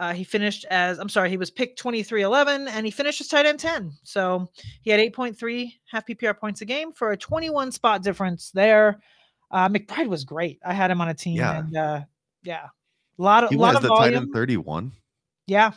Uh, 0.00 0.12
he 0.14 0.24
finished 0.24 0.64
as 0.70 0.98
I'm 0.98 1.08
sorry, 1.10 1.28
he 1.30 1.36
was 1.36 1.50
picked 1.50 1.78
23 1.78 2.22
11 2.22 2.68
and 2.68 2.86
he 2.86 2.90
finished 2.90 3.20
as 3.20 3.28
tight 3.28 3.44
end 3.46 3.60
10. 3.60 3.92
So 4.02 4.48
he 4.82 4.90
had 4.90 4.98
8.3 4.98 5.72
half 5.90 6.06
PPR 6.06 6.36
points 6.38 6.62
a 6.62 6.64
game 6.64 6.90
for 6.92 7.12
a 7.12 7.16
21 7.16 7.70
spot 7.70 8.02
difference 8.02 8.50
there. 8.52 9.00
Uh, 9.50 9.68
McBride 9.68 10.06
was 10.08 10.24
great. 10.24 10.58
I 10.64 10.72
had 10.72 10.90
him 10.90 11.00
on 11.00 11.08
a 11.08 11.14
team, 11.14 11.36
Yeah. 11.36 11.58
and 11.58 11.76
uh, 11.76 12.00
yeah, 12.42 12.66
a 13.18 13.22
lot 13.22 13.44
of 13.44 13.50
He 13.50 13.56
lot 13.56 13.74
was 13.74 13.84
of 13.84 13.90
the 13.90 13.94
tight 13.96 14.14
end 14.14 14.32
31. 14.32 14.92
Yeah, 15.46 15.72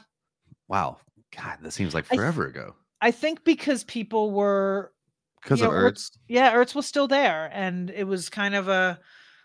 Wow. 0.69 0.97
God, 1.35 1.57
that 1.61 1.71
seems 1.71 1.93
like 1.93 2.05
I 2.05 2.09
th- 2.09 2.19
forever 2.19 2.45
ago. 2.47 2.75
I 3.01 3.11
think 3.11 3.43
because 3.43 3.83
people 3.83 4.31
were 4.31 4.93
Because 5.41 5.61
of 5.61 5.67
know, 5.71 5.73
Ertz. 5.73 6.11
yeah, 6.29 6.53
Ertz 6.53 6.73
was 6.75 6.85
still 6.85 7.07
there, 7.07 7.49
and 7.53 7.89
it 7.89 8.05
was 8.05 8.29
kind 8.29 8.55
of 8.55 8.69
a, 8.69 8.99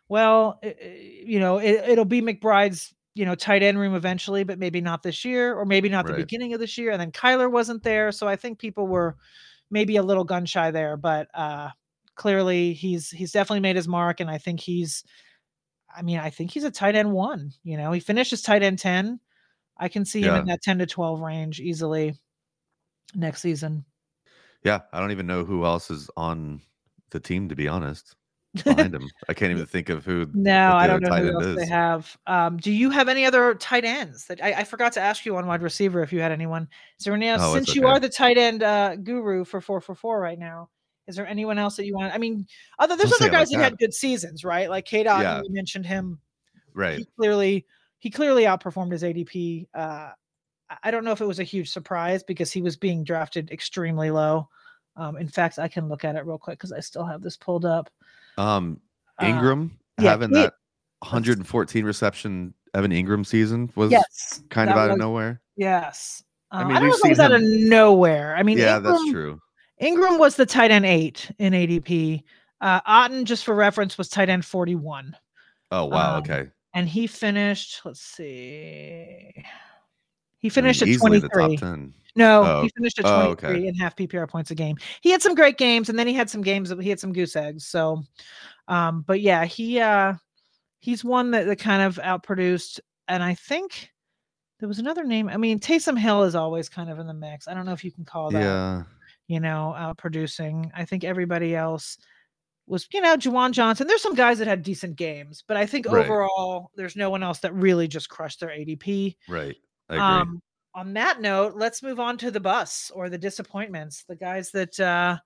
well, 0.08 0.60
i- 0.62 0.76
i- 0.80 1.22
you 1.26 1.40
know, 1.40 1.58
it, 1.58 1.88
it'll 1.88 2.04
be 2.04 2.20
McBride's, 2.22 2.94
you 3.18 3.24
know, 3.26 3.34
tight 3.34 3.64
end 3.64 3.78
room 3.78 3.96
eventually, 3.96 4.44
but 4.44 4.60
maybe 4.60 4.80
not 4.80 5.02
this 5.02 5.24
year, 5.24 5.52
or 5.54 5.64
maybe 5.64 5.88
not 5.88 6.06
the 6.06 6.12
Right. 6.12 6.22
beginning 6.22 6.54
of 6.54 6.60
this 6.60 6.78
year. 6.78 6.92
And 6.92 7.00
then 7.00 7.10
Kyler 7.10 7.50
wasn't 7.50 7.82
there, 7.82 8.12
so 8.12 8.28
I 8.28 8.36
think 8.36 8.58
people 8.60 8.86
were 8.86 9.16
maybe 9.70 9.96
a 9.96 10.02
little 10.04 10.24
gun 10.24 10.46
shy 10.46 10.70
there, 10.70 10.96
but 10.96 11.28
uh, 11.34 11.70
clearly 12.14 12.74
he's 12.74 13.10
he's 13.10 13.32
definitely 13.32 13.60
made 13.60 13.76
his 13.76 13.88
mark, 13.88 14.20
and 14.20 14.30
I 14.30 14.38
think 14.38 14.60
he's, 14.60 15.02
I 15.94 16.02
mean, 16.02 16.18
I 16.18 16.30
think 16.30 16.52
he's 16.52 16.64
a 16.64 16.70
tight 16.70 16.94
end 16.94 17.12
one. 17.12 17.50
You 17.64 17.76
know, 17.76 17.90
he 17.90 18.00
finishes 18.00 18.40
tight 18.40 18.62
end 18.62 18.78
ten. 18.78 19.18
I 19.76 19.88
can 19.88 20.04
see 20.04 20.22
him 20.22 20.34
in 20.36 20.46
that 20.46 20.62
ten 20.62 20.78
to 20.78 20.86
twelve 20.86 21.20
range 21.20 21.60
easily 21.60 22.14
next 23.14 23.42
season. 23.42 23.84
Yeah. 24.64 24.80
I 24.92 25.00
don't 25.00 25.12
even 25.12 25.26
know 25.26 25.44
who 25.44 25.64
else 25.64 25.90
is 25.90 26.10
on 26.16 26.60
the 27.10 27.20
team, 27.20 27.48
to 27.48 27.56
be 27.56 27.68
honest. 27.68 28.14
Behind 28.64 28.94
him. 28.94 29.08
I 29.28 29.34
can't 29.34 29.50
even 29.52 29.66
think 29.66 29.88
of 29.88 30.04
who. 30.04 30.26
No, 30.32 30.72
I 30.72 30.86
don't 30.86 31.02
know 31.02 31.14
who 31.16 31.32
else 31.32 31.44
end 31.46 31.58
they 31.58 31.66
have. 31.66 32.16
Um, 32.26 32.56
do 32.56 32.72
you 32.72 32.90
have 32.90 33.08
any 33.08 33.24
other 33.24 33.54
tight 33.54 33.84
ends 33.84 34.26
that 34.26 34.42
I, 34.42 34.52
I 34.54 34.64
forgot 34.64 34.92
to 34.94 35.00
ask 35.00 35.26
you 35.26 35.36
on 35.36 35.46
wide 35.46 35.62
receiver 35.62 36.02
if 36.02 36.12
you 36.12 36.20
had 36.20 36.32
anyone? 36.32 36.68
Is 36.98 37.04
there 37.04 37.14
any 37.14 37.28
else 37.28 37.42
Oh, 37.44 37.54
since 37.54 37.74
you 37.74 37.86
are 37.86 38.00
the 38.00 38.08
tight 38.08 38.38
end 38.38 38.62
uh, 38.62 38.96
guru 38.96 39.44
for 39.44 39.60
four 39.60 39.80
for 39.80 39.94
four 39.94 40.18
right 40.20 40.38
now? 40.38 40.70
Is 41.06 41.16
there 41.16 41.26
anyone 41.26 41.58
else 41.58 41.76
that 41.76 41.86
you 41.86 41.94
want? 41.94 42.12
I 42.14 42.18
mean, 42.18 42.46
other 42.78 42.96
there's 42.96 43.12
other 43.12 43.26
it 43.26 43.32
like 43.32 43.32
guys 43.32 43.48
that 43.50 43.58
had 43.60 43.78
good 43.78 43.94
seasons, 43.94 44.44
right? 44.44 44.68
Like 44.68 44.84
Otton, 45.06 45.22
Yeah. 45.22 45.42
you 45.42 45.52
mentioned 45.52 45.86
him. 45.86 46.18
Right. 46.74 46.98
He 46.98 47.08
clearly 47.18 47.66
he 47.98 48.10
clearly 48.10 48.44
outperformed 48.44 48.92
his 48.92 49.02
ADP. 49.02 49.66
Uh, 49.74 49.78
I- 50.70 50.76
I 50.84 50.90
don't 50.90 51.02
know 51.04 51.12
if 51.12 51.20
it 51.22 51.26
was 51.26 51.38
a 51.40 51.44
huge 51.44 51.70
surprise 51.70 52.22
because 52.22 52.52
he 52.52 52.60
was 52.60 52.76
being 52.76 53.02
drafted 53.04 53.50
extremely 53.50 54.10
low. 54.10 54.48
Um, 54.96 55.16
in 55.16 55.28
fact, 55.28 55.58
I 55.58 55.66
can 55.68 55.88
look 55.88 56.04
at 56.04 56.14
it 56.16 56.26
real 56.26 56.36
quick 56.38 56.58
because 56.58 56.72
I 56.72 56.80
still 56.80 57.06
have 57.06 57.22
this 57.22 57.36
pulled 57.38 57.64
up. 57.64 57.88
Um, 58.38 58.80
Uh, 59.18 59.24
Engram 59.24 59.70
having 59.98 60.30
that 60.30 60.54
114 61.00 61.84
reception 61.84 62.54
Evan 62.74 62.92
Engram 62.92 63.26
season 63.26 63.70
was 63.74 63.90
yes, 63.90 64.42
kind 64.50 64.70
of 64.70 64.76
out 64.76 64.90
of 64.90 64.98
nowhere. 64.98 65.40
Yes. 65.56 66.22
I 66.50 66.62
Uh, 66.62 66.68
mean, 66.68 66.76
I, 66.76 66.80
don't 66.80 66.88
know 66.88 66.94
if 66.94 67.04
it 67.04 67.08
was 67.08 67.18
seen 67.18 67.24
out 67.24 67.32
of 67.32 67.42
nowhere. 67.42 68.36
I 68.36 68.42
mean, 68.42 68.58
yeah, 68.58 68.78
Engram, 68.78 68.82
that's 68.84 69.10
true. 69.10 69.40
Engram 69.82 70.18
was 70.18 70.36
the 70.36 70.46
tight 70.46 70.70
end 70.70 70.86
eight 70.86 71.30
in 71.38 71.52
ADP. 71.52 72.22
Uh, 72.60 72.80
Otton, 72.82 73.24
just 73.24 73.44
for 73.44 73.54
reference, 73.54 73.98
was 73.98 74.08
tight 74.08 74.28
end 74.28 74.44
41. 74.44 75.16
Oh 75.70 75.84
wow. 75.86 76.16
um, 76.16 76.22
okay. 76.22 76.48
And 76.74 76.88
he 76.88 77.06
finished, 77.06 77.80
let's 77.84 78.00
see, 78.00 79.32
he 80.38 80.46
I 80.46 80.48
mean, 80.48 80.50
finished 80.54 80.82
at 80.82 80.88
easily 80.88 81.18
the 81.18 81.28
23. 81.28 81.56
top 81.56 81.68
10. 81.74 81.94
No, 82.16 82.42
Oh, 82.44 82.62
he 82.62 82.68
finished 82.76 82.98
at 82.98 83.04
oh, 83.06 83.34
23 83.34 83.48
okay. 83.50 83.68
and 83.68 83.76
half 83.80 83.94
PPR 83.96 84.28
points 84.28 84.50
a 84.50 84.54
game. 84.54 84.76
He 85.02 85.10
had 85.10 85.22
some 85.22 85.34
great 85.34 85.56
games, 85.58 85.88
and 85.88 85.98
then 85.98 86.06
he 86.06 86.14
had 86.14 86.28
some 86.30 86.42
games 86.42 86.68
that 86.68 86.80
he 86.82 86.88
had 86.90 86.98
some 87.00 87.12
goose 87.12 87.36
eggs. 87.36 87.66
So, 87.66 88.02
um, 88.66 89.02
but 89.06 89.20
yeah, 89.20 89.44
he 89.44 89.78
uh, 89.80 90.14
he's 90.80 91.04
one 91.04 91.30
that, 91.32 91.46
that 91.46 91.58
kind 91.60 91.82
of 91.82 91.96
outproduced. 91.96 92.80
And 93.06 93.22
I 93.22 93.34
think 93.34 93.90
there 94.60 94.68
was 94.68 94.78
another 94.80 95.04
name. 95.04 95.28
I 95.28 95.36
mean, 95.36 95.60
Taysom 95.60 95.98
Hill 95.98 96.24
is 96.24 96.34
always 96.34 96.68
kind 96.68 96.90
of 96.90 96.98
in 96.98 97.06
the 97.06 97.14
mix. 97.14 97.46
I 97.46 97.54
don't 97.54 97.64
know 97.66 97.72
if 97.72 97.84
you 97.84 97.92
can 97.92 98.04
call 98.04 98.30
that. 98.32 98.40
Yeah. 98.42 98.82
you 99.28 99.38
know, 99.40 99.72
uh, 99.76 99.94
producing. 99.94 100.70
I 100.74 100.84
think 100.84 101.04
everybody 101.04 101.54
else 101.54 101.98
was, 102.66 102.86
you 102.92 103.00
know, 103.00 103.16
Juwan 103.16 103.52
Johnson. 103.52 103.86
There's 103.86 104.02
some 104.02 104.14
guys 104.14 104.38
that 104.40 104.48
had 104.48 104.62
decent 104.62 104.96
games, 104.96 105.42
but 105.46 105.56
I 105.56 105.66
think 105.66 105.86
Right. 105.86 106.04
overall, 106.04 106.70
there's 106.74 106.96
no 106.96 107.08
one 107.10 107.22
else 107.22 107.38
that 107.40 107.54
really 107.54 107.86
just 107.88 108.08
crushed 108.08 108.40
their 108.40 108.50
ADP. 108.50 109.16
Right. 109.28 109.56
Um, 109.90 110.42
on 110.74 110.92
that 110.94 111.20
note, 111.20 111.54
let's 111.56 111.82
move 111.82 111.98
on 111.98 112.18
to 112.18 112.30
the 112.30 112.40
bus 112.40 112.90
or 112.94 113.08
the 113.08 113.18
disappointments, 113.18 114.04
the 114.08 114.16
guys 114.16 114.50
that 114.52 114.78
uh, 114.78 115.18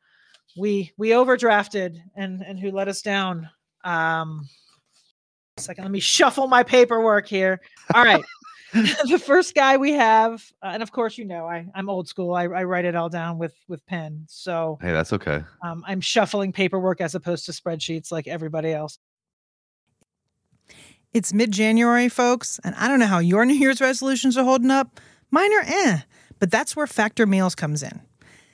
we 0.57 0.93
we 0.97 1.11
overdrafted 1.11 1.99
and 2.17 2.43
and 2.43 2.59
who 2.59 2.71
let 2.71 2.89
us 2.89 3.03
down. 3.03 3.49
Um, 3.85 4.49
second, 5.59 5.85
let 5.85 5.91
me 5.91 6.01
shuffle 6.01 6.47
my 6.47 6.63
paperwork 6.63 7.27
here. 7.27 7.61
All 7.95 8.05
right. 8.05 8.25
the 8.73 9.23
first 9.23 9.55
guy 9.55 9.77
we 9.77 9.93
have, 9.93 10.43
uh, 10.63 10.71
and 10.73 10.83
of 10.83 10.91
course, 10.91 11.19
you 11.19 11.27
know, 11.27 11.47
I 11.47 11.67
I'm 11.75 11.91
old 11.91 12.09
school. 12.09 12.35
I, 12.35 12.45
I 12.45 12.65
write 12.65 12.87
it 12.87 12.97
all 12.97 13.11
down 13.11 13.37
with 13.37 13.55
with 13.69 13.85
pen, 13.85 14.25
so 14.29 14.79
hey, 14.81 14.93
that's 14.93 15.13
okay. 15.13 15.45
um, 15.63 15.85
I'm 15.87 16.01
shuffling 16.01 16.53
paperwork 16.53 17.03
as 17.03 17.15
opposed 17.15 17.45
to 17.47 17.53
spreadsheets 17.53 18.11
like 18.11 18.27
everybody 18.27 18.73
else. 18.73 18.99
It's 21.13 21.35
mid 21.35 21.53
January, 21.53 22.09
folks, 22.09 22.59
and 22.65 22.75
I 22.75 22.89
don't 22.89 22.99
know 22.99 23.07
how 23.07 23.19
your 23.19 23.45
New 23.47 23.55
Year's 23.55 23.83
resolutions 23.83 24.39
are 24.39 24.45
holding 24.45 24.71
up. 24.71 24.99
Mine 25.31 25.53
are 25.53 25.65
eh, 25.67 26.01
but 26.39 26.51
that's 26.51 26.75
where 26.75 26.87
Factor 26.87 27.27
Meals 27.27 27.55
comes 27.55 27.83
in. 27.83 28.01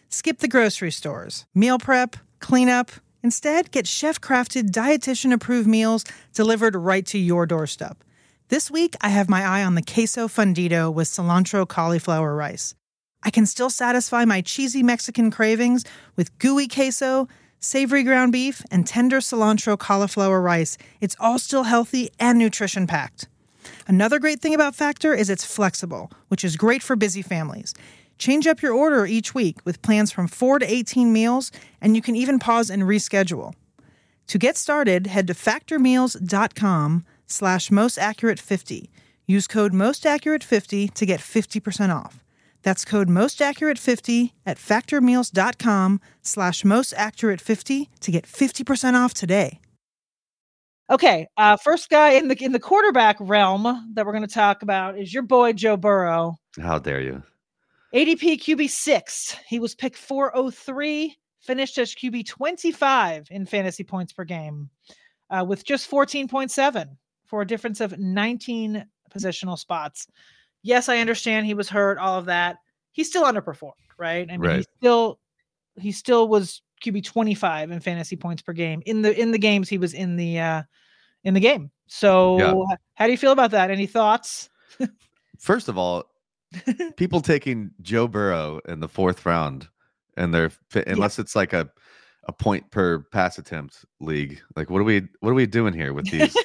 Skip 0.08 0.38
the 0.38 0.48
grocery 0.48 0.90
stores, 0.90 1.46
meal 1.54 1.78
prep, 1.78 2.16
cleanup. 2.40 2.90
Instead, 3.22 3.70
get 3.70 3.86
chef 3.86 4.20
crafted, 4.20 4.70
dietitian 4.70 5.32
approved 5.32 5.68
meals 5.68 6.04
delivered 6.34 6.74
right 6.74 7.06
to 7.06 7.18
your 7.18 7.46
doorstep. 7.46 8.02
This 8.48 8.70
week, 8.70 8.94
I 9.00 9.10
have 9.10 9.28
my 9.28 9.44
eye 9.44 9.62
on 9.62 9.76
the 9.76 9.82
queso 9.82 10.26
fundido 10.26 10.92
with 10.92 11.06
cilantro 11.06 11.68
cauliflower 11.68 12.34
rice. 12.34 12.74
I 13.22 13.30
can 13.30 13.46
still 13.46 13.70
satisfy 13.70 14.24
my 14.24 14.40
cheesy 14.40 14.82
Mexican 14.82 15.30
cravings 15.30 15.84
with 16.16 16.36
gooey 16.38 16.66
queso, 16.66 17.28
savory 17.60 18.02
ground 18.02 18.32
beef, 18.32 18.62
and 18.70 18.86
tender 18.86 19.18
cilantro 19.18 19.78
cauliflower 19.78 20.40
rice. 20.40 20.78
It's 21.00 21.16
all 21.18 21.38
still 21.38 21.64
healthy 21.64 22.10
and 22.18 22.38
nutrition 22.38 22.86
packed. 22.86 23.28
Another 23.86 24.18
great 24.18 24.40
thing 24.40 24.54
about 24.54 24.74
Factor 24.74 25.14
is 25.14 25.30
it's 25.30 25.44
flexible, 25.44 26.10
which 26.28 26.44
is 26.44 26.56
great 26.56 26.82
for 26.82 26.96
busy 26.96 27.22
families. 27.22 27.74
Change 28.18 28.46
up 28.46 28.62
your 28.62 28.72
order 28.72 29.06
each 29.06 29.34
week 29.34 29.64
with 29.64 29.82
plans 29.82 30.10
from 30.10 30.26
4 30.26 30.58
to 30.58 30.72
18 30.72 31.12
meals, 31.12 31.52
and 31.80 31.94
you 31.94 32.02
can 32.02 32.16
even 32.16 32.38
pause 32.38 32.70
and 32.70 32.82
reschedule. 32.82 33.54
To 34.26 34.38
get 34.38 34.56
started, 34.56 35.06
head 35.06 35.26
to 35.28 35.34
factormeals.com 35.34 37.04
slash 37.26 37.70
mostaccurate50. 37.70 38.88
Use 39.26 39.46
code 39.46 39.72
mostaccurate50 39.72 40.92
to 40.94 41.06
get 41.06 41.20
50% 41.20 41.94
off. 41.94 42.22
That's 42.62 42.84
code 42.84 43.08
mostaccurate50 43.08 44.32
at 44.44 44.58
factormeals.com 44.58 46.00
slash 46.22 46.62
mostaccurate50 46.62 47.88
to 48.00 48.10
get 48.10 48.24
50% 48.24 48.94
off 48.94 49.14
today. 49.14 49.60
Okay, 50.90 51.26
uh, 51.36 51.56
first 51.58 51.90
guy 51.90 52.12
in 52.12 52.28
the 52.28 52.42
in 52.42 52.52
the 52.52 52.58
quarterback 52.58 53.16
realm 53.20 53.90
that 53.92 54.06
we're 54.06 54.12
going 54.12 54.26
to 54.26 54.34
talk 54.34 54.62
about 54.62 54.98
is 54.98 55.12
your 55.12 55.22
boy 55.22 55.52
Joe 55.52 55.76
Burrow. 55.76 56.36
How 56.58 56.78
dare 56.78 57.02
you? 57.02 57.22
ADP 57.94 58.40
QB 58.40 58.70
six. 58.70 59.36
He 59.46 59.58
was 59.58 59.74
picked 59.74 59.96
403, 59.96 61.14
finished 61.40 61.76
as 61.76 61.94
QB 61.94 62.26
25 62.26 63.28
in 63.30 63.44
fantasy 63.44 63.84
points 63.84 64.14
per 64.14 64.24
game, 64.24 64.70
uh, 65.28 65.44
with 65.46 65.62
just 65.62 65.90
14.7 65.90 66.96
for 67.26 67.42
a 67.42 67.46
difference 67.46 67.82
of 67.82 67.98
19 67.98 68.86
positional 69.14 69.58
spots. 69.58 70.06
Yes, 70.62 70.88
I 70.88 70.98
understand 70.98 71.46
he 71.46 71.54
was 71.54 71.68
hurt, 71.68 71.98
all 71.98 72.18
of 72.18 72.26
that. 72.26 72.58
He 72.92 73.04
still 73.04 73.24
underperformed, 73.24 73.72
right? 73.96 74.28
I 74.30 74.36
mean, 74.36 74.50
he 74.58 74.64
still 74.78 75.20
he 75.76 75.92
still 75.92 76.28
was 76.28 76.62
QB 76.84 77.04
25 77.04 77.70
in 77.70 77.80
fantasy 77.80 78.16
points 78.16 78.42
per 78.42 78.52
game 78.52 78.82
in 78.86 79.02
the 79.02 79.18
in 79.18 79.30
the 79.30 79.38
games 79.38 79.68
he 79.68 79.78
was 79.78 79.94
in 79.94 80.16
the 80.16 80.38
uh 80.40 80.62
in 81.24 81.34
the 81.34 81.40
game. 81.40 81.70
So 81.86 82.66
h- 82.70 82.78
how 82.94 83.06
do 83.06 83.12
you 83.12 83.18
feel 83.18 83.32
about 83.32 83.52
that? 83.52 83.70
Any 83.70 83.86
thoughts? 83.86 84.50
First 85.38 85.68
of 85.68 85.78
all, 85.78 86.04
people 86.96 87.20
taking 87.20 87.70
Joe 87.82 88.08
Burrow 88.08 88.60
in 88.66 88.80
the 88.80 88.88
fourth 88.88 89.24
round, 89.26 89.68
and 90.16 90.34
they're 90.34 90.50
unless 90.86 91.18
it's 91.18 91.36
like 91.36 91.52
a 91.52 91.70
a 92.24 92.32
point 92.32 92.70
per 92.70 93.00
pass 93.12 93.38
attempt 93.38 93.84
league. 94.00 94.40
Like, 94.54 94.70
what 94.70 94.80
are 94.80 94.84
we 94.84 95.08
what 95.20 95.30
are 95.30 95.34
we 95.34 95.46
doing 95.46 95.74
here 95.74 95.92
with 95.92 96.06
these 96.10 96.36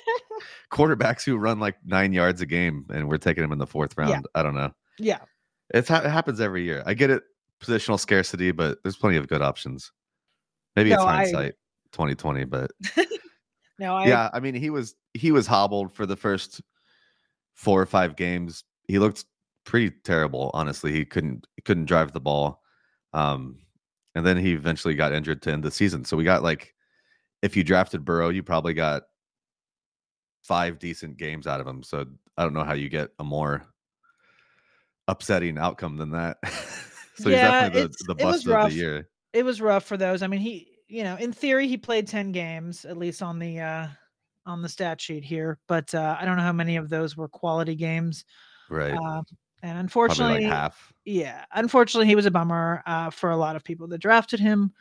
quarterbacks 0.71 1.23
who 1.23 1.37
run 1.37 1.59
like 1.59 1.75
nine 1.85 2.13
yards 2.13 2.41
a 2.41 2.45
game, 2.45 2.85
and 2.93 3.07
we're 3.09 3.17
taking 3.17 3.41
them 3.41 3.51
in 3.51 3.57
the 3.59 3.67
fourth 3.67 3.97
round? 3.97 4.11
Yeah. 4.11 4.19
I 4.35 4.43
don't 4.43 4.55
know. 4.55 4.71
yeah. 4.99 5.19
It's 5.73 5.89
it 5.89 6.03
happens 6.05 6.39
every 6.41 6.63
year. 6.63 6.83
I 6.85 6.93
get 6.93 7.09
it, 7.09 7.23
positional 7.61 7.99
scarcity, 7.99 8.51
but 8.51 8.77
there's 8.83 8.97
plenty 8.97 9.17
of 9.17 9.27
good 9.27 9.41
options. 9.41 9.91
Maybe 10.75 10.91
it's 10.91 11.01
No, 11.01 11.07
I- 11.07 11.15
hindsight, 11.15 11.53
2020, 11.93 12.43
but 12.45 12.71
No, 13.79 13.95
I 13.95 14.05
yeah, 14.07 14.29
I 14.33 14.39
mean 14.39 14.53
he 14.53 14.69
was 14.69 14.93
he 15.13 15.31
was 15.31 15.47
hobbled 15.47 15.91
for 15.93 16.05
the 16.05 16.15
first 16.15 16.61
four 17.55 17.81
or 17.81 17.85
five 17.87 18.15
games. 18.15 18.63
He 18.87 18.99
looked 18.99 19.25
pretty 19.65 19.91
terrible, 20.03 20.51
honestly. 20.53 20.91
He 20.91 21.05
couldn't 21.05 21.47
couldn't 21.65 21.85
drive 21.85 22.11
the 22.11 22.19
ball. 22.21 22.61
Um 23.13 23.59
and 24.15 24.23
then 24.25 24.37
he 24.37 24.53
eventually 24.53 24.93
got 24.93 25.11
injured 25.13 25.41
to 25.43 25.51
end 25.51 25.63
the 25.63 25.71
season. 25.71 26.05
So 26.05 26.15
we 26.15 26.23
got 26.23 26.43
like 26.43 26.75
if 27.41 27.57
you 27.57 27.63
drafted 27.63 28.05
Burrow, 28.05 28.29
you 28.29 28.43
probably 28.43 28.73
got 28.75 29.03
five 30.43 30.79
decent 30.79 31.17
games 31.17 31.47
out 31.47 31.61
of 31.61 31.67
him. 31.67 31.83
So 31.83 32.05
I 32.37 32.43
don't 32.43 32.53
know 32.53 32.63
how 32.63 32.73
you 32.73 32.89
get 32.89 33.09
a 33.19 33.23
more 33.23 33.63
upsetting 35.07 35.57
outcome 35.57 35.97
than 35.97 36.11
that. 36.11 36.37
so 37.15 37.29
Yeah, 37.29 37.63
he's 37.65 37.71
definitely 37.71 37.81
the, 37.81 38.13
the 38.13 38.23
it 38.23 38.25
was 38.25 38.33
bust 38.35 38.45
of 38.45 38.51
rough. 38.51 38.69
the 38.69 38.75
year. 38.75 39.09
it 39.33 39.43
was 39.43 39.61
rough 39.61 39.85
for 39.85 39.97
those. 39.97 40.21
I 40.21 40.27
mean, 40.27 40.39
he, 40.41 40.69
you 40.87 41.03
know, 41.03 41.15
in 41.15 41.31
theory, 41.31 41.67
he 41.67 41.77
played 41.77 42.07
10 42.07 42.31
games, 42.31 42.85
at 42.85 42.97
least 42.97 43.21
on 43.21 43.39
the 43.39 43.59
uh 43.59 43.87
on 44.45 44.61
the 44.61 44.67
stat 44.67 44.99
sheet 44.99 45.23
here, 45.23 45.57
but 45.67 45.93
uh 45.95 46.17
I 46.19 46.25
don't 46.25 46.35
know 46.37 46.43
how 46.43 46.51
many 46.53 46.75
of 46.75 46.89
those 46.89 47.15
were 47.15 47.29
quality 47.29 47.75
games. 47.75 48.25
Right. 48.69 48.93
Uh, 48.93 49.23
and 49.61 49.77
unfortunately, 49.77 50.43
like 50.43 50.53
half. 50.53 50.91
yeah, 51.05 51.45
unfortunately, 51.53 52.07
he 52.07 52.15
was 52.15 52.25
a 52.25 52.31
bummer 52.31 52.83
uh, 52.85 53.09
for 53.09 53.31
a 53.31 53.37
lot 53.37 53.55
of 53.55 53.63
people 53.63 53.87
that 53.87 53.99
drafted 53.99 54.41
him. 54.41 54.73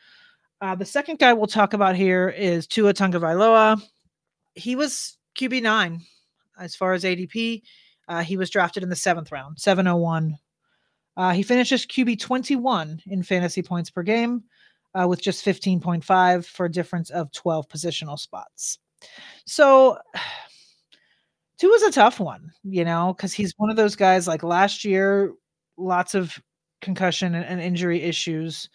Uh, 0.60 0.74
the 0.74 0.84
second 0.84 1.20
guy 1.20 1.32
we'll 1.32 1.46
talk 1.46 1.72
about 1.72 1.94
here 1.94 2.28
is 2.28 2.66
Tua 2.66 2.92
Tagovailoa. 2.92 3.80
He 4.56 4.74
was 4.74 5.16
QB 5.36 5.62
nine 5.62 6.00
as 6.58 6.76
far 6.76 6.92
as 6.92 7.04
ADP. 7.04 7.62
Uh, 8.08 8.22
he 8.22 8.36
was 8.36 8.50
drafted 8.50 8.82
in 8.82 8.88
the 8.88 8.96
seventh 8.96 9.32
round, 9.32 9.58
701. 9.58 10.36
Uh, 11.16 11.32
he 11.32 11.42
finishes 11.42 11.86
QB 11.86 12.18
21 12.20 13.00
in 13.06 13.22
fantasy 13.22 13.62
points 13.62 13.90
per 13.90 14.02
game 14.02 14.44
uh, 14.98 15.06
with 15.06 15.20
just 15.22 15.44
15.5 15.44 16.44
for 16.44 16.66
a 16.66 16.70
difference 16.70 17.10
of 17.10 17.32
12 17.32 17.68
positional 17.68 18.18
spots. 18.18 18.78
So, 19.46 19.98
two 21.58 21.70
is 21.72 21.82
a 21.82 21.92
tough 21.92 22.18
one, 22.20 22.52
you 22.64 22.84
know, 22.84 23.14
because 23.16 23.32
he's 23.32 23.54
one 23.56 23.70
of 23.70 23.76
those 23.76 23.96
guys 23.96 24.26
like 24.26 24.42
last 24.42 24.84
year, 24.84 25.32
lots 25.76 26.14
of 26.14 26.38
concussion 26.80 27.34
and, 27.34 27.44
and 27.44 27.60
injury 27.60 28.02
issues. 28.02 28.68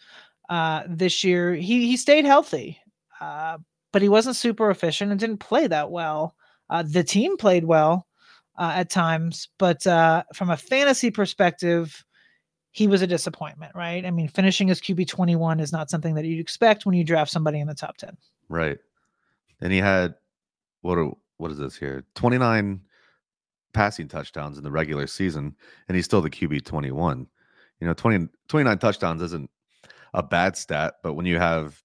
Uh, 0.50 0.84
this 0.88 1.24
year, 1.24 1.54
he 1.56 1.88
he 1.88 1.98
stayed 1.98 2.24
healthy, 2.24 2.80
uh, 3.20 3.58
but 3.92 4.02
he 4.02 4.08
wasn't 4.08 4.36
super 4.36 4.70
efficient 4.70 5.12
and 5.12 5.20
didn't 5.20 5.40
play 5.40 5.68
that 5.68 5.92
well. 5.92 6.36
Uh, 6.70 6.84
the 6.84 7.04
team 7.04 7.38
played 7.38 7.64
well 7.64 8.08
uh, 8.58 8.72
at 8.76 8.90
times, 8.90 9.50
but 9.58 9.86
uh, 9.88 10.24
from 10.34 10.50
a 10.50 10.58
fantasy 10.58 11.12
perspective, 11.12 12.04
he 12.72 12.88
was 12.88 13.02
a 13.02 13.08
disappointment, 13.08 13.72
right? 13.76 14.06
I 14.06 14.12
mean, 14.12 14.28
finishing 14.28 14.70
as 14.70 14.80
QB 14.82 15.08
21 15.08 15.60
is 15.60 15.72
not 15.72 15.90
something 15.90 16.16
that 16.16 16.26
you'd 16.26 16.40
expect 16.40 16.86
when 16.86 16.96
you 16.96 17.04
draft 17.04 17.32
somebody 17.32 17.60
in 17.60 17.68
the 17.68 17.74
top 17.74 17.98
10. 17.98 18.16
Right. 18.50 18.78
And 19.62 19.72
he 19.74 19.80
had 19.80 20.16
what 20.82 20.98
are- 20.98 21.12
what 21.38 21.52
is 21.52 21.58
this 21.58 21.76
here? 21.76 22.04
29 22.16 22.82
passing 23.74 24.08
touchdowns 24.08 24.58
in 24.58 24.64
the 24.64 24.72
regular 24.72 25.06
season 25.08 25.56
and 25.88 25.96
he's 25.96 26.06
still 26.06 26.22
the 26.22 26.30
QB 26.30 26.66
21. 26.66 27.28
You 27.80 27.88
know, 27.88 27.94
20 27.94 28.28
29 28.48 28.78
touchdowns 28.80 29.22
isn't 29.22 29.50
a 30.14 30.24
bad 30.24 30.56
stat, 30.58 30.96
but 31.04 31.14
when 31.14 31.26
you 31.26 31.38
have 31.38 31.82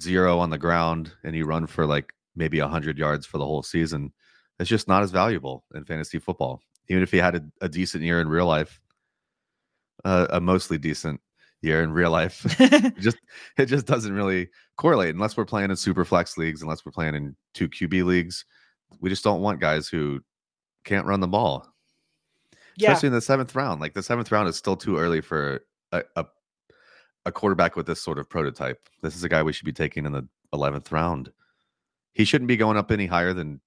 zero 0.00 0.38
on 0.38 0.50
the 0.50 0.58
ground 0.58 1.12
and 1.24 1.34
you 1.36 1.44
run 1.46 1.66
for 1.66 1.86
like 1.86 2.12
maybe 2.38 2.60
100 2.60 2.96
yards 2.96 3.26
for 3.26 3.36
the 3.36 3.44
whole 3.44 3.62
season, 3.62 4.12
it's 4.58 4.70
just 4.70 4.88
not 4.88 5.02
as 5.02 5.10
valuable 5.10 5.64
in 5.74 5.84
fantasy 5.84 6.18
football. 6.18 6.62
Even 6.88 7.02
if 7.02 7.10
he 7.10 7.18
had 7.18 7.34
a, 7.34 7.44
a 7.60 7.68
decent 7.68 8.02
year 8.02 8.20
in 8.20 8.28
real 8.28 8.46
life, 8.46 8.80
uh, 10.04 10.28
a 10.30 10.40
mostly 10.40 10.78
decent 10.78 11.20
year 11.60 11.82
in 11.82 11.92
real 11.92 12.10
life, 12.10 12.44
it 12.60 12.96
just 12.98 13.18
it 13.58 13.66
just 13.66 13.86
doesn't 13.86 14.14
really 14.14 14.48
correlate 14.76 15.14
unless 15.14 15.36
we're 15.36 15.44
playing 15.44 15.70
in 15.70 15.76
super 15.76 16.04
flex 16.04 16.38
leagues, 16.38 16.62
unless 16.62 16.86
we're 16.86 16.92
playing 16.92 17.14
in 17.14 17.36
two 17.52 17.68
QB 17.68 18.04
leagues. 18.04 18.44
We 19.00 19.10
just 19.10 19.24
don't 19.24 19.42
want 19.42 19.60
guys 19.60 19.88
who 19.88 20.20
can't 20.84 21.06
run 21.06 21.20
the 21.20 21.28
ball, 21.28 21.66
yeah. 22.76 22.88
especially 22.88 23.08
in 23.08 23.12
the 23.12 23.20
seventh 23.20 23.54
round. 23.54 23.80
Like 23.80 23.92
the 23.92 24.02
seventh 24.02 24.32
round 24.32 24.48
is 24.48 24.56
still 24.56 24.76
too 24.76 24.96
early 24.96 25.20
for 25.20 25.60
a, 25.92 26.02
a 26.16 26.24
a 27.26 27.32
quarterback 27.32 27.76
with 27.76 27.86
this 27.86 28.02
sort 28.02 28.18
of 28.18 28.30
prototype. 28.30 28.80
This 29.02 29.14
is 29.14 29.24
a 29.24 29.28
guy 29.28 29.42
we 29.42 29.52
should 29.52 29.66
be 29.66 29.72
taking 29.72 30.06
in 30.06 30.12
the 30.12 30.26
eleventh 30.52 30.90
round. 30.90 31.30
He 32.18 32.24
shouldn't 32.24 32.48
be 32.48 32.56
going 32.56 32.76
up 32.76 32.90
any 32.90 33.06
higher 33.06 33.32
than 33.32 33.60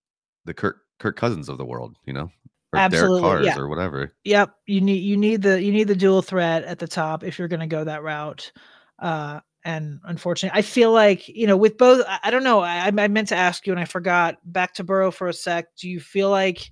the 0.44 0.54
Kirk 0.54 0.82
Kirk 1.00 1.16
Cousins 1.16 1.48
of 1.48 1.58
the 1.58 1.66
world, 1.66 1.96
you 2.06 2.12
know, 2.12 2.30
or 2.74 2.80
Absolutely, 2.80 3.22
Derek 3.22 3.34
Carr's 3.34 3.46
yeah. 3.46 3.58
or 3.58 3.70
whatever. 3.70 4.14
Yep, 4.26 4.54
you 4.66 4.82
need 4.82 5.04
you 5.04 5.16
need 5.16 5.42
the 5.42 5.64
you 5.64 5.72
need 5.72 5.88
the 5.88 5.96
dual 5.96 6.22
threat 6.22 6.66
at 6.66 6.78
the 6.78 6.88
top 6.88 7.24
if 7.24 7.40
you're 7.40 7.48
going 7.48 7.62
to 7.62 7.66
go 7.66 7.86
that 7.86 8.04
route. 8.04 8.52
Uh, 9.00 9.40
and 9.64 10.02
unfortunately, 10.04 10.60
I 10.60 10.64
feel 10.64 10.92
like 10.92 11.30
you 11.30 11.48
know 11.48 11.56
with 11.56 11.78
both. 11.78 12.04
I, 12.06 12.20
I 12.24 12.30
don't 12.32 12.44
know. 12.44 12.60
I, 12.60 12.88
I 12.88 13.08
meant 13.08 13.30
to 13.30 13.38
ask 13.38 13.66
you 13.66 13.72
and 13.72 13.80
I 13.80 13.86
forgot. 13.86 14.38
Back 14.44 14.74
to 14.76 14.84
Burrow 14.84 15.12
for 15.12 15.30
a 15.30 15.34
sec. 15.34 15.74
Do 15.78 15.88
you 15.90 16.02
feel 16.02 16.30
like 16.30 16.72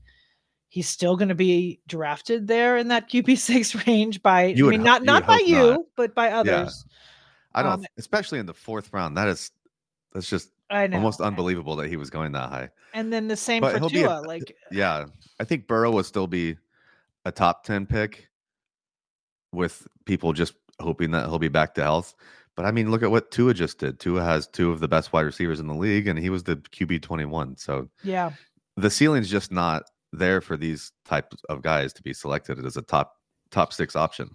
he's 0.67 0.89
still 0.89 1.15
going 1.15 1.29
to 1.29 1.35
be 1.35 1.79
drafted 1.87 2.45
there 2.45 2.75
in 2.75 2.89
that 2.89 3.09
QB 3.09 3.37
six 3.37 3.73
range 3.87 4.21
by? 4.21 4.47
You 4.47 4.67
I 4.67 4.71
mean, 4.71 4.83
not 4.83 5.03
not 5.03 5.25
by 5.25 5.41
you, 5.45 5.71
not. 5.71 5.81
but 5.95 6.13
by 6.13 6.31
others. 6.31 6.85
I 7.53 7.63
don't, 7.63 7.71
Um, 7.71 7.85
especially 7.97 8.39
in 8.39 8.45
the 8.45 8.53
fourth 8.53 8.91
round. 8.93 9.17
That 9.17 9.27
is, 9.27 9.49
that's 10.13 10.29
just 10.29 10.51
I 10.69 10.87
know. 10.87 10.97
almost 10.97 11.21
unbelievable 11.21 11.75
that 11.77 11.87
he 11.89 11.95
was 11.97 12.09
going 12.09 12.31
that 12.33 12.49
high. 12.49 12.69
And 12.93 13.11
then 13.11 13.27
the 13.27 13.35
same 13.35 13.61
But 13.61 13.73
for 13.73 13.77
he'll 13.79 13.87
a- 13.87 13.89
Tua. 13.89 14.21
like 14.25 14.55
Yeah, 14.71 15.05
I 15.39 15.43
think 15.43 15.67
Burrow 15.67 15.91
will 15.91 16.03
still 16.03 16.27
be 16.27 16.57
a 17.25 17.31
top 17.31 17.63
ten 17.63 17.85
pick, 17.85 18.27
with 19.51 19.87
people 20.05 20.33
just 20.33 20.53
hoping 20.79 21.11
that 21.11 21.25
he'll 21.27 21.39
be 21.39 21.47
back 21.49 21.73
to 21.75 21.81
health. 21.81 22.13
But 22.55 22.65
I 22.65 22.71
mean, 22.71 22.91
look 22.91 23.03
at 23.03 23.11
what 23.11 23.31
Tua 23.31 23.53
just 23.53 23.79
did. 23.79 23.99
Tua 23.99 24.21
has 24.23 24.47
two 24.47 24.71
of 24.71 24.79
the 24.79 24.87
best 24.87 25.13
wide 25.13 25.21
receivers 25.21 25.59
in 25.59 25.67
the 25.67 25.73
league, 25.73 26.07
and 26.07 26.19
he 26.19 26.29
was 26.29 26.43
the 26.43 26.57
QB 26.57 27.01
twenty 27.01 27.25
one. 27.25 27.55
So 27.57 27.89
yeah. 28.03 28.31
the 28.75 28.89
ceiling's 28.89 29.29
just 29.29 29.51
not 29.51 29.83
there 30.11 30.41
for 30.41 30.57
these 30.57 30.91
types 31.05 31.37
of 31.49 31.61
guys 31.61 31.93
to 31.93 32.01
be 32.03 32.13
selected 32.13 32.63
as 32.65 32.75
a 32.77 32.81
top 32.81 33.15
top 33.51 33.71
six 33.73 33.95
option. 33.95 34.31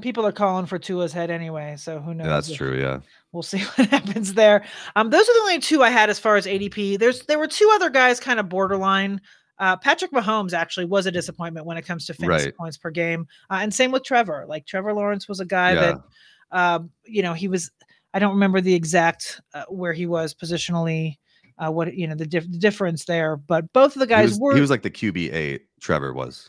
People 0.00 0.26
are 0.26 0.32
calling 0.32 0.66
for 0.66 0.78
Tua's 0.78 1.12
head 1.12 1.30
anyway, 1.30 1.76
so 1.78 2.00
who 2.00 2.14
knows? 2.14 2.26
Yeah, 2.26 2.32
that's 2.32 2.48
if- 2.50 2.56
true. 2.56 2.80
Yeah, 2.80 3.00
we'll 3.32 3.42
see 3.42 3.58
what 3.76 3.88
happens 3.88 4.34
there. 4.34 4.64
Um, 4.96 5.10
those 5.10 5.28
are 5.28 5.32
the 5.34 5.40
only 5.42 5.58
two 5.58 5.82
I 5.82 5.90
had 5.90 6.10
as 6.10 6.18
far 6.18 6.36
as 6.36 6.46
ADP. 6.46 6.98
There's 6.98 7.22
there 7.26 7.38
were 7.38 7.46
two 7.48 7.70
other 7.74 7.90
guys 7.90 8.20
kind 8.20 8.38
of 8.40 8.48
borderline. 8.48 9.20
Uh, 9.58 9.76
Patrick 9.76 10.10
Mahomes 10.10 10.52
actually 10.52 10.86
was 10.86 11.06
a 11.06 11.10
disappointment 11.12 11.66
when 11.66 11.76
it 11.76 11.82
comes 11.82 12.06
to 12.06 12.14
fantasy 12.14 12.46
Right. 12.46 12.56
points 12.56 12.76
per 12.76 12.90
game, 12.90 13.26
uh, 13.50 13.58
and 13.62 13.72
same 13.72 13.92
with 13.92 14.02
Trevor. 14.04 14.44
Like 14.48 14.66
Trevor 14.66 14.92
Lawrence 14.92 15.28
was 15.28 15.40
a 15.40 15.44
guy 15.44 15.72
Yeah. 15.72 15.80
that, 15.80 15.98
uh, 16.50 16.78
you 17.04 17.22
know, 17.22 17.32
he 17.32 17.48
was. 17.48 17.70
I 18.14 18.18
don't 18.18 18.34
remember 18.34 18.60
the 18.60 18.74
exact 18.74 19.40
uh, 19.54 19.64
where 19.68 19.92
he 19.92 20.06
was 20.06 20.34
positionally. 20.34 21.16
Uh, 21.58 21.70
what 21.70 21.94
you 21.94 22.08
know 22.08 22.14
the, 22.14 22.26
dif- 22.26 22.50
the 22.50 22.58
difference 22.58 23.04
there, 23.04 23.36
but 23.36 23.70
both 23.74 23.94
of 23.94 24.00
the 24.00 24.06
he 24.06 24.08
guys 24.08 24.30
was, 24.30 24.40
were 24.40 24.54
he 24.54 24.60
was 24.60 24.70
like 24.70 24.82
the 24.82 24.90
QB 24.90 25.32
eight. 25.32 25.62
Trevor 25.80 26.12
was 26.12 26.48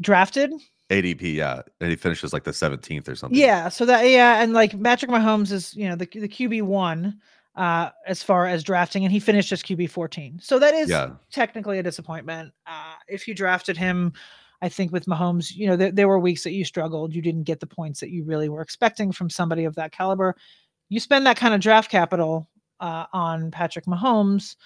drafted. 0.00 0.52
ADP. 0.92 1.34
Yeah, 1.34 1.62
and 1.80 1.90
he 1.90 1.96
finishes 1.96 2.32
like 2.32 2.44
the 2.44 2.52
seventeenth 2.52 3.08
or 3.08 3.16
something. 3.16 3.38
Yeah, 3.38 3.68
so 3.68 3.86
that 3.86 4.08
yeah, 4.08 4.42
and 4.42 4.52
like 4.52 4.80
Patrick 4.82 5.10
Mahomes 5.10 5.50
is 5.50 5.74
you 5.74 5.88
know 5.88 5.96
the 5.96 6.06
the 6.06 6.28
QB 6.28 6.62
one 6.62 7.18
uh 7.56 7.90
as 8.06 8.22
far 8.22 8.46
as 8.46 8.62
drafting, 8.62 9.04
and 9.04 9.12
he 9.12 9.20
finished 9.20 9.52
as 9.52 9.62
QB 9.62 9.90
fourteen. 9.90 10.38
So 10.40 10.58
that 10.58 10.74
is 10.74 10.90
yeah, 10.90 11.12
technically 11.30 11.78
a 11.78 11.82
disappointment. 11.82 12.52
Uh, 12.66 12.94
if 13.08 13.26
you 13.26 13.34
drafted 13.34 13.76
him, 13.76 14.12
I 14.60 14.68
think 14.68 14.92
with 14.92 15.06
Mahomes, 15.06 15.54
you 15.54 15.66
know 15.66 15.76
there, 15.76 15.90
there 15.90 16.08
were 16.08 16.18
weeks 16.18 16.44
that 16.44 16.52
you 16.52 16.64
struggled, 16.64 17.14
you 17.14 17.22
didn't 17.22 17.44
get 17.44 17.60
the 17.60 17.66
points 17.66 18.00
that 18.00 18.10
you 18.10 18.24
really 18.24 18.48
were 18.48 18.62
expecting 18.62 19.12
from 19.12 19.30
somebody 19.30 19.64
of 19.64 19.74
that 19.76 19.92
caliber. 19.92 20.36
You 20.88 21.00
spend 21.00 21.26
that 21.26 21.38
kind 21.38 21.54
of 21.54 21.60
draft 21.60 21.90
capital 21.90 22.48
uh, 22.80 23.06
on 23.12 23.50
Patrick 23.50 23.86
Mahomes, 23.86 24.56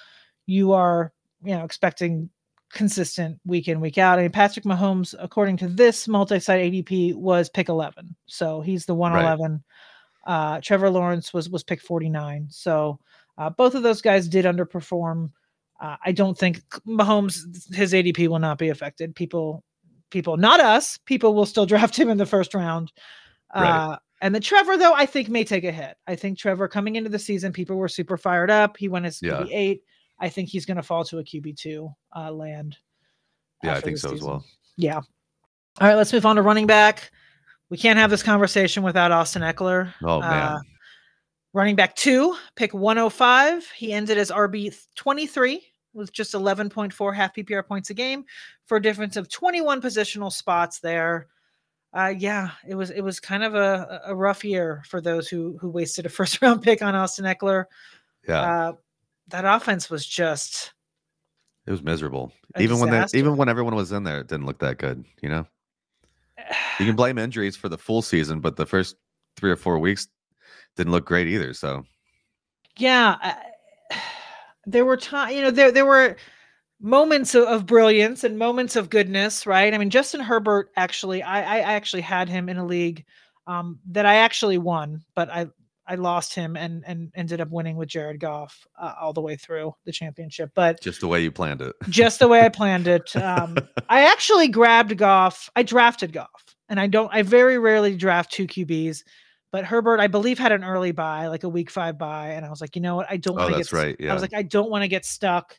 you 0.47 0.73
are 0.73 1.13
you 1.45 1.55
know 1.55 1.65
expecting 1.65 2.31
consistent 2.73 3.39
week 3.45 3.69
in 3.69 3.81
week 3.81 3.99
out. 3.99 4.19
I 4.19 4.23
mean, 4.23 4.33
Patrick 4.33 4.65
Mahomes, 4.65 5.15
according 5.19 5.57
to 5.59 5.69
this 5.69 6.09
multi-site 6.09 6.73
ADP, 6.73 7.15
was 7.15 7.49
pick 7.49 7.69
eleven, 7.69 8.15
so 8.27 8.61
he's 8.61 8.87
the 8.87 8.95
one 8.95 9.13
eleven. 9.25 9.63
Uh, 10.27 10.61
Trevor 10.61 10.91
Lawrence 10.91 11.33
was 11.33 11.49
was 11.49 11.63
pick 11.63 11.81
forty 11.81 12.09
nine. 12.09 12.47
So 12.51 12.99
uh, 13.39 13.51
both 13.51 13.75
of 13.75 13.83
those 13.83 14.03
guys 14.03 14.29
did 14.29 14.45
underperform. 14.45 15.31
Uh, 15.81 15.97
I 16.05 16.13
don't 16.13 16.37
think 16.37 16.63
Mahomes 16.87 17.73
his 17.75 17.93
ADP 17.93 18.29
will 18.29 18.39
not 18.39 18.59
be 18.59 18.71
affected. 18.71 19.15
People, 19.15 19.63
people, 20.11 20.37
not 20.37 20.59
us. 20.59 20.99
People 21.05 21.35
will 21.35 21.47
still 21.47 21.67
draft 21.75 21.99
him 21.99 22.09
in 22.09 22.19
the 22.19 22.27
first 22.27 22.55
round. 22.55 22.93
Uh, 23.55 23.61
Right. 23.61 23.99
And 24.23 24.35
the 24.35 24.41
Trevor 24.41 24.79
though, 24.79 24.95
I 24.95 25.05
think 25.05 25.29
may 25.29 25.45
take 25.45 25.65
a 25.65 25.71
hit. 25.71 25.99
I 26.07 26.17
think 26.17 26.39
Trevor 26.39 26.69
coming 26.69 26.97
into 26.97 27.11
the 27.11 27.19
season, 27.19 27.53
people 27.53 27.77
were 27.77 27.87
super 27.89 28.17
fired 28.17 28.51
up. 28.51 28.79
He 28.79 28.89
went 28.89 29.05
as 29.05 29.21
Yeah. 29.21 29.33
QB 29.43 29.49
eight. 29.53 29.83
I 30.19 30.29
think 30.29 30.49
he's 30.49 30.67
going 30.67 30.77
to 30.79 30.83
fall 30.83 31.05
to 31.05 31.19
a 31.19 31.25
QB 31.25 31.57
two 31.57 31.91
uh, 32.15 32.31
land. 32.33 32.77
yeah, 33.63 33.75
I 33.75 33.81
think 33.81 33.99
so 33.99 34.13
as 34.13 34.23
well. 34.23 34.45
Yeah. 34.77 34.97
All 34.97 35.89
right, 35.89 35.95
let's 35.95 36.13
move 36.13 36.25
on 36.27 36.37
to 36.37 36.43
running 36.43 36.67
back. 36.67 37.11
We 37.69 37.77
can't 37.77 37.99
have 37.99 38.11
this 38.11 38.23
conversation 38.23 38.83
without 38.83 39.13
Austin 39.13 39.43
Ekeler. 39.43 39.93
Oh 40.03 40.21
man, 40.21 40.53
Uh, 40.53 40.59
running 41.53 41.77
back 41.77 41.97
two, 41.97 42.37
pick 42.55 42.73
105. 42.73 43.67
He 43.77 43.93
ended 43.93 44.17
as 44.19 44.31
RB 44.31 44.75
23 44.95 45.63
with 45.93 46.13
just 46.13 46.33
11.4 46.35 47.15
half 47.15 47.35
PPR 47.35 47.67
points 47.67 47.91
a 47.91 47.95
game 47.95 48.25
for 48.67 48.77
a 48.77 48.83
difference 48.83 49.17
of 49.17 49.29
21 49.29 49.81
positional 49.83 50.33
spots 50.33 50.79
there. 50.79 51.27
Uh, 51.93 52.13
yeah, 52.17 52.51
it 52.69 52.75
was 52.75 52.91
it 52.91 53.01
was 53.01 53.19
kind 53.21 53.43
of 53.43 53.55
a, 53.55 54.03
a 54.07 54.15
rough 54.15 54.45
year 54.45 54.83
for 54.87 55.01
those 55.01 55.29
who 55.29 55.57
who 55.61 55.69
wasted 55.71 56.07
a 56.07 56.09
first 56.19 56.41
round 56.43 56.63
pick 56.63 56.83
on 56.83 56.95
Austin 56.95 57.25
Ekeler. 57.25 57.65
yeah, 58.29 58.41
Uh, 58.41 58.73
that 59.29 59.45
offense 59.45 59.91
was 59.91 60.07
just 60.07 60.73
it 61.67 61.71
was 61.71 61.83
miserable. 61.83 62.33
Even 62.59 62.79
when 62.79 62.91
they, 62.91 63.05
even 63.15 63.37
when 63.37 63.49
everyone 63.49 63.75
was 63.75 63.91
in 63.91 64.05
there, 64.05 64.21
it 64.21 64.29
didn't 64.29 64.47
look 64.47 64.61
that 64.61 64.79
good. 64.79 65.05
You 65.21 65.29
know, 65.29 65.47
you 66.79 66.87
can 66.87 66.97
blame 66.97 67.19
injuries 67.19 67.57
for 67.57 67.69
the 67.69 67.79
full 67.79 68.03
season, 68.03 68.41
but 68.41 68.57
the 68.57 68.67
first 68.67 68.97
three 69.37 69.51
or 69.51 69.57
four 69.57 69.79
weeks 69.79 70.07
didn't 70.77 70.93
look 70.93 71.05
great 71.05 71.27
either. 71.27 71.53
So 71.53 71.85
yeah 72.79 73.17
I- 73.21 73.37
there 74.67 74.85
were 74.85 74.97
times 74.97 75.35
you 75.35 75.43
know 75.43 75.51
there 75.51 75.73
there 75.73 75.87
were 75.87 76.17
moments 76.81 77.35
of, 77.35 77.45
of 77.45 77.67
brilliance 77.67 78.25
and 78.25 78.39
moments 78.39 78.77
of 78.77 78.91
goodness 78.91 79.47
right 79.47 79.73
i 79.73 79.79
mean 79.79 79.91
justin 79.91 80.21
herbert 80.21 80.71
actually 80.77 81.23
i 81.23 81.59
i 81.59 81.61
actually 81.61 82.03
had 82.03 82.29
him 82.29 82.49
in 82.49 82.59
a 82.59 82.67
league 82.67 83.05
um 83.47 83.79
that 83.87 84.05
i 84.05 84.17
actually 84.17 84.59
won 84.59 85.03
but 85.15 85.31
i 85.31 85.47
i 85.87 85.95
lost 85.95 86.35
him 86.35 86.57
and 86.57 86.83
and 86.87 87.11
ended 87.15 87.41
up 87.41 87.49
winning 87.51 87.77
with 87.77 87.89
jared 87.89 88.21
goff 88.21 88.67
uh, 88.81 88.93
all 89.01 89.13
the 89.13 89.21
way 89.21 89.37
through 89.37 89.75
the 89.85 89.93
championship 89.93 90.51
but 90.55 90.81
just 90.81 91.01
the 91.01 91.09
way 91.09 91.23
you 91.23 91.31
planned 91.31 91.61
it. 91.63 91.75
just 91.89 92.19
the 92.19 92.29
way 92.29 92.41
i 92.43 92.49
planned 92.49 92.87
it 92.89 93.15
um 93.17 93.57
I 93.89 94.11
actually 94.11 94.49
grabbed 94.49 94.99
Goff. 94.99 95.49
I 95.55 95.63
drafted 95.63 96.13
Goff, 96.13 96.57
and 96.69 96.81
I 96.81 96.89
don't. 96.89 97.09
I 97.15 97.23
very 97.23 97.57
rarely 97.57 97.95
draft 97.97 98.33
two 98.33 98.49
QBs, 98.49 99.05
but 99.53 99.65
Herbert, 99.65 100.01
I 100.01 100.09
believe, 100.09 100.41
had 100.41 100.51
an 100.51 100.65
early 100.65 100.91
bye, 100.91 101.29
like 101.29 101.45
a 101.45 101.49
week 101.49 101.71
five 101.71 101.97
bye, 101.97 102.31
and 102.31 102.45
I 102.45 102.51
was 102.51 102.61
like, 102.61 102.75
you 102.75 102.83
know 102.83 102.97
what? 102.97 103.07
I 103.09 103.17
don't 103.17 103.35
Oh, 103.39 103.43
want 103.43 103.53
to 103.53 103.57
that's 103.59 103.71
get. 103.71 103.77
right. 103.79 104.11
I 104.11 104.13
was 104.13 104.23
like, 104.23 104.35
I 104.35 104.43
don't 104.43 104.71
want 104.71 104.83
to 104.83 104.89
get 104.89 105.05
stuck 105.05 105.57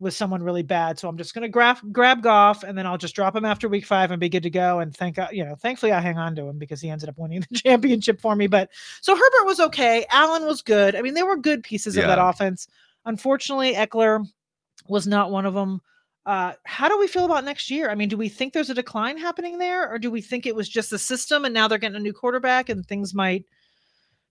with 0.00 0.14
someone 0.14 0.42
really 0.42 0.62
bad, 0.62 0.98
so 0.98 1.08
I'm 1.08 1.16
just 1.16 1.34
gonna 1.34 1.48
grab 1.48 1.78
grab 1.92 2.22
Goff, 2.22 2.62
and 2.62 2.78
then 2.78 2.86
I'll 2.86 2.98
just 2.98 3.14
drop 3.14 3.34
him 3.34 3.44
after 3.44 3.68
week 3.68 3.84
five 3.84 4.10
and 4.10 4.20
be 4.20 4.28
good 4.28 4.44
to 4.44 4.50
go. 4.50 4.78
And 4.78 4.96
thank 4.96 5.18
you 5.32 5.44
know, 5.44 5.56
thankfully 5.56 5.92
I 5.92 6.00
hang 6.00 6.18
on 6.18 6.36
to 6.36 6.46
him 6.46 6.58
because 6.58 6.80
he 6.80 6.90
ended 6.90 7.08
up 7.08 7.18
winning 7.18 7.44
the 7.50 7.58
championship 7.58 8.20
for 8.20 8.36
me. 8.36 8.46
But 8.46 8.70
so 9.00 9.14
Herbert 9.14 9.46
was 9.46 9.60
okay. 9.60 10.06
Allen 10.10 10.46
was 10.46 10.62
good. 10.62 10.94
I 10.94 11.02
mean, 11.02 11.14
there 11.14 11.26
were 11.26 11.36
good 11.36 11.62
pieces 11.62 11.96
of 11.96 12.04
that 12.04 12.18
offense. 12.20 12.68
Unfortunately, 13.04 13.74
Ekeler 13.74 14.24
was 14.88 15.06
not 15.06 15.30
one 15.30 15.46
of 15.46 15.54
them. 15.54 15.80
Uh, 16.26 16.52
how 16.64 16.88
do 16.88 16.98
we 16.98 17.06
feel 17.06 17.24
about 17.24 17.44
next 17.44 17.70
year? 17.70 17.90
I 17.90 17.94
mean, 17.94 18.10
do 18.10 18.18
we 18.18 18.28
think 18.28 18.52
there's 18.52 18.68
a 18.68 18.74
decline 18.74 19.16
happening 19.16 19.58
there, 19.58 19.88
or 19.88 19.98
do 19.98 20.10
we 20.10 20.20
think 20.20 20.44
it 20.44 20.54
was 20.54 20.68
just 20.68 20.90
the 20.90 20.98
system 20.98 21.44
and 21.44 21.54
now 21.54 21.66
they're 21.66 21.78
getting 21.78 21.96
a 21.96 22.00
new 22.00 22.12
quarterback 22.12 22.68
and 22.68 22.86
things 22.86 23.14
might 23.14 23.46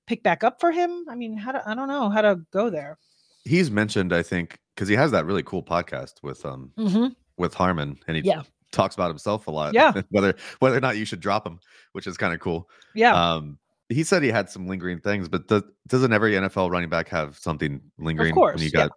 pick 0.05 0.22
back 0.22 0.43
up 0.43 0.59
for 0.59 0.72
him? 0.72 1.05
I 1.09 1.15
mean, 1.15 1.36
how 1.36 1.51
to 1.51 1.68
I 1.68 1.74
don't 1.74 1.88
know 1.88 2.09
how 2.09 2.22
to 2.22 2.39
go 2.51 2.70
there. 2.70 2.99
He's 3.47 3.71
mentioned, 3.71 4.13
I 4.13 4.21
think, 4.23 4.59
because 4.75 4.87
he 4.89 4.95
has 4.95 5.11
that 5.11 5.25
really 5.25 5.43
cool 5.43 5.63
podcast 5.63 6.21
with 6.23 6.45
um 6.45 6.71
Mm-hmm. 6.77 7.07
with 7.37 7.53
Harmon, 7.53 7.97
and 8.07 8.17
he 8.17 8.23
Yeah. 8.23 8.43
talks 8.71 8.95
about 8.95 9.09
himself 9.09 9.47
a 9.47 9.51
lot. 9.51 9.73
Yeah. 9.73 10.01
whether 10.09 10.35
whether 10.59 10.77
or 10.77 10.81
not 10.81 10.97
you 10.97 11.05
should 11.05 11.19
drop 11.19 11.45
him, 11.47 11.59
which 11.93 12.07
is 12.07 12.17
kind 12.17 12.33
of 12.33 12.39
cool. 12.39 12.69
Yeah, 12.93 13.13
Um, 13.13 13.57
he 13.89 14.03
said 14.03 14.21
he 14.23 14.29
had 14.29 14.49
some 14.49 14.67
lingering 14.67 14.99
things, 14.99 15.29
but 15.29 15.47
does, 15.47 15.63
doesn't 15.87 16.11
every 16.11 16.33
NFL 16.33 16.69
running 16.71 16.89
back 16.89 17.07
have 17.09 17.37
something 17.37 17.79
lingering 17.97 18.33
course, 18.33 18.55
when 18.55 18.63
you 18.63 18.71
yeah. 18.73 18.87
got 18.87 18.91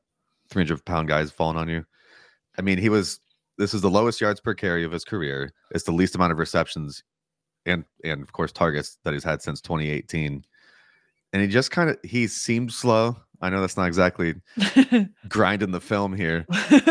300 0.51 0.85
pound 0.85 1.07
guys 1.09 1.31
falling 1.31 1.57
on 1.57 1.69
you? 1.69 1.85
I 2.59 2.63
mean, 2.63 2.79
he 2.79 2.89
was. 2.89 3.21
This 3.57 3.75
is 3.75 3.83
the 3.83 3.91
lowest 3.91 4.21
yards 4.21 4.41
per 4.41 4.55
carry 4.55 4.85
of 4.85 4.91
his 4.91 5.05
career. 5.05 5.53
It's 5.71 5.85
the 5.85 5.93
least 5.93 6.15
amount 6.15 6.33
of 6.33 6.39
receptions, 6.39 7.05
and 7.67 7.85
and 8.05 8.23
of 8.23 8.33
course 8.33 8.53
targets 8.53 8.99
that 9.05 9.13
he's 9.15 9.23
had 9.23 9.43
since 9.43 9.61
2018. 9.61 10.45
And 11.33 11.43
he 11.43 11.47
just 11.47 11.71
kind 11.71 11.91
of 11.91 11.99
he 12.03 12.27
seemed 12.27 12.73
slow. 12.73 13.17
I 13.41 13.49
know 13.51 13.61
that's 13.61 13.77
not 13.77 13.87
exactly 13.87 14.35
grinding 15.29 15.71
the 15.71 15.81
film 15.81 16.15
here, 16.15 16.47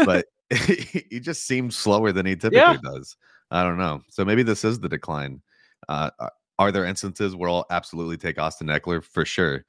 but 0.05 0.25
he 0.49 1.19
just 1.19 1.45
seems 1.45 1.75
slower 1.77 2.11
than 2.11 2.25
he 2.25 2.35
typically 2.35 2.57
Yeah. 2.59 2.77
does. 2.83 3.15
I 3.51 3.63
don't 3.63 3.77
know. 3.77 4.01
So 4.09 4.25
maybe 4.25 4.41
this 4.43 4.63
is 4.63 4.79
the 4.79 4.89
decline. 4.89 5.41
Uh, 5.87 6.09
are- 6.19 6.31
are 6.57 6.71
there 6.73 6.83
instances 6.85 7.35
where 7.37 7.49
I'll 7.49 7.65
absolutely 7.69 8.17
take 8.17 8.37
Austin 8.37 8.67
Ekeler 8.67 9.01
for 9.01 9.23
sure, 9.25 9.63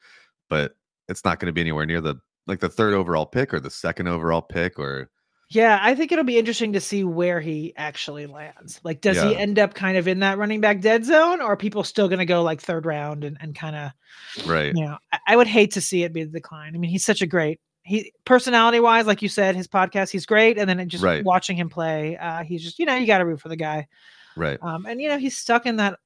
but 0.49 0.75
it's 1.09 1.25
not 1.25 1.39
going 1.39 1.47
to 1.47 1.53
be 1.53 1.61
anywhere 1.61 1.87
near 1.87 2.01
the 2.01 2.17
like 2.49 2.59
the 2.59 2.69
third 2.69 2.95
overall 2.95 3.27
pick 3.27 3.55
or 3.55 3.61
the 3.61 3.71
second 3.71 4.09
overall 4.09 4.43
pick 4.43 4.77
or 4.77 5.09
yeah. 5.51 5.79
I 5.83 5.95
think 5.95 6.13
it'll 6.13 6.25
be 6.25 6.39
interesting 6.39 6.73
to 6.73 6.81
see 6.81 7.05
where 7.05 7.41
he 7.41 7.75
actually 7.77 8.27
lands. 8.27 8.81
Like, 8.83 9.01
does 9.01 9.21
he 9.21 9.37
end 9.37 9.59
up 9.59 9.75
kind 9.75 9.97
of 9.97 10.09
in 10.09 10.21
that 10.21 10.39
running 10.39 10.61
back 10.61 10.81
dead 10.81 11.05
zone, 11.05 11.41
or 11.41 11.53
are 11.53 11.57
people 11.57 11.85
still 11.85 12.09
going 12.09 12.21
to 12.21 12.27
go 12.27 12.43
like 12.43 12.61
third 12.61 12.87
round 12.87 13.25
and, 13.25 13.37
and 13.41 13.55
kind 13.55 13.77
of 13.77 13.93
right. 14.47 14.73
you 14.75 14.85
know, 14.85 14.97
I, 15.13 15.19
I 15.29 15.37
would 15.37 15.49
hate 15.49 15.73
to 15.73 15.81
see 15.81 16.03
it 16.05 16.13
be 16.13 16.25
the 16.25 16.31
decline. 16.31 16.75
I 16.75 16.79
mean, 16.79 16.91
he's 16.91 17.05
such 17.05 17.23
a 17.23 17.27
great 17.27 17.61
he 17.83 18.13
personality 18.25 18.81
wise, 18.81 19.07
like 19.07 19.23
you 19.23 19.29
said, 19.29 19.57
his 19.57 19.67
podcast, 19.67 20.11
he's 20.11 20.27
great. 20.27 20.59
And 20.59 20.69
then 20.69 20.89
just 20.89 21.03
Right. 21.03 21.25
watching 21.25 21.57
him 21.57 21.69
play, 21.69 22.17
uh, 22.17 22.45
he's 22.45 22.63
just, 22.63 22.79
you 22.79 22.87
know, 22.87 22.95
you 22.97 23.07
got 23.07 23.19
to 23.19 23.27
root 23.27 23.41
for 23.41 23.49
the 23.49 23.57
guy. 23.57 23.89
Right. 24.37 24.59
Um, 24.63 24.87
and 24.87 25.01
you 25.01 25.09
know, 25.09 25.19
he's 25.19 25.37
stuck 25.37 25.67
in 25.67 25.77
that 25.77 25.99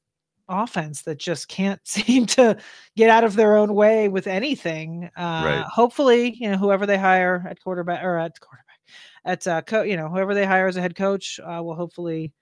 offense 0.49 1.03
that 1.03 1.19
just 1.19 1.49
can't 1.49 1.81
seem 1.87 2.27
to 2.27 2.57
get 2.97 3.11
out 3.11 3.25
of 3.25 3.35
their 3.35 3.57
own 3.57 3.75
way 3.75 4.09
with 4.09 4.27
anything. 4.27 5.11
Uh, 5.17 5.43
Right. 5.45 5.65
Hopefully, 5.67 6.35
you 6.39 6.51
know, 6.51 6.57
whoever 6.57 6.87
they 6.87 6.99
hire 6.99 7.45
at 7.49 7.63
quarterback 7.63 8.03
or 8.03 8.19
at 8.19 8.39
quarterback, 8.41 8.64
at 9.25 9.47
uh, 9.47 9.63
co- 9.63 9.83
you 9.83 9.97
know, 9.97 10.09
whoever 10.09 10.35
they 10.35 10.45
hire 10.45 10.67
as 10.67 10.77
a 10.77 10.81
head 10.81 10.95
coach 10.95 11.41
uh, 11.41 11.63
will 11.63 11.75
hopefully 11.75 12.33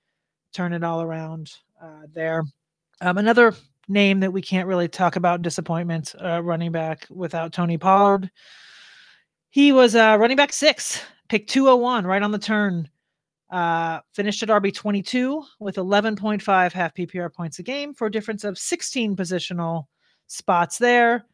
turn 0.53 0.73
it 0.73 0.85
all 0.85 1.03
around 1.03 1.53
uh, 1.83 2.03
there. 2.13 2.45
Um, 3.01 3.19
another 3.19 3.55
name 3.89 4.21
that 4.21 4.33
we 4.33 4.43
can't 4.43 4.69
really 4.69 4.89
talk 4.89 5.17
about 5.17 5.43
disappointment 5.43 6.15
uh, 6.23 6.43
running 6.43 6.73
back 6.73 7.07
without 7.11 7.53
Tony 7.53 7.79
Pollard. 7.79 8.31
He 9.51 9.73
was 9.73 9.95
uh, 9.95 10.17
running 10.19 10.37
back 10.37 10.53
six, 10.53 11.03
pick 11.29 11.47
201, 11.47 12.07
right 12.07 12.23
on 12.23 12.31
the 12.31 12.39
turn. 12.39 12.89
Uh, 13.51 14.01
finished 14.15 14.43
at 14.43 14.49
RB 14.49 14.73
22 14.73 15.45
with 15.61 15.77
11.5 15.77 16.73
half 16.73 16.95
PPR 16.95 17.33
points 17.33 17.59
a 17.59 17.63
game 17.63 17.93
for 17.93 18.07
a 18.07 18.11
difference 18.11 18.45
of 18.45 18.57
16 18.57 19.15
positional 19.15 19.85
spots 20.27 20.79
there. 20.79 21.27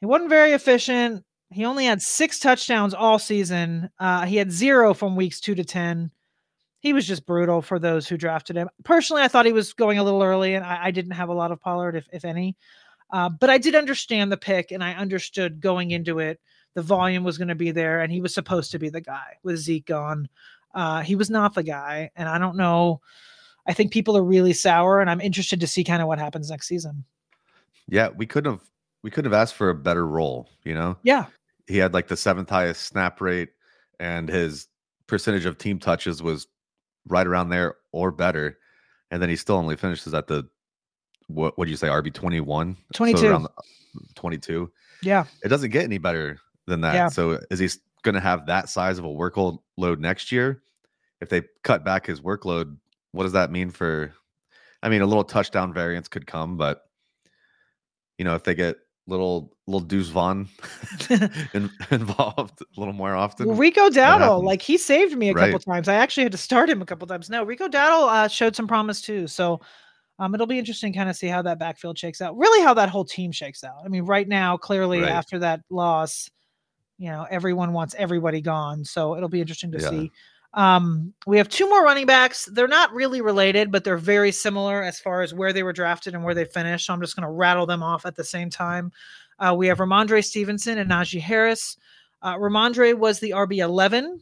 He 0.00 0.06
wasn't 0.06 0.30
very 0.30 0.52
efficient. 0.52 1.24
He 1.52 1.64
only 1.64 1.84
had 1.84 2.02
six 2.02 2.38
touchdowns 2.38 2.94
all 2.94 3.18
season. 3.18 3.90
Uh, 3.98 4.24
he 4.26 4.36
had 4.36 4.50
zero 4.50 4.94
from 4.94 5.16
weeks 5.16 5.40
two 5.40 5.54
to 5.54 5.64
10. 5.64 6.10
He 6.80 6.92
was 6.92 7.06
just 7.06 7.26
brutal 7.26 7.62
for 7.62 7.78
those 7.78 8.08
who 8.08 8.16
drafted 8.16 8.56
him. 8.56 8.68
Personally, 8.84 9.22
I 9.22 9.28
thought 9.28 9.46
he 9.46 9.52
was 9.52 9.72
going 9.72 9.98
a 9.98 10.02
little 10.02 10.22
early, 10.22 10.54
and 10.54 10.64
I, 10.64 10.86
I 10.86 10.90
didn't 10.90 11.12
have 11.12 11.28
a 11.28 11.34
lot 11.34 11.52
of 11.52 11.60
Pollard, 11.60 11.94
if, 11.94 12.08
if 12.12 12.24
any. 12.24 12.56
Uh, 13.12 13.28
but 13.28 13.50
I 13.50 13.58
did 13.58 13.74
understand 13.74 14.32
the 14.32 14.36
pick, 14.36 14.72
and 14.72 14.82
I 14.82 14.94
understood 14.94 15.60
going 15.60 15.92
into 15.92 16.18
it 16.18 16.40
the 16.74 16.82
volume 16.82 17.24
was 17.24 17.38
going 17.38 17.48
to 17.48 17.54
be 17.54 17.70
there, 17.70 18.00
and 18.00 18.12
he 18.12 18.20
was 18.20 18.34
supposed 18.34 18.72
to 18.72 18.78
be 18.78 18.88
the 18.88 19.00
guy 19.00 19.36
with 19.42 19.58
Zeke 19.58 19.86
gone. 19.86 20.28
Uh, 20.74 21.02
he 21.02 21.16
was 21.16 21.28
not 21.28 21.54
the 21.54 21.62
guy, 21.62 22.10
and 22.16 22.28
I 22.28 22.38
don't 22.38 22.56
know. 22.56 23.00
I 23.66 23.74
think 23.74 23.92
people 23.92 24.16
are 24.16 24.24
really 24.24 24.52
sour, 24.52 25.00
and 25.00 25.10
I'm 25.10 25.20
interested 25.20 25.60
to 25.60 25.66
see 25.66 25.84
kind 25.84 26.02
of 26.02 26.08
what 26.08 26.18
happens 26.18 26.50
next 26.50 26.68
season. 26.68 27.04
Yeah, 27.88 28.08
we 28.08 28.26
couldn't 28.26 28.52
have 28.52 28.62
we 29.02 29.10
couldn't 29.10 29.30
have 29.30 29.40
asked 29.40 29.54
for 29.54 29.68
a 29.68 29.74
better 29.74 30.06
role, 30.06 30.48
you 30.64 30.74
know? 30.74 30.96
Yeah, 31.02 31.26
He 31.66 31.78
had 31.78 31.94
like 31.94 32.08
the 32.08 32.16
seventh 32.16 32.50
highest 32.50 32.82
snap 32.86 33.20
rate 33.20 33.50
and 34.00 34.28
his 34.28 34.68
percentage 35.06 35.46
of 35.46 35.58
team 35.58 35.78
touches 35.78 36.22
was 36.22 36.46
right 37.06 37.26
around 37.26 37.50
there 37.50 37.76
or 37.92 38.10
better. 38.10 38.58
And 39.10 39.22
then 39.22 39.28
he 39.28 39.36
still 39.36 39.56
only 39.56 39.76
finishes 39.76 40.14
at 40.14 40.26
the 40.26 40.48
what 41.28 41.56
would 41.58 41.68
you 41.68 41.76
say, 41.76 41.88
RB 41.88 42.12
21? 42.12 42.76
22. 42.94 43.22
Mm, 43.22 43.46
22. 44.14 44.70
yeah, 45.02 45.24
It 45.44 45.48
doesn't 45.48 45.70
get 45.70 45.84
any 45.84 45.98
better 45.98 46.38
than 46.66 46.80
that. 46.82 46.94
Yeah. 46.94 47.08
So 47.08 47.38
is 47.50 47.58
he 47.58 47.68
going 48.02 48.14
to 48.14 48.20
have 48.20 48.46
that 48.46 48.68
size 48.68 48.98
of 48.98 49.04
a 49.04 49.08
workload 49.08 49.58
next 49.98 50.32
year? 50.32 50.62
If 51.20 51.28
they 51.28 51.42
cut 51.62 51.84
back 51.84 52.06
his 52.06 52.20
workload, 52.20 52.76
what 53.12 53.22
does 53.24 53.32
that 53.32 53.50
mean 53.52 53.70
for? 53.70 54.12
I 54.82 54.88
mean, 54.88 55.02
a 55.02 55.06
little 55.06 55.24
touchdown 55.24 55.72
variance 55.72 56.08
could 56.08 56.26
come, 56.26 56.56
but 56.56 56.82
you 58.18 58.24
know, 58.24 58.34
if 58.34 58.44
they 58.44 58.54
get 58.54 58.76
little 59.06 59.52
little 59.66 59.80
Deuce 59.80 60.08
Vaughn 60.08 60.48
in, 61.54 61.70
involved 61.90 62.62
a 62.62 62.80
little 62.80 62.94
more 62.94 63.14
often, 63.14 63.48
Well, 63.48 63.56
Rico 63.56 63.88
Dowdle, 63.90 64.42
like 64.42 64.62
he 64.62 64.78
saved 64.78 65.16
me 65.16 65.28
a 65.28 65.34
couple 65.34 65.58
times. 65.58 65.88
I 65.88 65.94
actually 65.94 66.24
had 66.24 66.32
to 66.32 66.38
start 66.38 66.68
him 66.70 66.82
a 66.82 66.86
couple 66.86 67.06
times. 67.06 67.28
No, 67.30 67.44
Rico 67.44 67.68
Dowdle 67.68 68.08
uh, 68.08 68.28
showed 68.28 68.54
some 68.56 68.68
promise 68.68 69.00
too. 69.00 69.26
So 69.26 69.60
um, 70.18 70.34
it'll 70.34 70.46
be 70.46 70.58
interesting 70.58 70.92
kind 70.92 71.10
of 71.10 71.16
see 71.16 71.26
how 71.28 71.42
that 71.42 71.58
backfield 71.58 71.98
shakes 71.98 72.20
out. 72.20 72.36
Really, 72.36 72.62
how 72.62 72.74
that 72.74 72.88
whole 72.90 73.04
team 73.04 73.32
shakes 73.32 73.64
out. 73.64 73.76
I 73.84 73.88
mean, 73.88 74.04
right 74.04 74.28
now, 74.28 74.56
clearly 74.56 75.00
Right. 75.02 75.10
after 75.10 75.38
that 75.40 75.60
loss, 75.70 76.30
you 76.98 77.10
know, 77.10 77.26
everyone 77.30 77.72
wants 77.72 77.94
everybody 77.98 78.40
gone. 78.40 78.84
So 78.84 79.16
it'll 79.16 79.28
be 79.28 79.40
interesting 79.40 79.72
to 79.72 79.80
Yeah. 79.80 79.88
see. 79.88 80.12
Um, 80.54 81.14
we 81.26 81.38
have 81.38 81.48
two 81.48 81.68
more 81.68 81.82
running 81.82 82.06
backs. 82.06 82.48
They're 82.52 82.68
not 82.68 82.92
really 82.92 83.20
related, 83.20 83.72
but 83.72 83.84
they're 83.84 83.96
very 83.96 84.32
similar 84.32 84.82
as 84.82 85.00
far 85.00 85.22
as 85.22 85.32
where 85.32 85.52
they 85.52 85.62
were 85.62 85.72
drafted 85.72 86.14
and 86.14 86.24
where 86.24 86.34
they 86.34 86.44
finished. 86.44 86.86
So 86.86 86.92
I'm 86.92 87.00
just 87.00 87.16
going 87.16 87.26
to 87.26 87.32
rattle 87.32 87.66
them 87.66 87.82
off 87.82 88.04
at 88.04 88.16
the 88.16 88.24
same 88.24 88.50
time. 88.50 88.92
Uh, 89.38 89.54
we 89.56 89.66
have 89.68 89.78
Rhamondre 89.78 90.24
Stevenson 90.24 90.78
and 90.78 90.90
Najee 90.90 91.20
Harris. 91.20 91.76
Uh, 92.20 92.36
Rhamondre 92.36 92.96
was 92.96 93.18
the 93.18 93.30
RB11, 93.30 94.18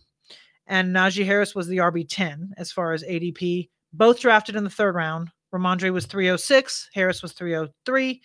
and 0.66 0.94
Najee 0.94 1.26
Harris 1.26 1.54
was 1.54 1.66
the 1.66 1.78
RB10 1.78 2.50
as 2.56 2.72
far 2.72 2.92
as 2.92 3.02
ADP. 3.02 3.68
Both 3.92 4.20
drafted 4.20 4.56
in 4.56 4.64
the 4.64 4.70
third 4.70 4.94
round. 4.94 5.30
Rhamondre 5.52 5.92
was 5.92 6.06
306, 6.06 6.90
Harris 6.94 7.22
was 7.22 7.32
303. 7.32 8.22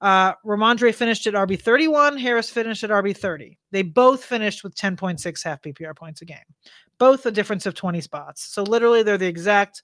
Uh, 0.00 0.34
Rhamondre 0.44 0.94
finished 0.94 1.26
at 1.26 1.34
RB31, 1.34 2.20
Harris 2.20 2.50
finished 2.50 2.84
at 2.84 2.90
RB30. 2.90 3.56
They 3.72 3.82
both 3.82 4.24
finished 4.24 4.62
with 4.62 4.74
10.6 4.76 5.44
half 5.44 5.60
PPR 5.60 5.96
points 5.96 6.22
a 6.22 6.24
game, 6.24 6.38
both 6.98 7.26
a 7.26 7.30
difference 7.30 7.66
of 7.66 7.74
20 7.74 8.00
spots. 8.00 8.42
So 8.44 8.62
literally, 8.62 9.02
they're 9.02 9.18
the 9.18 9.26
exact 9.26 9.82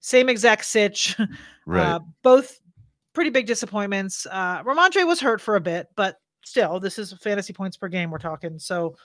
same 0.00 0.28
exact 0.28 0.64
sitch. 0.64 1.16
right? 1.66 1.86
Uh, 1.86 2.00
both 2.22 2.60
pretty 3.14 3.30
big 3.30 3.46
disappointments. 3.46 4.26
Uh, 4.30 4.62
Rhamondre 4.64 5.06
was 5.06 5.20
hurt 5.20 5.40
for 5.40 5.56
a 5.56 5.60
bit, 5.60 5.88
but 5.94 6.16
still, 6.44 6.80
this 6.80 6.98
is 6.98 7.12
fantasy 7.14 7.52
points 7.52 7.76
per 7.76 7.88
game 7.88 8.10
we're 8.10 8.18
talking. 8.18 8.58
So 8.58 8.96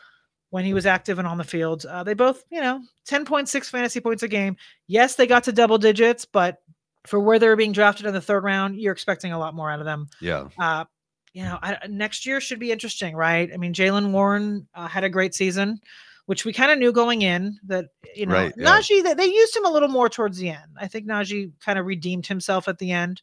when 0.50 0.66
he 0.66 0.74
was 0.74 0.86
active 0.86 1.20
and 1.20 1.28
on 1.28 1.38
the 1.38 1.44
field, 1.44 1.86
uh, 1.86 2.04
they 2.04 2.16
both, 2.16 2.44
you 2.50 2.60
know, 2.60 2.82
10.6 3.08 3.70
fantasy 3.70 4.00
points 4.00 4.24
a 4.24 4.28
game. 4.28 4.58
Yes, 4.88 5.16
they 5.16 5.28
got 5.28 5.44
to 5.44 5.52
double 5.52 5.78
digits, 5.78 6.26
but 6.26 6.58
for 7.06 7.20
where 7.20 7.40
they're 7.40 7.56
being 7.56 7.72
drafted 7.72 8.06
in 8.06 8.14
the 8.14 8.22
third 8.22 8.44
round, 8.44 8.76
you're 8.76 8.94
expecting 8.94 9.32
a 9.32 9.40
lot 9.40 9.54
more 9.56 9.72
out 9.72 9.80
of 9.80 9.86
them. 9.86 10.08
yeah, 10.22 10.48
Uh, 10.60 10.86
you 11.34 11.44
know, 11.44 11.58
I, 11.62 11.78
next 11.88 12.26
year 12.26 12.42
should 12.42 12.60
be 12.60 12.72
interesting, 12.72 13.16
right? 13.16 13.50
I 13.54 13.58
mean, 13.58 13.74
Jaylen 13.74 14.12
Warren 14.12 14.68
uh, 14.74 14.88
had 14.88 15.04
a 15.04 15.10
great 15.10 15.34
season, 15.36 15.80
which 16.26 16.44
we 16.44 16.52
kind 16.54 16.72
of 16.72 16.80
knew 16.80 16.92
going 16.92 17.22
in 17.22 17.58
that, 17.68 17.86
you 18.16 18.26
know, 18.26 18.34
Right, 18.34 18.54
yeah. 18.58 18.68
Najee, 18.68 19.04
that 19.04 19.18
they 19.18 19.28
used 19.28 19.56
him 19.56 19.66
a 19.66 19.72
little 19.72 19.90
more 19.90 20.10
towards 20.10 20.38
the 20.40 20.50
end. 20.50 20.72
I 20.78 20.88
think 20.88 21.08
Najee 21.08 21.52
kind 21.64 21.78
of 21.80 21.86
redeemed 21.86 22.26
himself 22.28 22.68
at 22.68 22.80
the 22.80 22.92
end. 22.92 23.22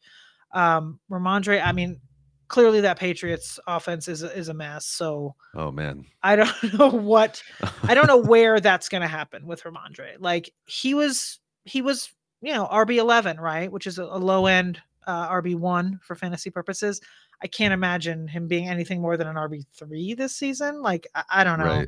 Um, 0.52 1.00
Rhamondre, 1.10 1.60
I 1.64 1.72
mean, 1.72 2.00
clearly 2.48 2.80
that 2.82 2.98
Patriots 2.98 3.58
offense 3.66 4.06
is, 4.08 4.22
a- 4.22 4.34
is 4.36 4.48
a 4.48 4.54
mess. 4.54 4.86
So 4.86 5.34
oh 5.54 5.72
man, 5.72 6.06
I 6.22 6.36
don't 6.36 6.74
know 6.78 6.88
what, 6.90 7.42
I 7.82 7.94
don't 7.94 8.06
know 8.06 8.16
where 8.18 8.60
that's 8.60 8.88
going 8.88 9.02
to 9.02 9.08
happen 9.08 9.46
with 9.46 9.64
Rhamondre. 9.64 10.14
Like 10.20 10.50
he 10.64 10.94
was, 10.94 11.40
he 11.64 11.82
was, 11.82 12.08
you 12.42 12.52
know, 12.52 12.66
RB 12.66 12.96
eleven, 12.96 13.38
right, 13.38 13.70
which 13.70 13.86
is 13.86 13.98
a, 13.98 14.04
a 14.04 14.18
low 14.18 14.46
end 14.46 14.80
uh, 15.06 15.28
RB 15.30 15.54
one 15.56 15.98
for 16.02 16.14
fantasy 16.14 16.50
purposes. 16.50 17.00
I 17.42 17.46
can't 17.46 17.74
imagine 17.74 18.28
him 18.28 18.48
being 18.48 18.68
anything 18.68 19.00
more 19.00 19.16
than 19.16 19.26
an 19.26 19.36
RB 19.36 19.64
three 19.74 20.14
this 20.14 20.34
season. 20.36 20.82
Like 20.82 21.06
I, 21.14 21.22
I 21.30 21.44
don't 21.44 21.58
know. 21.58 21.84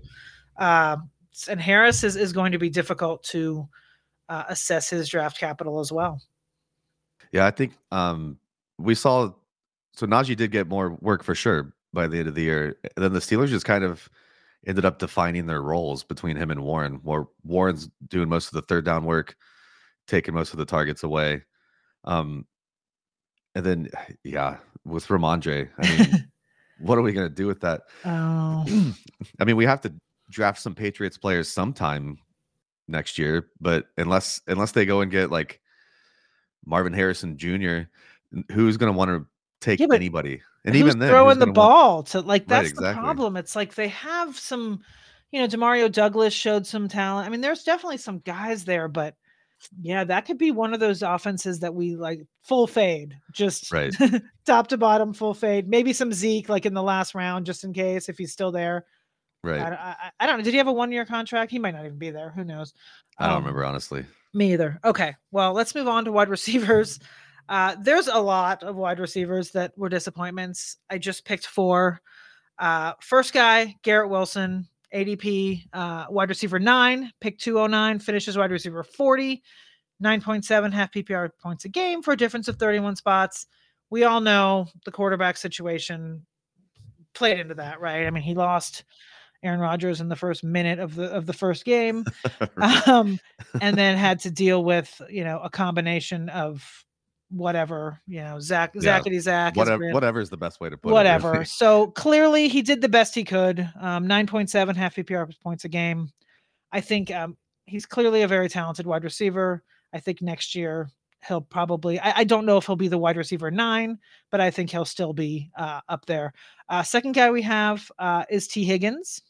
right? 0.59 0.93
Um, 0.93 1.11
s- 1.33 1.49
and 1.49 1.61
Harris 1.61 2.05
is 2.05 2.17
is 2.17 2.33
going 2.33 2.53
to 2.53 2.59
be 2.59 2.71
difficult 2.71 3.23
to 3.25 3.69
uh, 4.29 4.45
assess 4.49 4.91
his 4.91 5.09
draft 5.09 5.39
capital 5.39 5.81
as 5.81 5.91
well. 5.93 6.21
Yeah, 7.33 7.47
I 7.47 7.51
think 7.51 7.73
um 7.93 8.39
we 8.79 8.95
saw 8.95 9.33
so 9.95 10.07
Najee 10.07 10.37
did 10.37 10.51
get 10.53 10.69
more 10.69 10.97
work 11.01 11.23
for 11.25 11.35
sure 11.35 11.73
by 11.93 12.07
the 12.07 12.19
end 12.19 12.29
of 12.29 12.35
the 12.35 12.43
year. 12.43 12.77
And 12.97 13.05
then 13.05 13.13
the 13.13 13.19
Steelers 13.19 13.49
just 13.49 13.65
kind 13.65 13.83
of 13.85 14.09
ended 14.67 14.85
up 14.85 14.99
defining 14.99 15.47
their 15.47 15.63
roles 15.63 16.05
between 16.05 16.37
him 16.37 16.51
and 16.51 16.63
Warren, 16.63 17.01
where 17.03 17.25
Warren's 17.43 17.89
doing 18.07 18.29
most 18.29 18.47
of 18.49 18.53
the 18.53 18.63
third 18.63 18.85
down 18.85 19.05
work, 19.05 19.35
taking 20.09 20.35
most 20.35 20.53
of 20.53 20.59
the 20.59 20.65
targets 20.67 21.05
away. 21.05 21.43
Um 22.05 22.47
and 23.55 23.65
then 23.65 23.89
yeah, 24.25 24.57
with 24.85 25.07
Rhamondre, 25.07 25.69
I 25.79 25.89
mean, 25.99 26.29
what 26.81 26.99
are 26.99 27.03
we 27.03 27.13
gonna 27.13 27.29
do 27.29 27.47
with 27.47 27.61
that? 27.61 27.83
Oh, 28.05 28.65
I 29.41 29.45
mean, 29.45 29.57
we 29.57 29.67
have 29.67 29.81
to 29.83 29.93
draft 30.31 30.61
some 30.61 30.75
Patriots 30.75 31.17
players 31.19 31.49
sometime 31.51 32.19
next 32.89 33.19
year, 33.19 33.49
but 33.61 33.87
unless 33.97 34.41
unless 34.47 34.73
they 34.73 34.87
go 34.87 35.01
and 35.03 35.11
get 35.11 35.31
like 35.31 35.61
Marvin 36.67 36.93
Harrison 36.93 37.37
Jr., 37.37 37.83
who's 38.53 38.77
going 38.77 38.93
to 38.93 38.97
want 38.97 39.11
to 39.11 39.27
take 39.61 39.81
Yeah, 39.81 39.87
anybody? 39.93 40.43
And 40.65 40.77
even 40.77 40.99
then, 40.99 41.09
throwing 41.11 41.39
the 41.39 41.47
gonna 41.47 41.59
want- 41.59 41.71
ball 41.71 42.03
to 42.05 42.21
like 42.21 42.43
Right, 42.43 42.65
that's 42.65 42.73
the 42.73 42.93
problem. 42.93 43.37
It's 43.37 43.57
like 43.57 43.75
they 43.75 43.89
have 43.89 44.39
some, 44.39 44.81
you 45.31 45.41
know, 45.41 45.47
Demario 45.49 45.91
Douglas 45.91 46.35
showed 46.35 46.67
some 46.67 46.89
talent. 46.89 47.27
I 47.27 47.31
mean, 47.31 47.41
there's 47.41 47.63
definitely 47.63 47.99
some 47.99 48.19
guys 48.19 48.65
there, 48.65 48.89
but 48.89 49.15
yeah, 49.81 50.05
that 50.05 50.27
could 50.27 50.39
be 50.39 50.51
one 50.51 50.73
of 50.75 50.81
those 50.81 51.03
offenses 51.03 51.61
that 51.61 51.75
we 51.75 51.97
like 51.97 52.27
full 52.43 52.67
fade, 52.67 53.17
just 53.33 53.73
Right. 53.73 53.95
top 54.47 54.69
to 54.69 54.77
bottom, 54.77 55.13
full 55.13 55.35
fade. 55.35 55.69
Maybe 55.69 55.93
some 55.93 56.13
Zeke 56.13 56.49
like 56.49 56.67
in 56.67 56.75
the 56.75 56.83
last 56.83 57.15
round, 57.15 57.47
just 57.47 57.65
in 57.65 57.73
case 57.73 58.09
if 58.09 58.19
he's 58.19 58.33
still 58.33 58.53
there. 58.53 58.87
right? 59.45 59.61
I, 59.61 59.75
I, 59.75 60.11
I 60.21 60.27
don't 60.27 60.39
know. 60.39 60.45
Did 60.45 60.53
he 60.55 60.59
have 60.59 60.69
a 60.69 60.73
one 60.73 60.93
year 60.93 61.05
contract? 61.05 61.51
He 61.51 61.59
might 61.59 61.75
not 61.75 61.85
even 61.87 61.99
be 61.99 62.11
there. 62.11 62.31
Who 62.31 62.45
knows? 62.45 62.73
I 63.19 63.27
don't 63.27 63.37
Um, 63.37 63.43
remember 63.43 63.65
honestly. 63.65 64.05
Me 64.35 64.53
either. 64.53 64.79
Okay. 64.85 65.15
Well, 65.31 65.53
let's 65.55 65.75
move 65.75 65.89
on 65.89 66.05
to 66.05 66.13
wide 66.13 66.29
receivers. 66.29 66.99
Uh, 67.51 67.75
there's 67.81 68.09
a 68.09 68.19
lot 68.21 68.63
of 68.63 68.77
wide 68.77 69.01
receivers 69.01 69.53
that 69.53 69.73
were 69.75 69.89
disappointments. 69.89 70.77
I 70.91 70.99
just 70.99 71.25
picked 71.25 71.47
four. 71.47 71.99
Uh, 72.59 72.93
first 73.01 73.33
guy, 73.33 73.75
Garrett 73.83 74.11
Wilson, 74.11 74.69
ADP, 74.95 75.65
uh, 75.73 76.07
wide 76.11 76.29
receiver 76.29 76.59
nine, 76.59 77.13
pick 77.21 77.39
209, 77.39 77.99
finishes 77.99 78.37
wide 78.37 78.51
receiver 78.51 78.83
40, 78.83 79.43
9.7 80.03 80.73
half 80.73 80.93
PPR 80.93 81.31
points 81.41 81.65
a 81.65 81.69
game 81.69 82.03
for 82.03 82.13
a 82.13 82.17
difference 82.17 82.49
of 82.49 82.57
31 82.57 82.97
spots. 82.97 83.47
We 83.91 84.05
all 84.05 84.21
know 84.21 84.67
the 84.85 84.91
quarterback 84.91 85.37
situation 85.37 86.27
played 87.15 87.41
into 87.41 87.55
that, 87.55 87.81
right? 87.81 88.07
I 88.07 88.11
mean, 88.11 88.23
he 88.23 88.35
lost 88.35 88.85
Aaron 89.43 89.61
Rodgers 89.61 90.01
in 90.01 90.09
the 90.09 90.17
first 90.17 90.43
minute 90.43 90.79
of 90.79 90.95
the 90.95 91.11
of 91.13 91.27
the 91.27 91.33
first 91.33 91.65
game 91.65 92.05
um, 92.87 93.21
and 93.61 93.77
then 93.77 93.97
had 93.97 94.21
to 94.21 94.31
deal 94.31 94.65
with 94.65 95.01
you 95.09 95.23
know 95.23 95.39
a 95.41 95.51
combination 95.51 96.29
of 96.29 96.85
whatever, 97.31 98.01
you 98.07 98.21
know, 98.21 98.41
Zach, 98.41 98.73
Yeah. 98.75 99.01
Zachity 99.01 99.21
Zach. 99.21 99.57
Whatever, 99.57 99.91
whatever 99.93 100.21
is 100.21 100.31
the 100.31 100.37
best 100.37 100.61
way 100.61 100.71
to 100.71 100.77
put 100.77 100.91
it. 100.91 100.93
whatever. 100.93 101.45
So 101.45 101.89
clearly 101.89 102.49
he 102.49 102.63
did 102.63 102.81
the 102.81 102.89
best 102.89 103.15
he 103.15 103.25
could. 103.25 103.61
Um, 103.81 104.07
9.7 104.07 104.75
half 104.77 104.95
PPR 104.97 105.31
points 105.43 105.65
a 105.65 105.69
game. 105.69 106.11
I 106.73 106.81
think 106.81 107.11
um, 107.11 107.37
he's 107.67 107.87
clearly 107.87 108.23
a 108.23 108.29
very 108.29 108.49
talented 108.49 108.87
wide 108.87 109.05
receiver. 109.05 109.63
I 109.93 110.01
think 110.01 110.23
next 110.23 110.55
year 110.55 110.89
he'll 111.27 111.41
probably, 111.41 111.99
I, 111.99 112.19
I 112.19 112.25
don't 112.25 112.47
know 112.47 112.57
if 112.59 112.67
he'll 112.67 112.77
be 112.77 112.89
the 112.89 112.99
wide 112.99 113.17
receiver 113.17 113.51
nine, 113.51 113.99
but 114.31 114.41
I 114.41 114.51
think 114.51 114.71
he'll 114.71 114.85
still 114.85 115.13
be 115.13 115.51
uh, 115.57 115.81
up 115.89 116.07
there. 116.07 116.33
Uh, 116.69 116.83
second 116.83 117.13
guy 117.13 117.31
we 117.31 117.43
have 117.43 117.91
uh, 117.99 118.25
is 118.31 118.47
Tee 118.47 118.65
Higgins, 118.65 119.23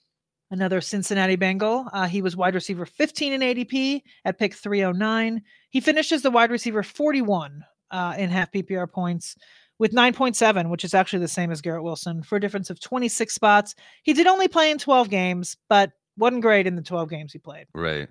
another 0.50 0.80
Cincinnati 0.80 1.36
Bengal. 1.36 1.86
Uh, 1.92 2.06
he 2.06 2.22
was 2.22 2.36
wide 2.36 2.54
receiver 2.54 2.86
15 2.86 3.32
in 3.32 3.40
ADP 3.40 4.02
at 4.24 4.38
pick 4.38 4.54
309. 4.54 5.42
He 5.70 5.80
finishes 5.80 6.22
the 6.22 6.30
wide 6.30 6.50
receiver 6.50 6.82
41 6.82 7.64
uh, 7.90 8.14
in 8.18 8.30
half 8.30 8.50
PPR 8.52 8.90
points 8.90 9.36
with 9.78 9.92
9.7, 9.92 10.70
which 10.70 10.84
is 10.84 10.94
actually 10.94 11.20
the 11.20 11.28
same 11.28 11.50
as 11.50 11.60
Garrett 11.60 11.82
Wilson 11.84 12.22
for 12.22 12.36
a 12.36 12.40
difference 12.40 12.68
of 12.70 12.80
26 12.80 13.32
spots. 13.34 13.74
He 14.02 14.12
did 14.12 14.26
only 14.26 14.48
play 14.48 14.70
in 14.70 14.78
12 14.78 15.08
games, 15.08 15.56
but 15.68 15.92
wasn't 16.16 16.42
great 16.42 16.66
in 16.66 16.74
the 16.74 16.82
12 16.82 17.08
games 17.08 17.32
he 17.32 17.38
played. 17.38 17.66
Right. 17.74 18.08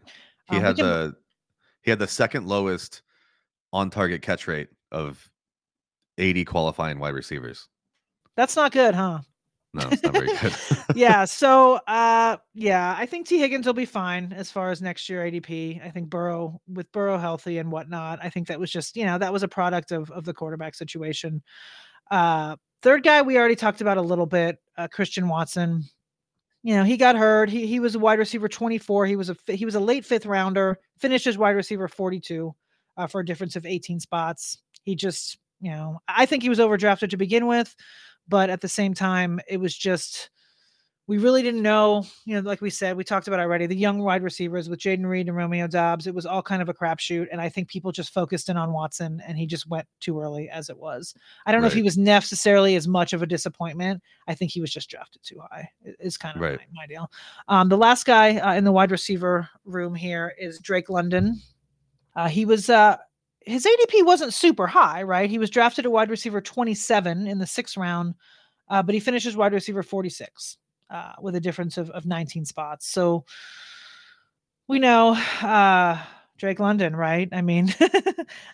He 0.49 0.55
Um, 0.57 0.63
had 0.63 0.75
can- 0.77 0.85
the 0.85 1.15
he 1.81 1.91
had 1.91 1.99
the 1.99 2.07
second 2.07 2.47
lowest 2.47 3.01
on 3.73 3.89
target 3.89 4.21
catch 4.21 4.47
rate 4.47 4.69
of 4.91 5.29
80 6.17 6.43
qualifying 6.45 6.99
wide 6.99 7.13
receivers. 7.13 7.67
That's 8.35 8.55
not 8.55 8.71
good, 8.71 8.93
huh? 8.95 9.19
No, 9.73 9.87
it's 9.91 10.01
not 10.01 10.13
very 10.13 10.27
good. 10.27 10.55
yeah. 10.95 11.25
So, 11.25 11.75
uh, 11.87 12.37
yeah, 12.53 12.95
I 12.97 13.05
think 13.05 13.27
Tee 13.27 13.39
Higgins 13.39 13.65
will 13.65 13.73
be 13.73 13.85
fine 13.85 14.33
as 14.33 14.51
far 14.51 14.71
as 14.71 14.81
next 14.81 15.09
year 15.09 15.23
ADP. 15.23 15.85
I 15.85 15.89
think 15.89 16.09
Burrow, 16.09 16.61
with 16.67 16.91
Burrow 16.91 17.17
healthy 17.17 17.57
and 17.57 17.71
whatnot, 17.71 18.19
I 18.23 18.29
think 18.29 18.47
that 18.47 18.59
was 18.59 18.71
just, 18.71 18.95
you 18.95 19.05
know, 19.05 19.17
that 19.17 19.33
was 19.33 19.43
a 19.43 19.47
product 19.47 19.91
of 19.91 20.09
of 20.11 20.25
the 20.25 20.33
quarterback 20.33 20.73
situation. 20.75 21.43
Uh, 22.09 22.55
third 22.81 23.03
guy 23.03 23.21
we 23.21 23.37
already 23.37 23.55
talked 23.55 23.81
about 23.81 23.97
a 23.97 24.01
little 24.01 24.25
bit, 24.25 24.57
uh, 24.77 24.87
Christian 24.87 25.27
Watson. 25.27 25.83
You 26.63 26.75
know, 26.75 26.83
he 26.83 26.97
got 26.97 27.15
hurt. 27.15 27.49
He 27.49 27.67
he 27.67 27.79
was 27.79 27.95
a 27.95 27.99
wide 27.99 28.19
receiver 28.19 28.47
24. 28.47 29.05
He 29.05 29.15
was 29.15 29.29
a 29.29 29.35
he 29.47 29.65
was 29.65 29.75
a 29.75 29.79
late 29.79 30.05
fifth 30.05 30.25
rounder. 30.25 30.79
Finished 30.99 31.27
as 31.27 31.37
wide 31.37 31.51
receiver 31.51 31.87
42 31.87 32.53
uh, 32.97 33.07
for 33.07 33.21
a 33.21 33.25
difference 33.25 33.55
of 33.55 33.65
18 33.65 33.99
spots. 33.99 34.57
He 34.83 34.95
just, 34.95 35.37
you 35.61 35.71
know, 35.71 35.99
I 36.07 36.25
think 36.25 36.43
he 36.43 36.49
was 36.49 36.59
overdrafted 36.59 37.11
to 37.11 37.17
begin 37.17 37.45
with, 37.45 37.75
but 38.27 38.49
at 38.49 38.61
the 38.61 38.67
same 38.69 38.93
time, 38.93 39.39
it 39.47 39.57
was 39.57 39.75
just 39.75 40.29
we 41.09 41.19
really 41.19 41.41
didn't 41.41 41.61
know. 41.61 42.05
You 42.25 42.35
know, 42.35 42.41
like 42.49 42.59
we 42.59 42.69
said, 42.69 42.97
we 42.97 43.05
talked 43.05 43.29
about 43.29 43.39
already 43.39 43.65
the 43.65 43.77
young 43.77 43.99
wide 43.99 44.23
receivers 44.23 44.67
with 44.67 44.79
Jayden 44.79 45.05
Reed 45.05 45.29
and 45.29 45.37
Romeo 45.37 45.65
Doubs. 45.65 46.05
It 46.05 46.13
was 46.13 46.25
all 46.25 46.41
kind 46.41 46.61
of 46.61 46.67
a 46.67 46.73
crapshoot, 46.73 47.27
and 47.31 47.39
I 47.39 47.47
think 47.47 47.69
people 47.69 47.93
just 47.93 48.13
focused 48.13 48.49
in 48.49 48.57
on 48.57 48.73
Watson, 48.73 49.21
and 49.25 49.37
he 49.37 49.45
just 49.45 49.69
went 49.69 49.87
too 50.01 50.19
early 50.19 50.49
as 50.49 50.69
it 50.69 50.77
was. 50.77 51.15
I 51.45 51.53
don't 51.53 51.61
know 51.61 51.67
if 51.67 51.73
he 51.73 51.81
was 51.81 51.97
necessarily 51.97 52.75
as 52.75 52.89
much 52.89 53.13
of 53.13 53.21
a 53.21 53.25
disappointment. 53.25 54.03
I 54.27 54.35
think 54.35 54.51
he 54.51 54.59
was 54.59 54.69
just 54.73 54.89
drafted 54.89 55.23
too 55.23 55.39
high. 55.49 55.69
i- 55.85 55.93
Is 56.01 56.17
kind 56.17 56.35
of 56.35 56.41
Right. 56.41 56.59
my, 56.73 56.81
my 56.81 56.87
deal. 56.87 57.09
Um, 57.47 57.69
the 57.69 57.77
last 57.77 58.05
guy 58.05 58.35
uh, 58.39 58.55
in 58.55 58.65
the 58.65 58.73
wide 58.73 58.91
receiver 58.91 59.47
room 59.63 59.95
here 59.95 60.33
is 60.37 60.59
Drake 60.59 60.89
London. 60.89 61.41
Uh, 62.17 62.27
he 62.27 62.43
was 62.43 62.69
uh, 62.69 62.97
his 63.47 63.65
ADP 63.65 64.05
wasn't 64.05 64.33
super 64.33 64.67
high, 64.67 65.03
right? 65.03 65.29
He 65.29 65.39
was 65.39 65.49
drafted 65.49 65.85
a 65.85 65.89
wide 65.89 66.09
receiver 66.09 66.41
27 66.41 67.27
in 67.27 67.39
the 67.39 67.47
sixth 67.47 67.77
round, 67.77 68.15
uh, 68.69 68.83
but 68.83 68.93
he 68.93 68.99
finishes 68.99 69.35
wide 69.35 69.53
receiver 69.53 69.83
46 69.83 70.57
uh, 70.89 71.13
with 71.21 71.35
a 71.35 71.39
difference 71.39 71.77
of, 71.77 71.89
of 71.91 72.05
19 72.05 72.45
spots. 72.45 72.87
So 72.87 73.25
we 74.67 74.79
know 74.79 75.13
uh, 75.41 75.97
Drake 76.37 76.59
London, 76.59 76.95
right? 76.95 77.29
I 77.31 77.41
mean, 77.41 77.73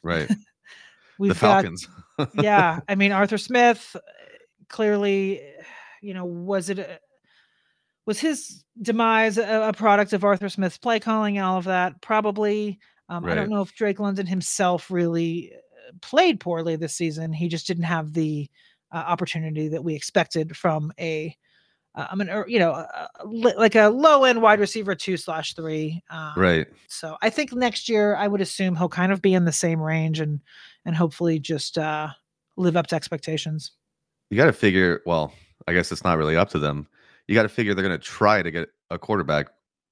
right. 0.03 0.29
we've 1.17 1.33
the 1.33 1.39
got 1.39 1.63
Falcons. 1.63 1.87
yeah 2.35 2.79
i 2.87 2.95
mean 2.95 3.11
arthur 3.11 3.37
smith 3.37 3.95
uh, 3.95 3.99
clearly 4.69 5.41
you 6.01 6.13
know 6.13 6.25
was 6.25 6.69
it 6.69 6.79
a, 6.79 6.99
was 8.05 8.19
his 8.19 8.63
demise 8.81 9.37
a, 9.37 9.69
a 9.69 9.73
product 9.73 10.13
of 10.13 10.23
arthur 10.23 10.49
smith's 10.49 10.77
play 10.77 10.99
calling 10.99 11.37
and 11.37 11.45
all 11.45 11.57
of 11.57 11.65
that 11.65 12.01
probably 12.01 12.79
um, 13.09 13.25
i 13.25 13.35
don't 13.35 13.49
know 13.49 13.61
if 13.61 13.73
drake 13.73 13.99
london 13.99 14.25
himself 14.25 14.89
really 14.91 15.51
uh, 15.53 15.91
played 16.01 16.39
poorly 16.39 16.75
this 16.75 16.95
season 16.95 17.31
he 17.33 17.47
just 17.47 17.67
didn't 17.67 17.83
have 17.83 18.13
the 18.13 18.49
uh, 18.91 18.97
opportunity 18.97 19.67
that 19.67 19.83
we 19.83 19.95
expected 19.95 20.55
from 20.55 20.91
a 20.99 21.35
uh, 21.95 22.07
I 22.09 22.15
mean, 22.15 22.27
or, 22.27 22.47
you 22.47 22.57
know, 22.57 22.71
a 22.71 23.09
li- 23.23 23.53
like 23.55 23.75
a 23.75 23.87
low 23.87 24.23
end 24.23 24.41
wide 24.41 24.59
receiver 24.59 24.95
two 24.95 25.15
slash 25.15 25.53
three. 25.53 26.01
Um, 26.09 26.33
right. 26.35 26.67
so 26.87 27.17
I 27.21 27.29
think 27.29 27.53
next 27.53 27.87
year 27.87 28.15
I 28.15 28.27
would 28.27 28.41
assume 28.41 28.75
he'll 28.75 28.89
kind 28.89 29.11
of 29.11 29.21
be 29.21 29.35
in 29.35 29.45
the 29.45 29.51
same 29.51 29.79
range 29.79 30.19
and 30.19 30.41
and 30.85 30.95
hopefully 30.95 31.37
just 31.37 31.77
uh 31.77 32.07
live 32.57 32.77
up 32.77 32.87
to 32.87 32.95
expectations. 32.95 33.71
You 34.29 34.37
got 34.37 34.45
to 34.45 34.53
figure, 34.53 35.01
well, 35.05 35.33
I 35.67 35.73
guess 35.73 35.91
it's 35.91 36.03
not 36.03 36.17
really 36.17 36.35
up 36.35 36.49
to 36.49 36.59
them. 36.59 36.87
You 37.27 37.35
got 37.35 37.43
to 37.43 37.49
figure 37.49 37.73
they're 37.73 37.85
going 37.85 37.97
to 37.97 38.03
try 38.03 38.41
to 38.41 38.51
get 38.51 38.69
a 38.89 38.97
quarterback 38.97 39.47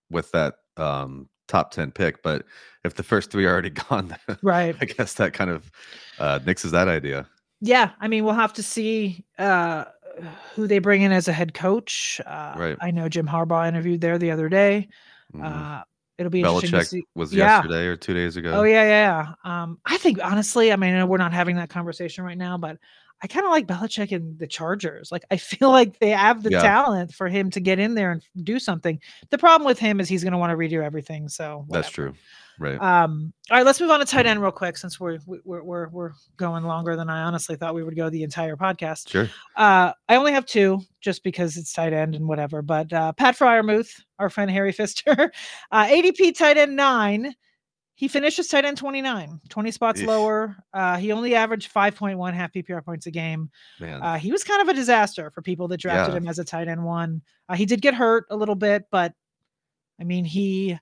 with 0.09 0.31
that 0.31 0.55
um, 0.77 1.29
top 1.51 1.71
10 1.71 1.91
pick. 1.91 2.23
But 2.23 2.45
if 2.83 2.95
the 2.95 3.03
first 3.03 3.31
three 3.31 3.45
are 3.45 3.51
already 3.51 3.69
gone, 3.89 4.15
Right. 4.41 4.75
I 4.81 4.85
guess 4.85 5.13
that 5.15 5.33
kind 5.33 5.49
of 5.49 5.71
uh, 6.19 6.39
nixes 6.39 6.71
that 6.71 6.87
idea. 6.87 7.27
Yeah. 7.61 7.91
I 7.99 8.07
mean, 8.07 8.23
we'll 8.25 8.33
have 8.33 8.53
to 8.53 8.63
see 8.63 9.23
uh 9.37 9.85
who 10.55 10.67
they 10.67 10.79
bring 10.79 11.01
in 11.03 11.11
as 11.11 11.27
a 11.27 11.33
head 11.33 11.53
coach. 11.53 12.19
Uh 12.25 12.55
Right. 12.57 12.77
I 12.81 12.91
know 12.91 13.07
Jim 13.09 13.27
Harbaugh 13.27 13.67
interviewed 13.67 14.01
there 14.01 14.17
the 14.17 14.31
other 14.31 14.49
day. 14.49 14.89
Mhm. 15.33 15.43
Uh 15.45 15.83
it'll 16.17 16.29
be 16.29 16.41
interesting 16.41 16.71
to 16.71 16.77
Belichick 16.77 16.85
see. 16.87 17.03
was 17.15 17.33
yeah. 17.33 17.45
yesterday 17.57 17.85
or 17.87 17.95
two 17.95 18.13
days 18.13 18.35
ago. 18.37 18.51
Oh 18.51 18.63
yeah, 18.63 18.83
yeah, 18.83 19.33
yeah. 19.45 19.61
Um, 19.63 19.79
I 19.85 19.97
think 19.97 20.19
honestly, 20.23 20.71
I 20.71 20.75
mean, 20.75 20.93
I 20.95 21.03
we're 21.05 21.17
not 21.17 21.33
having 21.33 21.55
that 21.55 21.69
conversation 21.69 22.23
right 22.23 22.37
now, 22.37 22.57
but 22.57 22.77
I 23.23 23.27
kind 23.27 23.45
of 23.45 23.51
like 23.51 23.67
Belichick 23.67 24.11
and 24.11 24.37
the 24.39 24.47
Chargers. 24.47 25.11
Like, 25.11 25.23
I 25.29 25.37
feel 25.37 25.69
like 25.79 25.99
they 25.99 26.09
have 26.09 26.43
the 26.43 26.51
Yeah. 26.51 26.61
talent 26.61 27.13
for 27.13 27.27
him 27.27 27.49
to 27.51 27.59
get 27.59 27.77
in 27.79 27.93
there 27.95 28.11
and 28.11 28.23
do 28.43 28.57
something. 28.59 28.99
The 29.29 29.37
problem 29.37 29.65
with 29.67 29.79
him 29.79 29.99
is 29.99 30.09
he's 30.09 30.23
going 30.23 30.33
to 30.33 30.39
want 30.39 30.51
to 30.51 30.57
redo 30.57 30.83
everything. 30.83 31.29
So 31.29 31.65
That's 31.69 31.89
true. 31.89 32.13
Right. 32.59 32.79
Um, 32.79 33.33
all 33.49 33.57
right, 33.57 33.65
let's 33.65 33.81
move 33.81 33.89
on 33.89 33.99
to 34.01 34.05
tight 34.05 34.27
end 34.27 34.39
real 34.39 34.51
quick 34.51 34.77
since 34.77 34.99
we're 34.99 35.17
we- 35.25 35.39
we're 35.43 35.63
we're 35.63 35.89
we're 35.89 36.11
going 36.37 36.63
longer 36.63 36.95
than 36.95 37.09
I 37.09 37.23
honestly 37.23 37.55
thought 37.55 37.73
we 37.73 37.83
would 37.83 37.95
go 37.95 38.09
the 38.11 38.21
entire 38.21 38.55
podcast. 38.55 39.09
sure. 39.09 39.29
Uh, 39.55 39.93
I 40.07 40.15
only 40.17 40.31
have 40.33 40.45
two 40.45 40.81
just 40.99 41.23
because 41.23 41.57
it's 41.57 41.73
tight 41.73 41.91
end 41.93 42.13
and 42.13 42.27
whatever. 42.27 42.61
But 42.61 42.93
uh, 42.93 43.13
Pat 43.13 43.35
Freiermuth, 43.35 43.89
our 44.19 44.29
friend 44.29 44.51
Harry 44.51 44.73
Fister, 44.73 45.29
uh, 45.71 45.85
ADP 45.85 46.37
tight 46.37 46.57
end 46.57 46.75
nine. 46.75 47.33
He 48.01 48.07
finishes 48.07 48.47
tight 48.47 48.65
end 48.65 48.77
29, 48.77 49.41
20 49.47 49.69
spots 49.71 50.01
Eesh. 50.01 50.07
lower. 50.07 50.55
Uh, 50.73 50.97
he 50.97 51.11
only 51.11 51.35
averaged 51.35 51.71
5.1 51.71 52.33
half 52.33 52.51
PPR 52.51 52.83
points 52.83 53.05
a 53.05 53.11
game. 53.11 53.51
Man. 53.79 54.01
Uh, 54.01 54.17
he 54.17 54.31
was 54.31 54.43
kind 54.43 54.59
of 54.59 54.69
a 54.69 54.73
disaster 54.73 55.29
for 55.29 55.43
people 55.43 55.67
that 55.67 55.79
drafted 55.81 56.15
Yeah. 56.15 56.17
him 56.17 56.27
as 56.27 56.39
a 56.39 56.43
tight 56.43 56.67
end 56.67 56.83
one. 56.83 57.21
Uh, 57.47 57.53
he 57.53 57.67
did 57.67 57.79
get 57.79 57.93
hurt 57.93 58.25
a 58.31 58.35
little 58.35 58.55
bit, 58.55 58.85
but 58.89 59.13
I 59.99 60.03
mean, 60.03 60.25
he 60.25 60.79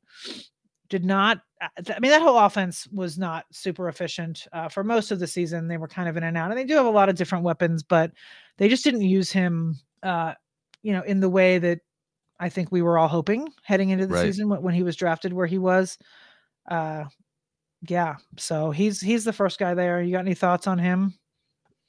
did 0.88 1.04
not. 1.04 1.42
uh, 1.60 1.68
I 1.94 2.00
mean, 2.00 2.12
that 2.12 2.22
whole 2.22 2.40
offense 2.40 2.88
was 2.88 3.18
not 3.18 3.44
super 3.52 3.90
efficient 3.90 4.48
uh, 4.54 4.70
for 4.70 4.86
most 4.86 5.12
of 5.12 5.20
the 5.20 5.28
season. 5.28 5.68
They 5.68 5.76
were 5.76 5.90
kind 5.90 6.08
of 6.08 6.16
in 6.16 6.24
and 6.24 6.38
out, 6.38 6.52
and 6.52 6.58
they 6.58 6.64
do 6.64 6.76
have 6.76 6.86
a 6.86 6.90
lot 6.90 7.10
of 7.10 7.16
different 7.18 7.44
weapons, 7.44 7.84
but 7.84 8.14
they 8.60 8.70
just 8.70 8.86
didn't 8.86 9.02
use 9.02 9.30
him, 9.30 9.76
uh, 10.04 10.36
you 10.84 10.94
know, 10.94 11.02
in 11.02 11.20
the 11.20 11.30
way 11.30 11.58
that 11.60 11.80
I 12.40 12.48
think 12.48 12.72
we 12.72 12.82
were 12.82 12.98
all 12.98 13.10
hoping 13.10 13.50
heading 13.64 13.90
into 13.90 14.08
the 14.08 14.14
Right. 14.14 14.22
season 14.24 14.48
when, 14.48 14.62
when 14.62 14.74
he 14.74 14.84
was 14.84 14.96
drafted 14.96 15.34
where 15.34 15.48
he 15.48 15.58
was. 15.58 15.98
Uh, 16.70 17.06
yeah, 17.88 18.18
so 18.38 18.72
he's 18.72 19.02
he's 19.02 19.24
the 19.24 19.34
first 19.34 19.58
guy 19.60 19.74
there. 19.74 20.02
You 20.02 20.12
got 20.12 20.20
any 20.20 20.34
thoughts 20.36 20.68
on 20.68 20.78
him? 20.80 21.14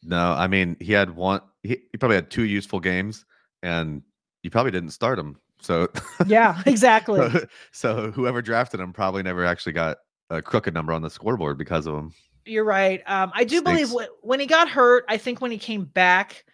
no, 0.02 0.32
I 0.32 0.46
mean, 0.46 0.76
he 0.80 0.92
had 0.92 1.10
one, 1.14 1.42
he, 1.62 1.76
he 1.92 1.98
probably 1.98 2.14
had 2.16 2.30
two 2.30 2.44
useful 2.44 2.80
games 2.80 3.26
and 3.62 4.00
you 4.42 4.48
probably 4.50 4.70
didn't 4.72 4.90
start 4.90 5.18
him. 5.18 5.36
So, 5.60 5.88
Yeah, 6.26 6.62
exactly. 6.64 7.20
so, 7.30 7.46
so 7.72 8.10
whoever 8.10 8.40
drafted 8.40 8.80
him 8.80 8.94
probably 8.94 9.22
never 9.22 9.44
actually 9.44 9.72
got 9.74 9.98
a 10.30 10.40
crooked 10.40 10.72
number 10.72 10.94
on 10.94 11.02
the 11.02 11.10
scoreboard 11.10 11.58
because 11.58 11.86
of 11.86 11.96
him. 11.96 12.14
You're 12.46 12.64
right. 12.64 13.02
Um, 13.06 13.30
I 13.34 13.44
do 13.44 13.60
believe 13.60 13.90
wh- 13.90 14.24
when 14.24 14.40
he 14.40 14.46
got 14.46 14.70
hurt, 14.70 15.04
I 15.06 15.18
think 15.18 15.42
when 15.42 15.50
he 15.50 15.58
came 15.58 15.84
back 15.84 16.44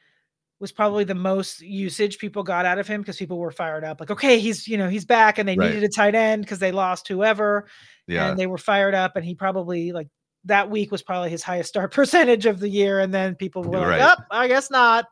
was 0.59 0.73
probably 0.73 1.05
the 1.05 1.15
most 1.15 1.61
usage 1.61 2.19
people 2.19 2.43
got 2.43 2.65
out 2.67 2.79
of 2.81 2.89
him 2.89 3.01
because 3.03 3.17
people 3.17 3.39
were 3.39 3.53
fired 3.53 3.85
up. 3.85 4.01
Like, 4.01 4.11
okay, 4.11 4.41
he's 4.41 4.67
you 4.67 4.77
know 4.79 4.89
he's 4.89 5.05
back, 5.05 5.39
and 5.39 5.49
they 5.49 5.55
Right. 5.55 5.69
needed 5.69 5.85
a 5.85 5.89
tight 5.89 6.15
end 6.17 6.43
because 6.43 6.59
they 6.59 6.73
lost 6.73 7.07
whoever, 7.07 7.69
Yeah. 8.07 8.31
and 8.31 8.39
they 8.39 8.47
were 8.47 8.59
fired 8.59 8.95
up, 8.95 9.17
and 9.17 9.25
he 9.25 9.35
probably 9.35 9.93
like 9.93 10.09
that 10.45 10.71
week 10.71 10.93
was 10.93 11.03
probably 11.03 11.31
his 11.31 11.43
highest 11.43 11.69
start 11.69 11.93
percentage 11.93 12.47
of 12.47 12.61
the 12.61 12.69
year, 12.69 13.01
and 13.01 13.13
then 13.13 13.35
people 13.35 13.63
were 13.63 13.79
like, 13.79 13.89
Right. 13.89 14.01
"Up, 14.01 14.25
I 14.31 14.49
guess 14.49 14.71
not." 14.71 15.07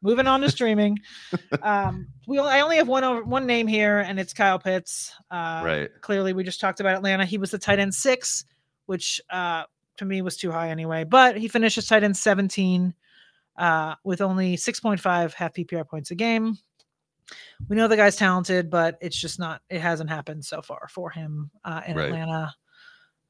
Moving 0.00 0.28
on 0.28 0.40
to 0.42 0.50
streaming. 0.50 0.96
um, 1.62 2.06
we 2.28 2.38
I 2.38 2.60
only 2.60 2.76
have 2.76 2.86
one 2.86 3.02
over, 3.02 3.24
one 3.24 3.46
name 3.46 3.66
here, 3.66 3.98
and 3.98 4.20
it's 4.20 4.32
Kyle 4.32 4.58
Pitts. 4.58 5.12
Uh, 5.28 5.60
right. 5.64 5.90
clearly 6.02 6.32
we 6.32 6.44
just 6.44 6.60
talked 6.60 6.78
about 6.78 6.94
Atlanta. 6.94 7.24
He 7.24 7.36
was 7.36 7.50
the 7.50 7.58
tight 7.58 7.80
end 7.80 7.92
six, 7.92 8.44
which 8.86 9.20
uh, 9.28 9.64
to 9.96 10.04
me 10.04 10.22
was 10.22 10.36
too 10.36 10.52
high 10.52 10.70
anyway. 10.70 11.02
But 11.02 11.36
he 11.36 11.48
finishes 11.48 11.86
tight 11.88 12.04
end 12.04 12.16
17 12.16 12.94
uh, 13.58 13.94
with 14.04 14.20
only 14.20 14.56
6.5 14.56 15.32
half 15.32 15.52
PPR 15.54 15.84
points 15.88 16.12
a 16.12 16.14
game. 16.14 16.56
We 17.68 17.76
know 17.76 17.88
the 17.88 17.96
guy's 17.96 18.16
talented, 18.16 18.70
but 18.70 18.98
it's 19.00 19.16
just 19.16 19.38
not, 19.38 19.62
it 19.68 19.80
hasn't 19.80 20.10
happened 20.10 20.44
so 20.44 20.62
far 20.62 20.88
for 20.90 21.10
him 21.10 21.50
uh, 21.64 21.82
in 21.86 21.96
Right. 21.96 22.06
Atlanta. 22.06 22.54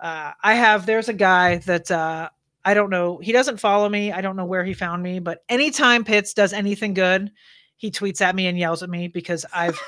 Uh, 0.00 0.32
I 0.42 0.54
have, 0.54 0.86
there's 0.86 1.08
a 1.08 1.14
guy 1.14 1.58
that 1.58 1.90
uh, 1.90 2.28
I 2.64 2.74
don't 2.74 2.90
know. 2.90 3.18
He 3.18 3.32
doesn't 3.32 3.58
follow 3.58 3.88
me. 3.88 4.12
I 4.12 4.20
don't 4.20 4.36
know 4.36 4.44
where 4.44 4.64
he 4.64 4.74
found 4.74 5.02
me, 5.02 5.18
but 5.18 5.42
anytime 5.48 6.04
Pitts 6.04 6.34
does 6.34 6.52
anything 6.52 6.94
good, 6.94 7.32
he 7.76 7.90
tweets 7.90 8.20
at 8.20 8.34
me 8.34 8.46
and 8.46 8.58
yells 8.58 8.82
at 8.82 8.90
me 8.90 9.08
because 9.08 9.46
I've 9.52 9.80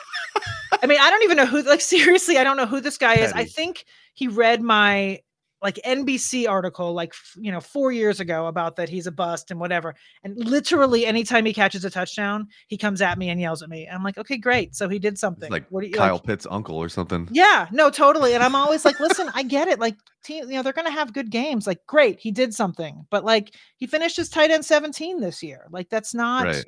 I 0.83 0.87
mean, 0.87 0.99
I 1.01 1.11
don't 1.11 1.23
even 1.25 1.37
know 1.37 1.47
who 1.47 1.63
like 1.63 1.81
seriously, 1.83 2.39
I 2.39 2.45
don't 2.45 2.57
know 2.57 2.67
who 2.67 2.81
this 2.81 2.97
guy 2.99 3.17
is. 3.17 3.33
I 3.33 3.45
think 3.45 3.85
he 4.15 4.29
read 4.29 4.63
my 4.63 5.21
like 5.63 5.79
NBC 5.85 6.49
article 6.49 6.93
like 6.95 7.13
you 7.37 7.53
know 7.53 7.61
4 7.61 7.93
years 7.93 8.21
ago 8.21 8.47
about 8.47 8.77
that 8.77 8.89
he's 8.89 9.07
a 9.07 9.13
bust 9.13 9.51
and 9.51 9.61
whatever. 9.61 9.95
And 10.25 10.37
literally 10.37 11.05
anytime 11.07 11.45
he 11.45 11.53
catches 11.53 11.85
a 11.85 11.91
touchdown, 11.91 12.49
he 12.69 12.77
comes 12.77 13.03
at 13.03 13.19
me 13.19 13.29
and 13.29 13.41
yells 13.41 13.63
at 13.63 13.69
me. 13.69 13.87
I'm 13.87 14.03
like, 14.03 14.17
"Okay, 14.19 14.37
great. 14.39 14.75
So 14.75 14.89
he 14.89 14.99
did 14.99 15.19
something." 15.19 15.45
It's 15.45 15.51
like 15.51 15.67
what 15.71 15.87
you 15.87 15.93
Kyle 15.93 16.15
like, 16.15 16.25
Pitt's 16.25 16.47
uncle 16.51 16.77
or 16.77 16.89
something. 16.89 17.29
yeah, 17.31 17.67
no, 17.73 17.91
totally. 17.91 18.35
And 18.35 18.43
I'm 18.43 18.55
always 18.55 18.85
like, 18.85 18.99
listen, 19.01 19.31
I 19.35 19.43
get 19.43 19.69
it. 19.69 19.79
Like, 19.79 19.97
team, 20.25 20.45
you 20.49 20.57
know, 20.57 20.63
they're 20.63 20.73
going 20.73 20.87
to 20.87 20.93
have 20.93 21.13
good 21.13 21.31
games. 21.31 21.67
Like, 21.67 21.85
great, 21.87 22.19
he 22.21 22.31
did 22.31 22.55
something, 22.55 23.07
but 23.11 23.25
like, 23.25 23.55
he 23.77 23.87
finished 23.87 24.17
his 24.17 24.29
tight 24.29 24.51
end 24.51 24.65
17 24.65 25.21
this 25.21 25.43
year. 25.43 25.67
Like, 25.71 25.89
that's 25.91 26.15
not 26.15 26.47
Right. 26.47 26.65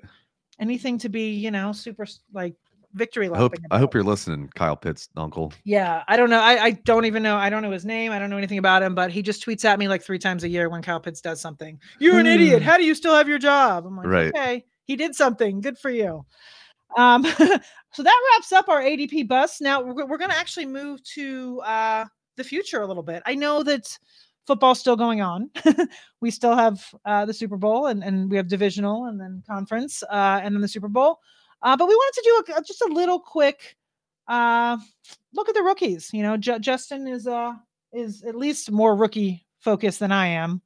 anything 0.60 0.98
to 0.98 1.08
be, 1.08 1.30
you 1.32 1.50
know, 1.50 1.72
super 1.72 2.06
like 2.32 2.54
victory 2.94 3.28
I 3.30 3.36
hope. 3.36 3.54
I 3.70 3.78
hope 3.78 3.94
you're 3.94 4.02
listening, 4.02 4.50
Kyle 4.54 4.76
Pitt's 4.76 5.08
uncle. 5.16 5.52
Yeah, 5.64 6.02
I 6.08 6.16
don't 6.16 6.30
know. 6.30 6.40
I, 6.40 6.64
I 6.64 6.70
don't 6.72 7.04
even 7.06 7.22
know. 7.22 7.36
I 7.36 7.50
don't 7.50 7.62
know 7.62 7.70
his 7.70 7.84
name. 7.84 8.12
I 8.12 8.18
don't 8.18 8.30
know 8.30 8.36
anything 8.36 8.58
about 8.58 8.82
him, 8.82 8.94
but 8.94 9.10
he 9.10 9.22
just 9.22 9.44
tweets 9.44 9.64
at 9.64 9.78
me 9.78 9.88
like 9.88 10.02
three 10.02 10.18
times 10.18 10.44
a 10.44 10.48
year 10.48 10.68
when 10.68 10.82
Kyle 10.82 11.00
Pitts 11.00 11.20
does 11.20 11.40
something. 11.40 11.80
You're 11.98 12.18
an 12.18 12.26
idiot. 12.26 12.62
Hmm. 12.62 12.68
How 12.68 12.76
do 12.76 12.84
you 12.84 12.94
still 12.94 13.14
have 13.14 13.28
your 13.28 13.38
job? 13.38 13.86
I'm 13.86 13.96
like, 13.96 14.06
Right. 14.06 14.28
okay, 14.28 14.64
he 14.84 14.96
did 14.96 15.14
something. 15.14 15.60
Good 15.60 15.78
for 15.78 15.90
you. 15.90 16.24
Um, 16.96 17.24
so 17.92 18.02
that 18.02 18.22
wraps 18.32 18.52
up 18.52 18.68
our 18.68 18.82
ADP 18.82 19.28
bus. 19.28 19.60
Now 19.60 19.82
we're, 19.82 20.06
we're 20.06 20.18
going 20.18 20.30
to 20.30 20.36
actually 20.36 20.66
move 20.66 21.02
to 21.14 21.60
uh, 21.60 22.04
the 22.36 22.44
future 22.44 22.82
a 22.82 22.86
little 22.86 23.02
bit. 23.02 23.22
I 23.26 23.34
know 23.34 23.62
that 23.62 23.98
football's 24.46 24.80
still 24.80 24.96
going 24.96 25.20
on. 25.20 25.50
we 26.20 26.30
still 26.30 26.56
have 26.56 26.84
uh, 27.04 27.24
the 27.24 27.34
Super 27.34 27.56
Bowl 27.56 27.86
and, 27.86 28.02
and 28.02 28.30
we 28.30 28.36
have 28.36 28.48
divisional 28.48 29.06
and 29.06 29.20
then 29.20 29.42
conference 29.48 30.02
uh, 30.04 30.40
and 30.42 30.54
then 30.54 30.60
the 30.60 30.68
Super 30.68 30.88
Bowl. 30.88 31.20
Uh, 31.62 31.76
but 31.76 31.88
we 31.88 31.94
wanted 31.94 32.22
to 32.22 32.44
do 32.46 32.54
a, 32.56 32.62
just 32.62 32.82
a 32.82 32.92
little 32.92 33.20
quick 33.20 33.76
uh, 34.28 34.76
look 35.34 35.48
at 35.48 35.54
the 35.54 35.62
rookies. 35.62 36.10
You 36.12 36.22
know, 36.22 36.36
Ju- 36.36 36.58
Justin 36.58 37.06
is 37.06 37.26
uh 37.26 37.54
is 37.92 38.22
at 38.22 38.34
least 38.34 38.70
more 38.70 38.96
rookie 38.96 39.44
focused 39.58 40.00
than 40.00 40.12
I 40.12 40.28
am. 40.28 40.62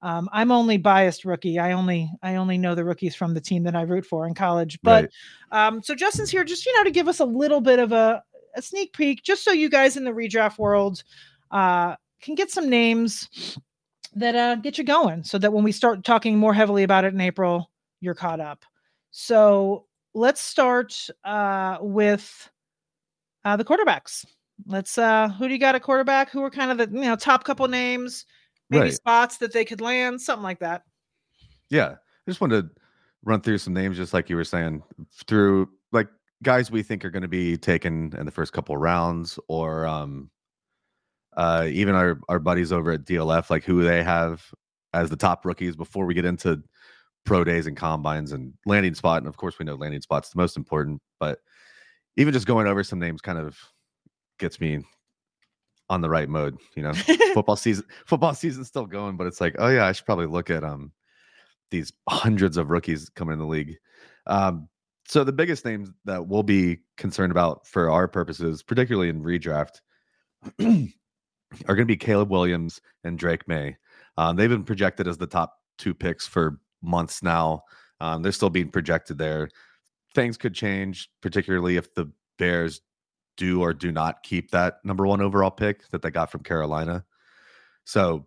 Um, 0.00 0.28
I'm 0.32 0.52
only 0.52 0.76
biased 0.76 1.24
rookie. 1.24 1.58
I 1.58 1.72
only 1.72 2.10
I 2.22 2.36
only 2.36 2.56
know 2.56 2.74
the 2.74 2.84
rookies 2.84 3.16
from 3.16 3.34
the 3.34 3.40
team 3.40 3.64
that 3.64 3.74
I 3.74 3.82
root 3.82 4.06
for 4.06 4.26
in 4.26 4.34
college. 4.34 4.78
But 4.82 5.10
Right. 5.52 5.66
um, 5.66 5.82
so 5.82 5.94
Justin's 5.94 6.30
here 6.30 6.44
just 6.44 6.64
you 6.66 6.76
know 6.76 6.84
to 6.84 6.90
give 6.90 7.08
us 7.08 7.20
a 7.20 7.24
little 7.24 7.60
bit 7.60 7.78
of 7.78 7.92
a, 7.92 8.22
a 8.54 8.62
sneak 8.62 8.92
peek, 8.92 9.22
just 9.22 9.44
so 9.44 9.52
you 9.52 9.68
guys 9.68 9.96
in 9.96 10.04
the 10.04 10.12
redraft 10.12 10.58
world 10.58 11.02
uh, 11.50 11.96
can 12.22 12.34
get 12.36 12.50
some 12.50 12.68
names 12.70 13.58
that 14.14 14.36
uh, 14.36 14.54
get 14.56 14.78
you 14.78 14.84
going, 14.84 15.24
so 15.24 15.38
that 15.38 15.52
when 15.52 15.64
we 15.64 15.72
start 15.72 16.04
talking 16.04 16.38
more 16.38 16.54
heavily 16.54 16.84
about 16.84 17.04
it 17.04 17.12
in 17.12 17.20
April, 17.20 17.70
you're 18.00 18.14
caught 18.14 18.40
up. 18.40 18.64
So 19.10 19.86
let's 20.18 20.40
start 20.40 21.08
uh, 21.24 21.78
with 21.80 22.50
uh, 23.44 23.56
the 23.56 23.64
quarterbacks. 23.64 24.26
Let's 24.66 24.98
uh, 24.98 25.28
who 25.28 25.46
do 25.46 25.54
you 25.54 25.60
got 25.60 25.76
at 25.76 25.82
quarterback? 25.82 26.30
Who 26.30 26.42
are 26.42 26.50
kind 26.50 26.72
of 26.72 26.78
the 26.78 26.98
you 26.98 27.04
know 27.06 27.16
top 27.16 27.44
couple 27.44 27.66
names, 27.68 28.26
maybe 28.68 28.86
Right. 28.86 28.94
spots 28.94 29.38
that 29.38 29.52
they 29.52 29.64
could 29.64 29.80
land, 29.80 30.20
something 30.20 30.42
like 30.42 30.58
that. 30.58 30.82
Yeah. 31.70 31.90
I 31.90 32.30
just 32.30 32.40
wanted 32.40 32.62
to 32.62 32.80
run 33.24 33.40
through 33.40 33.58
some 33.58 33.72
names, 33.72 33.96
just 33.96 34.12
like 34.12 34.28
you 34.28 34.36
were 34.36 34.44
saying, 34.44 34.82
through 35.26 35.68
like 35.92 36.08
guys 36.42 36.70
we 36.70 36.82
think 36.82 37.04
are 37.04 37.10
going 37.10 37.22
to 37.22 37.28
be 37.28 37.56
taken 37.56 38.12
in 38.18 38.26
the 38.26 38.32
first 38.32 38.52
couple 38.52 38.76
rounds, 38.76 39.38
or 39.48 39.86
um, 39.86 40.28
uh, 41.36 41.68
even 41.70 41.94
our 41.94 42.18
our 42.28 42.40
buddies 42.40 42.72
over 42.72 42.90
at 42.90 43.04
DLF, 43.04 43.50
like 43.50 43.62
who 43.62 43.84
they 43.84 44.02
have 44.02 44.52
as 44.92 45.08
the 45.08 45.16
top 45.16 45.44
rookies 45.44 45.76
before 45.76 46.06
we 46.06 46.14
get 46.14 46.24
into 46.24 46.60
pro 47.28 47.44
days 47.44 47.66
and 47.66 47.76
combines 47.76 48.32
and 48.32 48.54
landing 48.64 48.94
spot. 48.94 49.18
And 49.18 49.28
of 49.28 49.36
course, 49.36 49.58
we 49.58 49.64
know 49.66 49.74
landing 49.74 50.00
spot's 50.00 50.30
the 50.30 50.38
most 50.38 50.56
important, 50.56 51.00
but 51.20 51.38
even 52.16 52.32
just 52.32 52.46
going 52.46 52.66
over 52.66 52.82
some 52.82 52.98
names 52.98 53.20
kind 53.20 53.38
of 53.38 53.56
gets 54.38 54.60
me 54.60 54.80
on 55.90 56.00
the 56.00 56.08
right 56.08 56.28
mode. 56.28 56.56
You 56.74 56.84
know, 56.84 56.92
football 57.34 57.56
season 57.56 57.84
football 58.06 58.34
season's 58.34 58.68
still 58.68 58.86
going, 58.86 59.16
but 59.16 59.26
it's 59.26 59.40
like, 59.40 59.56
oh 59.58 59.68
yeah, 59.68 59.86
I 59.86 59.92
should 59.92 60.06
probably 60.06 60.26
look 60.26 60.50
at 60.50 60.64
um 60.64 60.90
these 61.70 61.92
hundreds 62.08 62.56
of 62.56 62.70
rookies 62.70 63.10
coming 63.10 63.34
in 63.34 63.38
the 63.38 63.46
league. 63.46 63.76
Um, 64.26 64.68
so 65.06 65.22
the 65.22 65.32
biggest 65.32 65.64
names 65.64 65.90
that 66.06 66.26
we'll 66.26 66.42
be 66.42 66.78
concerned 66.96 67.30
about 67.30 67.66
for 67.66 67.90
our 67.90 68.08
purposes, 68.08 68.62
particularly 68.62 69.10
in 69.10 69.22
redraft, 69.22 69.80
are 70.60 71.74
going 71.74 71.78
to 71.78 71.84
be 71.84 71.96
Caleb 71.96 72.30
Williams 72.30 72.80
and 73.04 73.18
Drake 73.18 73.46
Maye. 73.48 73.76
Um, 74.16 74.36
they've 74.36 74.50
been 74.50 74.64
projected 74.64 75.06
as 75.06 75.18
the 75.18 75.26
top 75.26 75.54
two 75.78 75.94
picks 75.94 76.26
for 76.26 76.58
months 76.82 77.22
now. 77.22 77.62
Um, 78.00 78.22
they're 78.22 78.32
still 78.32 78.50
being 78.50 78.70
projected 78.70 79.18
there. 79.18 79.48
Things 80.14 80.36
could 80.36 80.54
change, 80.54 81.10
particularly 81.20 81.76
if 81.76 81.94
the 81.94 82.10
Bears 82.38 82.80
do 83.36 83.62
or 83.62 83.72
do 83.72 83.92
not 83.92 84.22
keep 84.22 84.50
that 84.50 84.78
number 84.84 85.06
one 85.06 85.20
overall 85.20 85.50
pick 85.50 85.88
that 85.90 86.02
they 86.02 86.10
got 86.10 86.30
from 86.30 86.42
Carolina. 86.42 87.04
So 87.84 88.26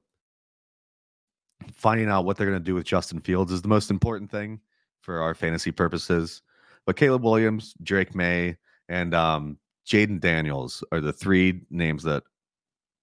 finding 1.74 2.10
out 2.10 2.26
what 2.26 2.38
they're 2.38 2.48
going 2.48 2.60
to 2.60 2.64
do 2.64 2.76
with 2.76 2.86
Justin 2.86 3.20
Fields 3.20 3.52
is 3.52 3.62
the 3.62 3.68
most 3.68 3.92
important 3.92 4.32
thing 4.32 4.60
for 5.02 5.22
our 5.22 5.36
fantasy 5.36 5.72
purposes. 5.72 6.42
But 6.86 6.96
Caleb 6.96 7.24
Williams, 7.24 7.76
Drake 7.84 8.16
Maye, 8.16 8.58
and 8.90 9.14
um, 9.14 9.58
Jayden 9.88 10.20
Daniels 10.20 10.84
are 10.92 11.02
the 11.02 11.14
three 11.14 11.62
names 11.70 12.04
that 12.04 12.24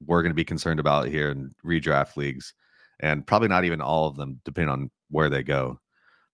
we're 0.05 0.23
going 0.23 0.31
to 0.31 0.37
be 0.37 0.45
concerned 0.45 0.81
about 0.81 1.09
here 1.09 1.31
in 1.31 1.55
redraft 1.65 2.17
leagues, 2.17 2.55
and 3.01 3.27
probably 3.27 3.49
not 3.49 3.65
even 3.65 3.81
all 3.81 4.07
of 4.09 4.17
them, 4.17 4.41
depending 4.45 4.71
on 4.71 4.91
where 5.11 5.31
they 5.31 5.43
go. 5.43 5.81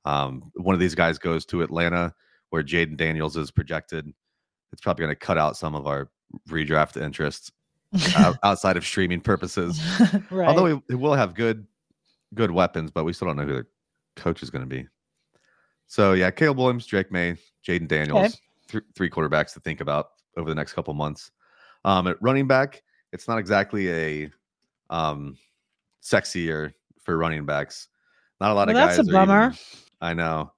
Um, 0.04 0.50
one 0.54 0.74
of 0.74 0.80
these 0.80 0.94
guys 0.94 1.18
goes 1.18 1.44
to 1.46 1.62
Atlanta, 1.62 2.14
where 2.50 2.62
Jayden 2.62 2.96
Daniels 2.96 3.36
is 3.36 3.50
projected. 3.50 4.12
It's 4.72 4.82
probably 4.82 5.04
going 5.04 5.14
to 5.14 5.18
cut 5.18 5.38
out 5.38 5.56
some 5.56 5.74
of 5.74 5.86
our 5.86 6.10
redraft 6.48 7.00
interests 7.00 7.50
out- 8.16 8.36
outside 8.42 8.76
of 8.76 8.84
streaming 8.84 9.20
purposes. 9.20 9.80
right. 10.30 10.48
Although 10.48 10.82
we, 10.88 10.94
will 10.94 11.14
have 11.14 11.34
good 11.34 11.66
good 12.34 12.50
weapons, 12.50 12.90
but 12.90 13.04
we 13.04 13.12
still 13.12 13.28
don't 13.28 13.36
know 13.36 13.44
who 13.44 13.54
the 13.54 13.66
coach 14.16 14.42
is 14.42 14.50
going 14.50 14.62
to 14.62 14.68
be. 14.68 14.86
So 15.86 16.12
yeah, 16.12 16.30
Caleb 16.30 16.58
Williams, 16.58 16.86
Drake 16.86 17.12
Maye, 17.12 17.36
Jayden 17.66 17.88
Daniels, 17.88 18.40
th- 18.68 18.84
three 18.94 19.10
quarterbacks 19.10 19.52
to 19.54 19.60
think 19.60 19.80
about 19.80 20.08
over 20.36 20.48
the 20.48 20.54
next 20.54 20.72
couple 20.72 20.92
months. 20.94 21.30
Um, 21.84 22.08
at 22.08 22.20
running 22.20 22.46
back, 22.46 22.82
it's 23.12 23.28
not 23.28 23.38
exactly 23.38 23.90
a 23.90 24.30
um, 24.90 25.36
sexy 26.00 26.40
year 26.40 26.74
for 27.02 27.16
running 27.16 27.44
backs. 27.44 27.88
Not 28.44 28.50
a 28.50 28.54
lot 28.56 28.68
Well, 28.68 28.76
of 28.76 28.88
that's 28.88 28.98
guys. 28.98 29.08
a 29.08 29.10
bummer. 29.10 29.44
even- 29.46 29.58
I 30.02 30.12
know. 30.12 30.52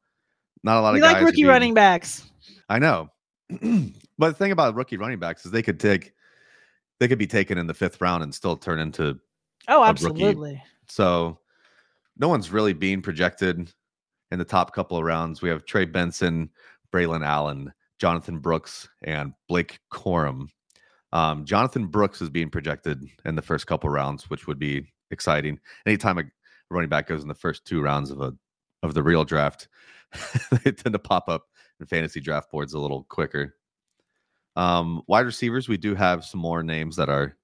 Not 0.64 0.78
a 0.78 0.80
lot 0.80 0.92
we 0.94 0.98
of 0.98 1.04
guys. 1.04 1.12
like 1.14 1.24
rookie 1.24 1.44
running 1.44 1.72
backs. 1.72 2.28
I 2.68 2.80
know. 2.80 3.10
but 4.18 4.28
the 4.30 4.32
thing 4.34 4.50
about 4.50 4.74
rookie 4.74 4.96
running 4.96 5.20
backs 5.20 5.46
is 5.46 5.52
they 5.52 5.62
could 5.62 5.78
take 5.78 6.12
they 6.98 7.06
could 7.06 7.18
be 7.18 7.28
taken 7.28 7.58
in 7.58 7.68
the 7.68 7.74
fifth 7.74 8.00
round 8.00 8.24
and 8.24 8.34
still 8.34 8.56
turn 8.56 8.80
into 8.80 9.20
Oh, 9.68 9.84
absolutely. 9.84 10.60
so 10.88 11.38
no 12.18 12.26
one's 12.28 12.50
really 12.50 12.72
being 12.72 13.02
projected 13.02 13.72
in 14.32 14.38
the 14.40 14.44
top 14.44 14.74
couple 14.74 14.98
of 14.98 15.04
rounds. 15.04 15.40
We 15.40 15.48
have 15.50 15.64
Trey 15.64 15.84
Benson, 15.84 16.50
Braelon 16.92 17.24
Allen, 17.24 17.72
Jonathan 18.00 18.40
Brooks, 18.40 18.88
and 19.04 19.32
Blake 19.48 19.78
Corum. 19.92 20.48
Um, 21.12 21.44
Jonathan 21.44 21.86
Brooks 21.86 22.20
is 22.20 22.30
being 22.30 22.50
projected 22.50 23.04
in 23.24 23.36
the 23.36 23.42
first 23.42 23.68
couple 23.68 23.90
rounds, 23.90 24.28
which 24.28 24.48
would 24.48 24.58
be 24.58 24.92
exciting. 25.12 25.60
Anytime 25.86 26.18
a 26.18 26.24
running 26.70 26.88
back 26.88 27.06
goes 27.06 27.22
in 27.22 27.28
the 27.28 27.34
first 27.34 27.64
two 27.64 27.80
rounds 27.80 28.10
of 28.10 28.20
a 28.20 28.32
of 28.82 28.94
the 28.94 29.02
real 29.02 29.24
draft, 29.24 29.68
they 30.64 30.72
tend 30.72 30.92
to 30.92 30.98
pop 30.98 31.28
up 31.28 31.46
in 31.80 31.86
fantasy 31.86 32.20
draft 32.20 32.50
boards 32.50 32.74
a 32.74 32.78
little 32.78 33.04
quicker. 33.08 33.54
Um, 34.54 35.02
wide 35.06 35.26
receivers, 35.26 35.68
we 35.68 35.76
do 35.76 35.94
have 35.94 36.24
some 36.24 36.40
more 36.40 36.62
names 36.62 36.96
that 36.96 37.08
are 37.08 37.36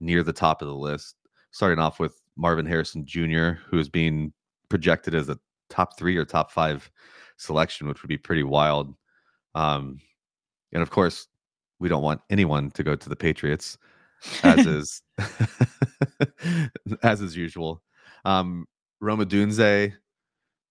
near 0.00 0.22
the 0.22 0.32
top 0.32 0.62
of 0.62 0.68
the 0.68 0.74
list. 0.74 1.16
Starting 1.52 1.78
off 1.78 1.98
with 1.98 2.20
Marvin 2.36 2.66
Harrison 2.66 3.04
Jr., 3.04 3.52
who 3.68 3.78
is 3.78 3.88
being 3.88 4.32
projected 4.68 5.14
as 5.14 5.28
a 5.28 5.38
top 5.68 5.98
three 5.98 6.16
or 6.16 6.24
top 6.24 6.50
five 6.50 6.90
selection, 7.36 7.88
which 7.88 8.02
would 8.02 8.08
be 8.08 8.18
pretty 8.18 8.42
wild. 8.42 8.94
Um, 9.54 10.00
and 10.72 10.82
of 10.82 10.90
course, 10.90 11.26
we 11.78 11.88
don't 11.88 12.02
want 12.02 12.20
anyone 12.30 12.70
to 12.72 12.82
go 12.82 12.94
to 12.94 13.08
the 13.08 13.16
Patriots, 13.16 13.78
as 14.42 14.66
is 14.66 15.02
as 17.02 17.20
is 17.20 17.36
usual. 17.36 17.82
Um, 18.24 18.66
Rome 19.00 19.20
Odunze 19.20 19.92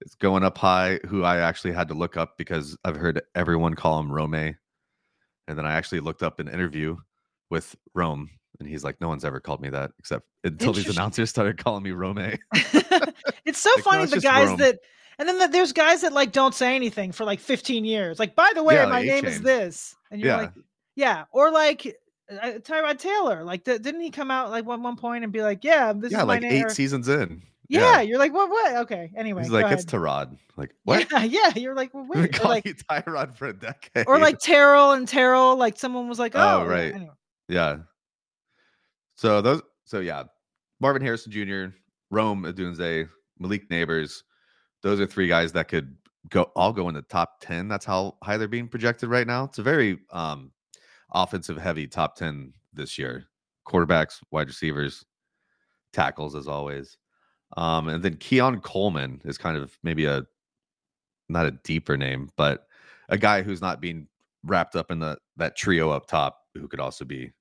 is 0.02 0.16
going 0.16 0.43
up 0.43 0.58
high, 0.58 1.00
who 1.08 1.24
I 1.24 1.38
actually 1.38 1.74
had 1.74 1.88
to 1.89 1.93
look 1.93 2.16
up 2.18 2.38
because 2.38 2.78
I've 2.84 2.95
heard 2.95 3.22
everyone 3.36 3.74
call 3.74 4.00
him 4.00 4.12
Rome. 4.12 4.34
And 4.36 4.56
then 5.58 5.66
I 5.66 5.74
actually 5.74 6.00
looked 6.02 6.22
up 6.24 6.39
an 6.39 6.47
interview 6.47 6.95
with 7.50 7.76
Rome, 7.95 8.30
and 8.60 8.70
he's 8.70 8.84
like, 8.84 9.02
"No 9.02 9.08
one's 9.08 9.26
ever 9.26 9.39
called 9.39 9.62
me 9.62 9.70
that 9.70 9.91
except 9.97 10.26
until 10.43 10.74
these 10.74 10.88
announcers 10.89 11.30
started 11.32 11.58
calling 11.58 11.82
me 11.84 11.91
Rome." 11.91 12.20
it's 12.54 13.60
so 13.60 13.70
Like, 13.72 13.78
no, 13.78 13.84
funny 13.91 14.04
it's 14.04 14.14
the 14.14 14.20
guys 14.22 14.47
Rome. 14.50 14.58
that 14.58 14.80
and 15.18 15.28
then 15.28 15.39
the, 15.39 15.47
there's 15.47 15.74
guys 15.74 16.02
that 16.02 16.14
like 16.14 16.32
don't 16.32 16.54
say 16.54 16.76
anything 16.76 17.12
for 17.12 17.26
like 17.26 17.39
15 17.39 17.84
years. 17.84 18.20
Like, 18.20 18.36
by 18.36 18.52
the 18.56 18.64
way, 18.64 18.76
Yeah, 18.76 18.86
my 18.86 19.00
like 19.00 19.06
name 19.08 19.26
is 19.26 19.34
A-Chain. 19.38 19.43
this, 19.43 19.95
and 20.12 20.22
you're 20.22 20.30
Yeah. 20.30 20.38
like, 20.38 20.52
yeah, 20.95 21.24
or 21.32 21.52
like 21.52 21.97
uh, 22.32 22.51
Tyrod 22.59 22.97
Taylor. 22.99 23.43
Like, 23.43 23.65
th- 23.65 23.82
didn't 23.82 24.01
he 24.01 24.09
come 24.11 24.32
out 24.32 24.49
like 24.51 24.65
one 24.65 24.84
one 24.84 24.95
point 24.95 25.23
and 25.23 25.34
be 25.34 25.41
like, 25.41 25.63
yeah, 25.63 25.93
this 25.93 26.11
yeah, 26.11 26.19
is 26.19 26.25
my 26.25 26.36
like 26.39 26.43
eight 26.43 26.71
seasons 26.71 27.07
in. 27.07 27.41
Yeah, 27.67 27.80
Yeah. 27.97 28.01
you're 28.01 28.17
like, 28.19 28.34
what? 28.34 28.49
What? 28.49 28.75
Okay. 28.77 29.11
Anyway, 29.15 29.43
He's 29.43 29.51
like, 29.51 29.71
it's 29.71 29.84
ahead. 29.86 30.01
Tyrod. 30.01 30.38
Like, 30.57 30.73
what? 30.86 31.07
Yeah, 31.11 31.23
yeah. 31.23 31.51
You're 31.55 31.75
like, 31.75 31.93
well, 31.93 32.05
wait. 32.07 32.34
Calling 32.34 32.55
like, 32.57 32.65
you 32.65 32.73
Tyrod 32.73 33.36
for 33.36 33.47
a 33.47 33.53
decade. 33.53 34.05
or 34.07 34.17
like 34.19 34.39
Terrell 34.39 34.93
and 34.93 35.07
Terrell. 35.07 35.55
Like 35.55 35.77
someone 35.77 36.07
was 36.09 36.17
like, 36.19 36.34
oh, 36.36 36.61
Oh, 36.61 36.65
right. 36.65 36.93
Anyway. 36.93 37.13
Yeah. 37.47 37.77
So 39.15 39.41
those 39.41 39.61
so 39.86 39.99
yeah. 39.99 40.23
Marvin 40.82 41.01
Harrison 41.01 41.32
Jr., 41.32 41.75
Rome 42.09 42.43
Odunze, 42.43 43.09
Malik 43.38 43.69
Nabers. 43.69 44.23
Those 44.82 44.99
are 45.01 45.05
three 45.05 45.27
guys 45.27 45.51
that 45.51 45.67
could 45.67 45.95
go 46.30 46.43
all 46.55 46.71
go 46.71 46.88
in 46.89 46.95
the 46.95 47.01
top 47.03 47.41
10. 47.41 47.67
That's 47.67 47.86
how 47.86 48.15
high 48.23 48.38
they're 48.38 48.47
being 48.47 48.67
projected 48.69 49.09
right 49.09 49.27
now. 49.27 49.43
It's 49.43 49.59
a 49.59 49.63
very 49.63 49.99
um 50.11 50.51
offensive 51.12 51.57
heavy 51.57 51.88
top 51.88 52.16
10 52.16 52.53
this 52.74 52.97
year. 52.97 53.26
Quarterbacks, 53.68 54.20
wide 54.32 54.47
receivers, 54.47 55.05
tackles 55.93 56.36
as 56.36 56.47
always. 56.47 56.97
Um, 57.57 57.88
and 57.88 58.03
then 58.03 58.16
Keon 58.18 58.62
Coleman 58.62 59.22
is 59.26 59.38
kind 59.38 59.57
of 59.57 59.78
maybe 59.84 60.05
a 60.05 60.24
not 61.30 61.45
a 61.45 61.51
deeper 61.51 61.97
name, 61.97 62.30
but 62.36 62.66
a 63.10 63.18
guy 63.18 63.41
who's 63.41 63.62
not 63.62 63.82
being 63.82 64.07
wrapped 64.43 64.76
up 64.76 64.91
in 64.91 64.99
the 64.99 65.18
that 65.38 65.55
trio 65.55 65.89
up 65.89 66.07
top 66.07 66.39
who 66.53 66.68
could 66.68 66.80
also 66.80 67.05
be 67.05 67.32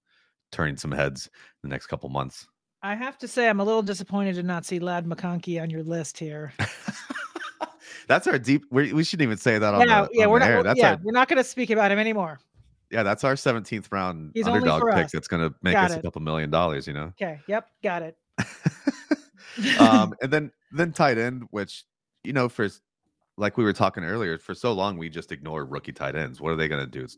turning 0.52 0.76
some 0.76 0.92
heads 0.92 1.26
in 1.62 1.68
the 1.68 1.74
next 1.74 1.86
couple 1.86 2.08
months. 2.08 2.46
I 2.82 2.94
have 2.94 3.18
to 3.18 3.28
say, 3.28 3.48
I'm 3.48 3.60
a 3.60 3.64
little 3.64 3.82
disappointed 3.82 4.36
to 4.36 4.42
not 4.42 4.64
see 4.64 4.78
Ladd 4.78 5.04
McConkey 5.04 5.60
on 5.60 5.68
your 5.68 5.82
list 5.82 6.16
here. 6.16 6.52
that's 8.08 8.26
our 8.26 8.38
deep. 8.38 8.64
We, 8.70 8.92
we 8.92 9.02
shouldn't 9.02 9.24
even 9.24 9.36
say 9.36 9.58
that 9.58 9.74
on 9.74 9.80
yeah, 9.80 10.02
the 10.02 10.08
yeah, 10.12 10.24
on 10.24 10.30
we're 10.30 10.38
not. 10.38 10.48
air. 10.48 10.62
That's 10.62 10.78
yeah, 10.78 10.90
our 10.92 10.98
we're 11.02 11.12
not 11.12 11.28
going 11.28 11.38
to 11.38 11.44
speak 11.44 11.70
about 11.70 11.90
him 11.90 11.98
anymore. 11.98 12.38
Yeah. 12.90 13.02
That's 13.02 13.24
our 13.24 13.36
seventeenth 13.36 13.90
round 13.92 14.32
He's 14.34 14.46
underdog 14.46 14.82
pick. 14.94 15.06
us. 15.06 15.12
That's 15.12 15.28
going 15.28 15.48
to 15.48 15.54
make 15.62 15.74
Got 15.74 15.90
us 15.90 15.96
a 15.96 16.02
couple 16.02 16.22
million 16.22 16.50
dollars. 16.50 16.86
You 16.86 16.94
know. 16.94 17.12
Okay. 17.20 17.40
Yep. 17.46 17.68
Got 17.82 18.02
it. 18.02 18.16
um, 19.80 20.14
and 20.22 20.32
then 20.32 20.52
then 20.72 20.92
tight 20.92 21.18
end, 21.18 21.44
which 21.50 21.84
you 22.24 22.32
know, 22.32 22.48
for 22.48 22.68
like 23.36 23.56
we 23.56 23.64
were 23.64 23.72
talking 23.72 24.04
earlier, 24.04 24.38
for 24.38 24.54
so 24.54 24.72
long 24.72 24.96
we 24.98 25.08
just 25.08 25.32
ignore 25.32 25.64
rookie 25.64 25.92
tight 25.92 26.16
ends. 26.16 26.40
What 26.40 26.52
are 26.52 26.56
they 26.56 26.68
going 26.68 26.84
to 26.84 26.90
do? 26.90 27.04
It 27.04 27.16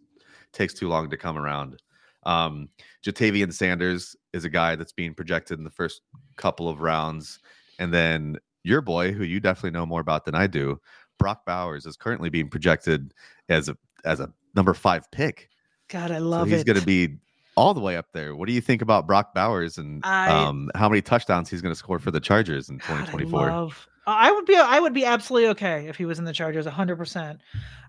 takes 0.52 0.74
too 0.74 0.88
long 0.88 1.10
to 1.10 1.16
come 1.16 1.38
around. 1.38 1.80
Um, 2.24 2.68
Ja'Tavion 3.04 3.52
Sanders 3.52 4.14
is 4.34 4.44
a 4.44 4.50
guy 4.50 4.76
that's 4.76 4.92
being 4.92 5.14
projected 5.14 5.58
in 5.58 5.64
the 5.64 5.70
first 5.70 6.02
couple 6.36 6.68
of 6.68 6.80
rounds, 6.80 7.38
and 7.78 7.92
then 7.92 8.36
your 8.62 8.82
boy, 8.82 9.12
who 9.12 9.24
you 9.24 9.40
definitely 9.40 9.70
know 9.70 9.86
more 9.86 10.00
about 10.00 10.26
than 10.26 10.34
I 10.34 10.46
do, 10.46 10.78
Brock 11.18 11.46
Bowers, 11.46 11.86
is 11.86 11.96
currently 11.96 12.28
being 12.28 12.48
projected 12.48 13.14
as 13.48 13.68
a 13.68 13.76
as 14.04 14.20
a 14.20 14.32
number 14.54 14.74
five 14.74 15.10
pick. 15.10 15.48
God, 15.90 16.10
I 16.10 16.18
So 16.18 16.24
love 16.24 16.46
he's 16.48 16.54
it. 16.54 16.56
He's 16.58 16.64
going 16.64 16.80
to 16.80 16.86
be 16.86 17.16
all 17.56 17.74
the 17.74 17.80
way 17.80 17.96
up 17.96 18.06
there. 18.12 18.34
What 18.34 18.46
do 18.46 18.54
you 18.54 18.60
think 18.60 18.80
about 18.80 19.06
Brock 19.06 19.34
Bowers 19.34 19.76
and 19.76 20.00
I- 20.04 20.28
um, 20.30 20.70
how 20.74 20.88
many 20.88 21.02
touchdowns 21.02 21.50
he's 21.50 21.60
going 21.60 21.72
to 21.74 21.78
score 21.78 21.98
for 21.98 22.10
the 22.10 22.20
Chargers 22.20 22.68
in 22.70 22.78
God, 22.78 22.90
I 22.90 22.96
2024? 23.12 23.50
love- 23.50 23.86
I 24.06 24.32
would 24.32 24.46
be 24.46 24.56
I 24.56 24.80
would 24.80 24.94
be 24.94 25.04
absolutely 25.04 25.48
okay 25.50 25.86
if 25.86 25.96
he 25.96 26.04
was 26.06 26.18
in 26.18 26.24
the 26.24 26.32
Chargers 26.32 26.66
100%. 26.66 27.38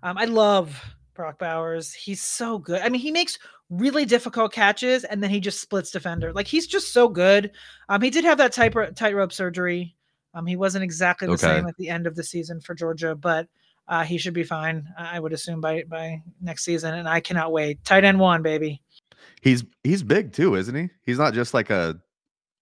Um, 0.03 0.17
I 0.17 0.25
love 0.25 0.93
Brock 1.15 1.39
Bowers. 1.39 1.93
He's 1.93 2.21
so 2.21 2.57
good. 2.59 2.81
I 2.81 2.89
mean, 2.89 3.01
he 3.01 3.11
makes 3.11 3.39
really 3.69 4.03
difficult 4.05 4.51
catches 4.51 5.03
and 5.05 5.23
then 5.23 5.29
he 5.29 5.39
just 5.39 5.61
splits 5.61 5.89
defender. 5.89 6.33
Like 6.33 6.47
he's 6.47 6.67
just 6.67 6.91
so 6.93 7.07
good. 7.07 7.51
Um, 7.87 8.01
he 8.01 8.09
did 8.09 8.25
have 8.25 8.37
that 8.39 8.51
tight 8.51 8.73
tightrope 8.95 9.31
surgery. 9.31 9.95
Um, 10.33 10.45
he 10.45 10.57
wasn't 10.57 10.83
exactly 10.83 11.27
the 11.27 11.33
Okay. 11.33 11.41
same 11.47 11.65
at 11.67 11.77
the 11.77 11.89
end 11.89 12.05
of 12.05 12.15
the 12.15 12.23
season 12.23 12.59
for 12.61 12.75
Georgia, 12.75 13.15
but 13.15 13.47
uh, 13.91 14.03
he 14.03 14.17
should 14.17 14.33
be 14.33 14.43
fine. 14.43 14.87
I 14.97 15.19
would 15.19 15.33
assume 15.33 15.59
by 15.59 15.83
by 15.83 16.23
next 16.39 16.63
season, 16.63 16.93
and 16.95 17.09
I 17.09 17.19
cannot 17.19 17.51
wait. 17.51 17.83
Tight 17.83 18.05
end 18.05 18.19
one, 18.19 18.41
baby. 18.41 18.81
He's 19.41 19.65
he's 19.83 20.01
big 20.01 20.31
too, 20.31 20.55
isn't 20.55 20.73
he? 20.73 20.89
He's 21.03 21.19
not 21.19 21.33
just 21.33 21.53
like 21.53 21.69
a 21.69 21.99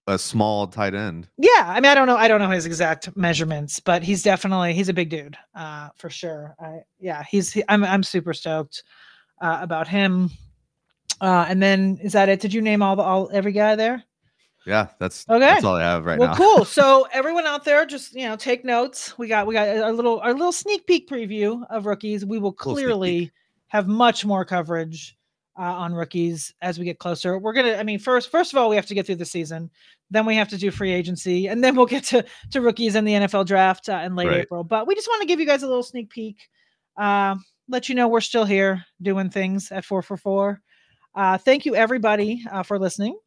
a 0.07 0.17
small 0.17 0.65
tight 0.65 0.95
end. 0.95 1.29
Yeah, 1.37 1.65
I 1.67 1.75
mean, 1.75 1.91
I 1.91 1.93
don't 1.93 2.07
know, 2.07 2.17
I 2.17 2.27
don't 2.27 2.41
know 2.41 2.49
his 2.49 2.65
exact 2.65 3.15
measurements, 3.15 3.79
but 3.79 4.01
he's 4.01 4.23
definitely 4.23 4.73
he's 4.73 4.89
a 4.89 4.93
big 4.93 5.09
dude, 5.09 5.37
uh, 5.53 5.89
for 5.95 6.09
sure. 6.09 6.55
I 6.59 6.79
yeah, 6.99 7.23
he's 7.29 7.53
he, 7.53 7.63
I'm 7.69 7.83
I'm 7.83 8.01
super 8.01 8.33
stoked 8.33 8.83
uh, 9.39 9.59
about 9.61 9.87
him. 9.87 10.31
Uh, 11.21 11.45
and 11.47 11.61
then 11.61 11.99
is 12.01 12.13
that 12.13 12.27
it? 12.27 12.39
Did 12.39 12.55
you 12.55 12.61
name 12.61 12.81
all 12.81 12.95
the 12.95 13.03
all 13.03 13.29
every 13.31 13.51
guy 13.51 13.75
there? 13.75 14.03
Yeah, 14.69 14.87
that's 14.99 15.25
Okay. 15.27 15.39
that's 15.39 15.63
all 15.63 15.75
I 15.75 15.81
have 15.81 16.05
right 16.05 16.19
well, 16.19 16.29
now. 16.29 16.35
cool. 16.35 16.63
So 16.63 17.07
everyone 17.13 17.47
out 17.47 17.65
there, 17.65 17.85
just 17.87 18.13
you 18.13 18.27
know, 18.29 18.35
take 18.35 18.63
notes. 18.63 19.17
We 19.17 19.27
got 19.27 19.47
we 19.47 19.55
got 19.55 19.67
our 19.67 19.91
little 19.91 20.19
our 20.19 20.31
little 20.33 20.51
sneak 20.51 20.85
peek 20.85 21.09
preview 21.09 21.63
of 21.71 21.87
rookies. 21.87 22.23
We 22.25 22.37
will 22.37 22.53
clearly 22.53 23.31
have 23.69 23.87
much 23.87 24.25
more 24.25 24.45
coverage 24.45 25.17
uh, 25.57 25.63
on 25.63 25.93
rookies 25.95 26.53
as 26.61 26.77
we 26.77 26.85
get 26.85 26.99
closer. 26.99 27.39
We're 27.39 27.53
gonna. 27.53 27.73
I 27.77 27.83
mean, 27.83 27.97
first 27.97 28.29
first 28.29 28.53
of 28.53 28.59
all, 28.59 28.69
we 28.69 28.75
have 28.75 28.85
to 28.85 28.93
get 28.93 29.07
through 29.07 29.15
the 29.15 29.25
season. 29.25 29.71
Then 30.11 30.25
we 30.27 30.35
have 30.35 30.49
to 30.49 30.57
do 30.57 30.69
free 30.69 30.91
agency, 30.91 31.47
and 31.47 31.63
then 31.63 31.75
we'll 31.75 31.87
get 31.87 32.03
to 32.05 32.23
to 32.51 32.61
rookies 32.61 32.93
in 32.93 33.05
the 33.05 33.13
NFL 33.13 33.47
draft 33.47 33.89
uh, 33.89 34.01
in 34.05 34.15
late 34.15 34.27
Right. 34.27 34.41
April. 34.41 34.63
But 34.63 34.85
we 34.85 34.93
just 34.93 35.07
want 35.07 35.21
to 35.21 35.27
give 35.27 35.39
you 35.39 35.47
guys 35.47 35.63
a 35.63 35.67
little 35.67 35.81
sneak 35.83 36.11
peek. 36.11 36.47
Uh, 36.95 37.35
let 37.67 37.89
you 37.89 37.95
know 37.95 38.07
we're 38.07 38.21
still 38.21 38.45
here 38.45 38.83
doing 39.01 39.29
things 39.31 39.71
at 39.71 39.83
4for4. 39.83 40.57
Uh, 41.15 41.37
thank 41.39 41.65
you 41.65 41.75
everybody 41.75 42.43
uh, 42.51 42.61
for 42.63 42.77
listening 42.79 43.17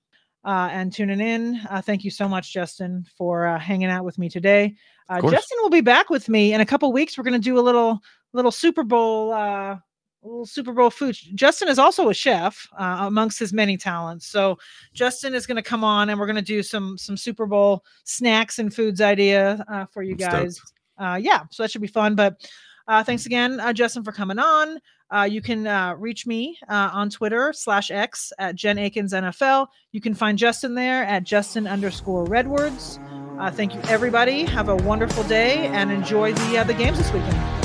uh, 0.45 0.69
and 0.73 0.93
tuning 0.93 1.21
in. 1.21 1.61
Uh, 1.71 1.81
thank 1.81 2.05
you 2.05 2.11
so 2.11 2.29
much, 2.29 2.53
Justin, 2.53 3.05
for 3.17 3.47
uh, 3.47 3.59
hanging 3.59 3.89
out 3.89 4.05
with 4.05 4.19
me 4.19 4.29
today. 4.29 4.75
Uh. 5.09 5.21
Justin 5.31 5.59
will 5.61 5.71
be 5.71 5.81
back 5.81 6.11
with 6.11 6.29
me 6.29 6.53
in 6.53 6.61
a 6.61 6.67
couple 6.67 6.93
weeks. 6.93 7.17
We're 7.17 7.25
going 7.25 7.33
to 7.35 7.39
do 7.39 7.59
a 7.59 7.61
little 7.61 8.01
little 8.33 8.53
Super 8.53 8.83
Bowl. 8.83 9.33
Uh, 9.33 9.77
little 10.23 10.47
Super 10.47 10.73
Bowl 10.73 10.91
food. 10.91 11.17
Justin 11.35 11.69
is 11.69 11.79
also 11.79 12.09
a 12.09 12.15
chef 12.15 12.69
uh, 12.79 12.99
amongst 13.01 13.39
his 13.39 13.53
many 13.53 13.77
talents. 13.77 14.27
So 14.27 14.59
Justin 14.95 15.35
is 15.35 15.47
going 15.47 15.57
to 15.57 15.63
come 15.63 15.83
on 15.83 16.11
and 16.11 16.19
we're 16.19 16.27
going 16.27 16.37
to 16.37 16.43
do 16.43 16.63
some 16.63 16.97
some 16.97 17.17
Super 17.17 17.47
Bowl 17.47 17.85
snacks 18.05 18.59
and 18.59 18.73
foods 18.73 19.01
idea 19.01 19.65
uh, 19.69 19.87
for 19.87 20.03
you 20.03 20.13
I'm 20.13 20.19
guys. 20.19 20.61
Uh, 20.99 21.19
yeah, 21.21 21.43
so 21.51 21.63
that 21.63 21.71
should 21.71 21.83
be 21.83 21.89
fun. 21.89 22.15
But 22.15 22.49
uh, 22.89 23.05
thanks 23.05 23.27
again, 23.27 23.61
uh, 23.61 23.73
Justin, 23.73 24.03
for 24.03 24.13
coming 24.13 24.39
on. 24.39 24.79
Uh, 25.11 25.25
you 25.25 25.43
can 25.43 25.67
uh, 25.67 25.95
reach 25.99 26.27
me 26.27 26.59
uh, 26.69 26.91
on 26.93 27.11
Twitter 27.11 27.53
slash 27.53 27.91
X 27.91 28.33
at 28.39 28.55
Jen 28.55 28.77
Eakins 28.77 29.13
NFL. 29.13 29.67
You 29.93 30.01
can 30.01 30.15
find 30.15 30.39
Justin 30.39 30.75
there 30.75 31.05
at 31.05 31.25
Justin 31.25 31.67
underscore 31.67 32.25
Redwards. 32.25 32.99
Uh, 33.39 33.51
thank 33.51 33.75
you, 33.75 33.81
everybody. 33.89 34.45
Have 34.45 34.69
a 34.69 34.77
wonderful 34.77 35.25
day 35.25 35.67
and 35.67 35.93
enjoy 35.93 36.33
the 36.33 36.59
uh, 36.59 36.65
the 36.65 36.75
games 36.75 36.97
this 36.97 37.13
weekend. 37.13 37.62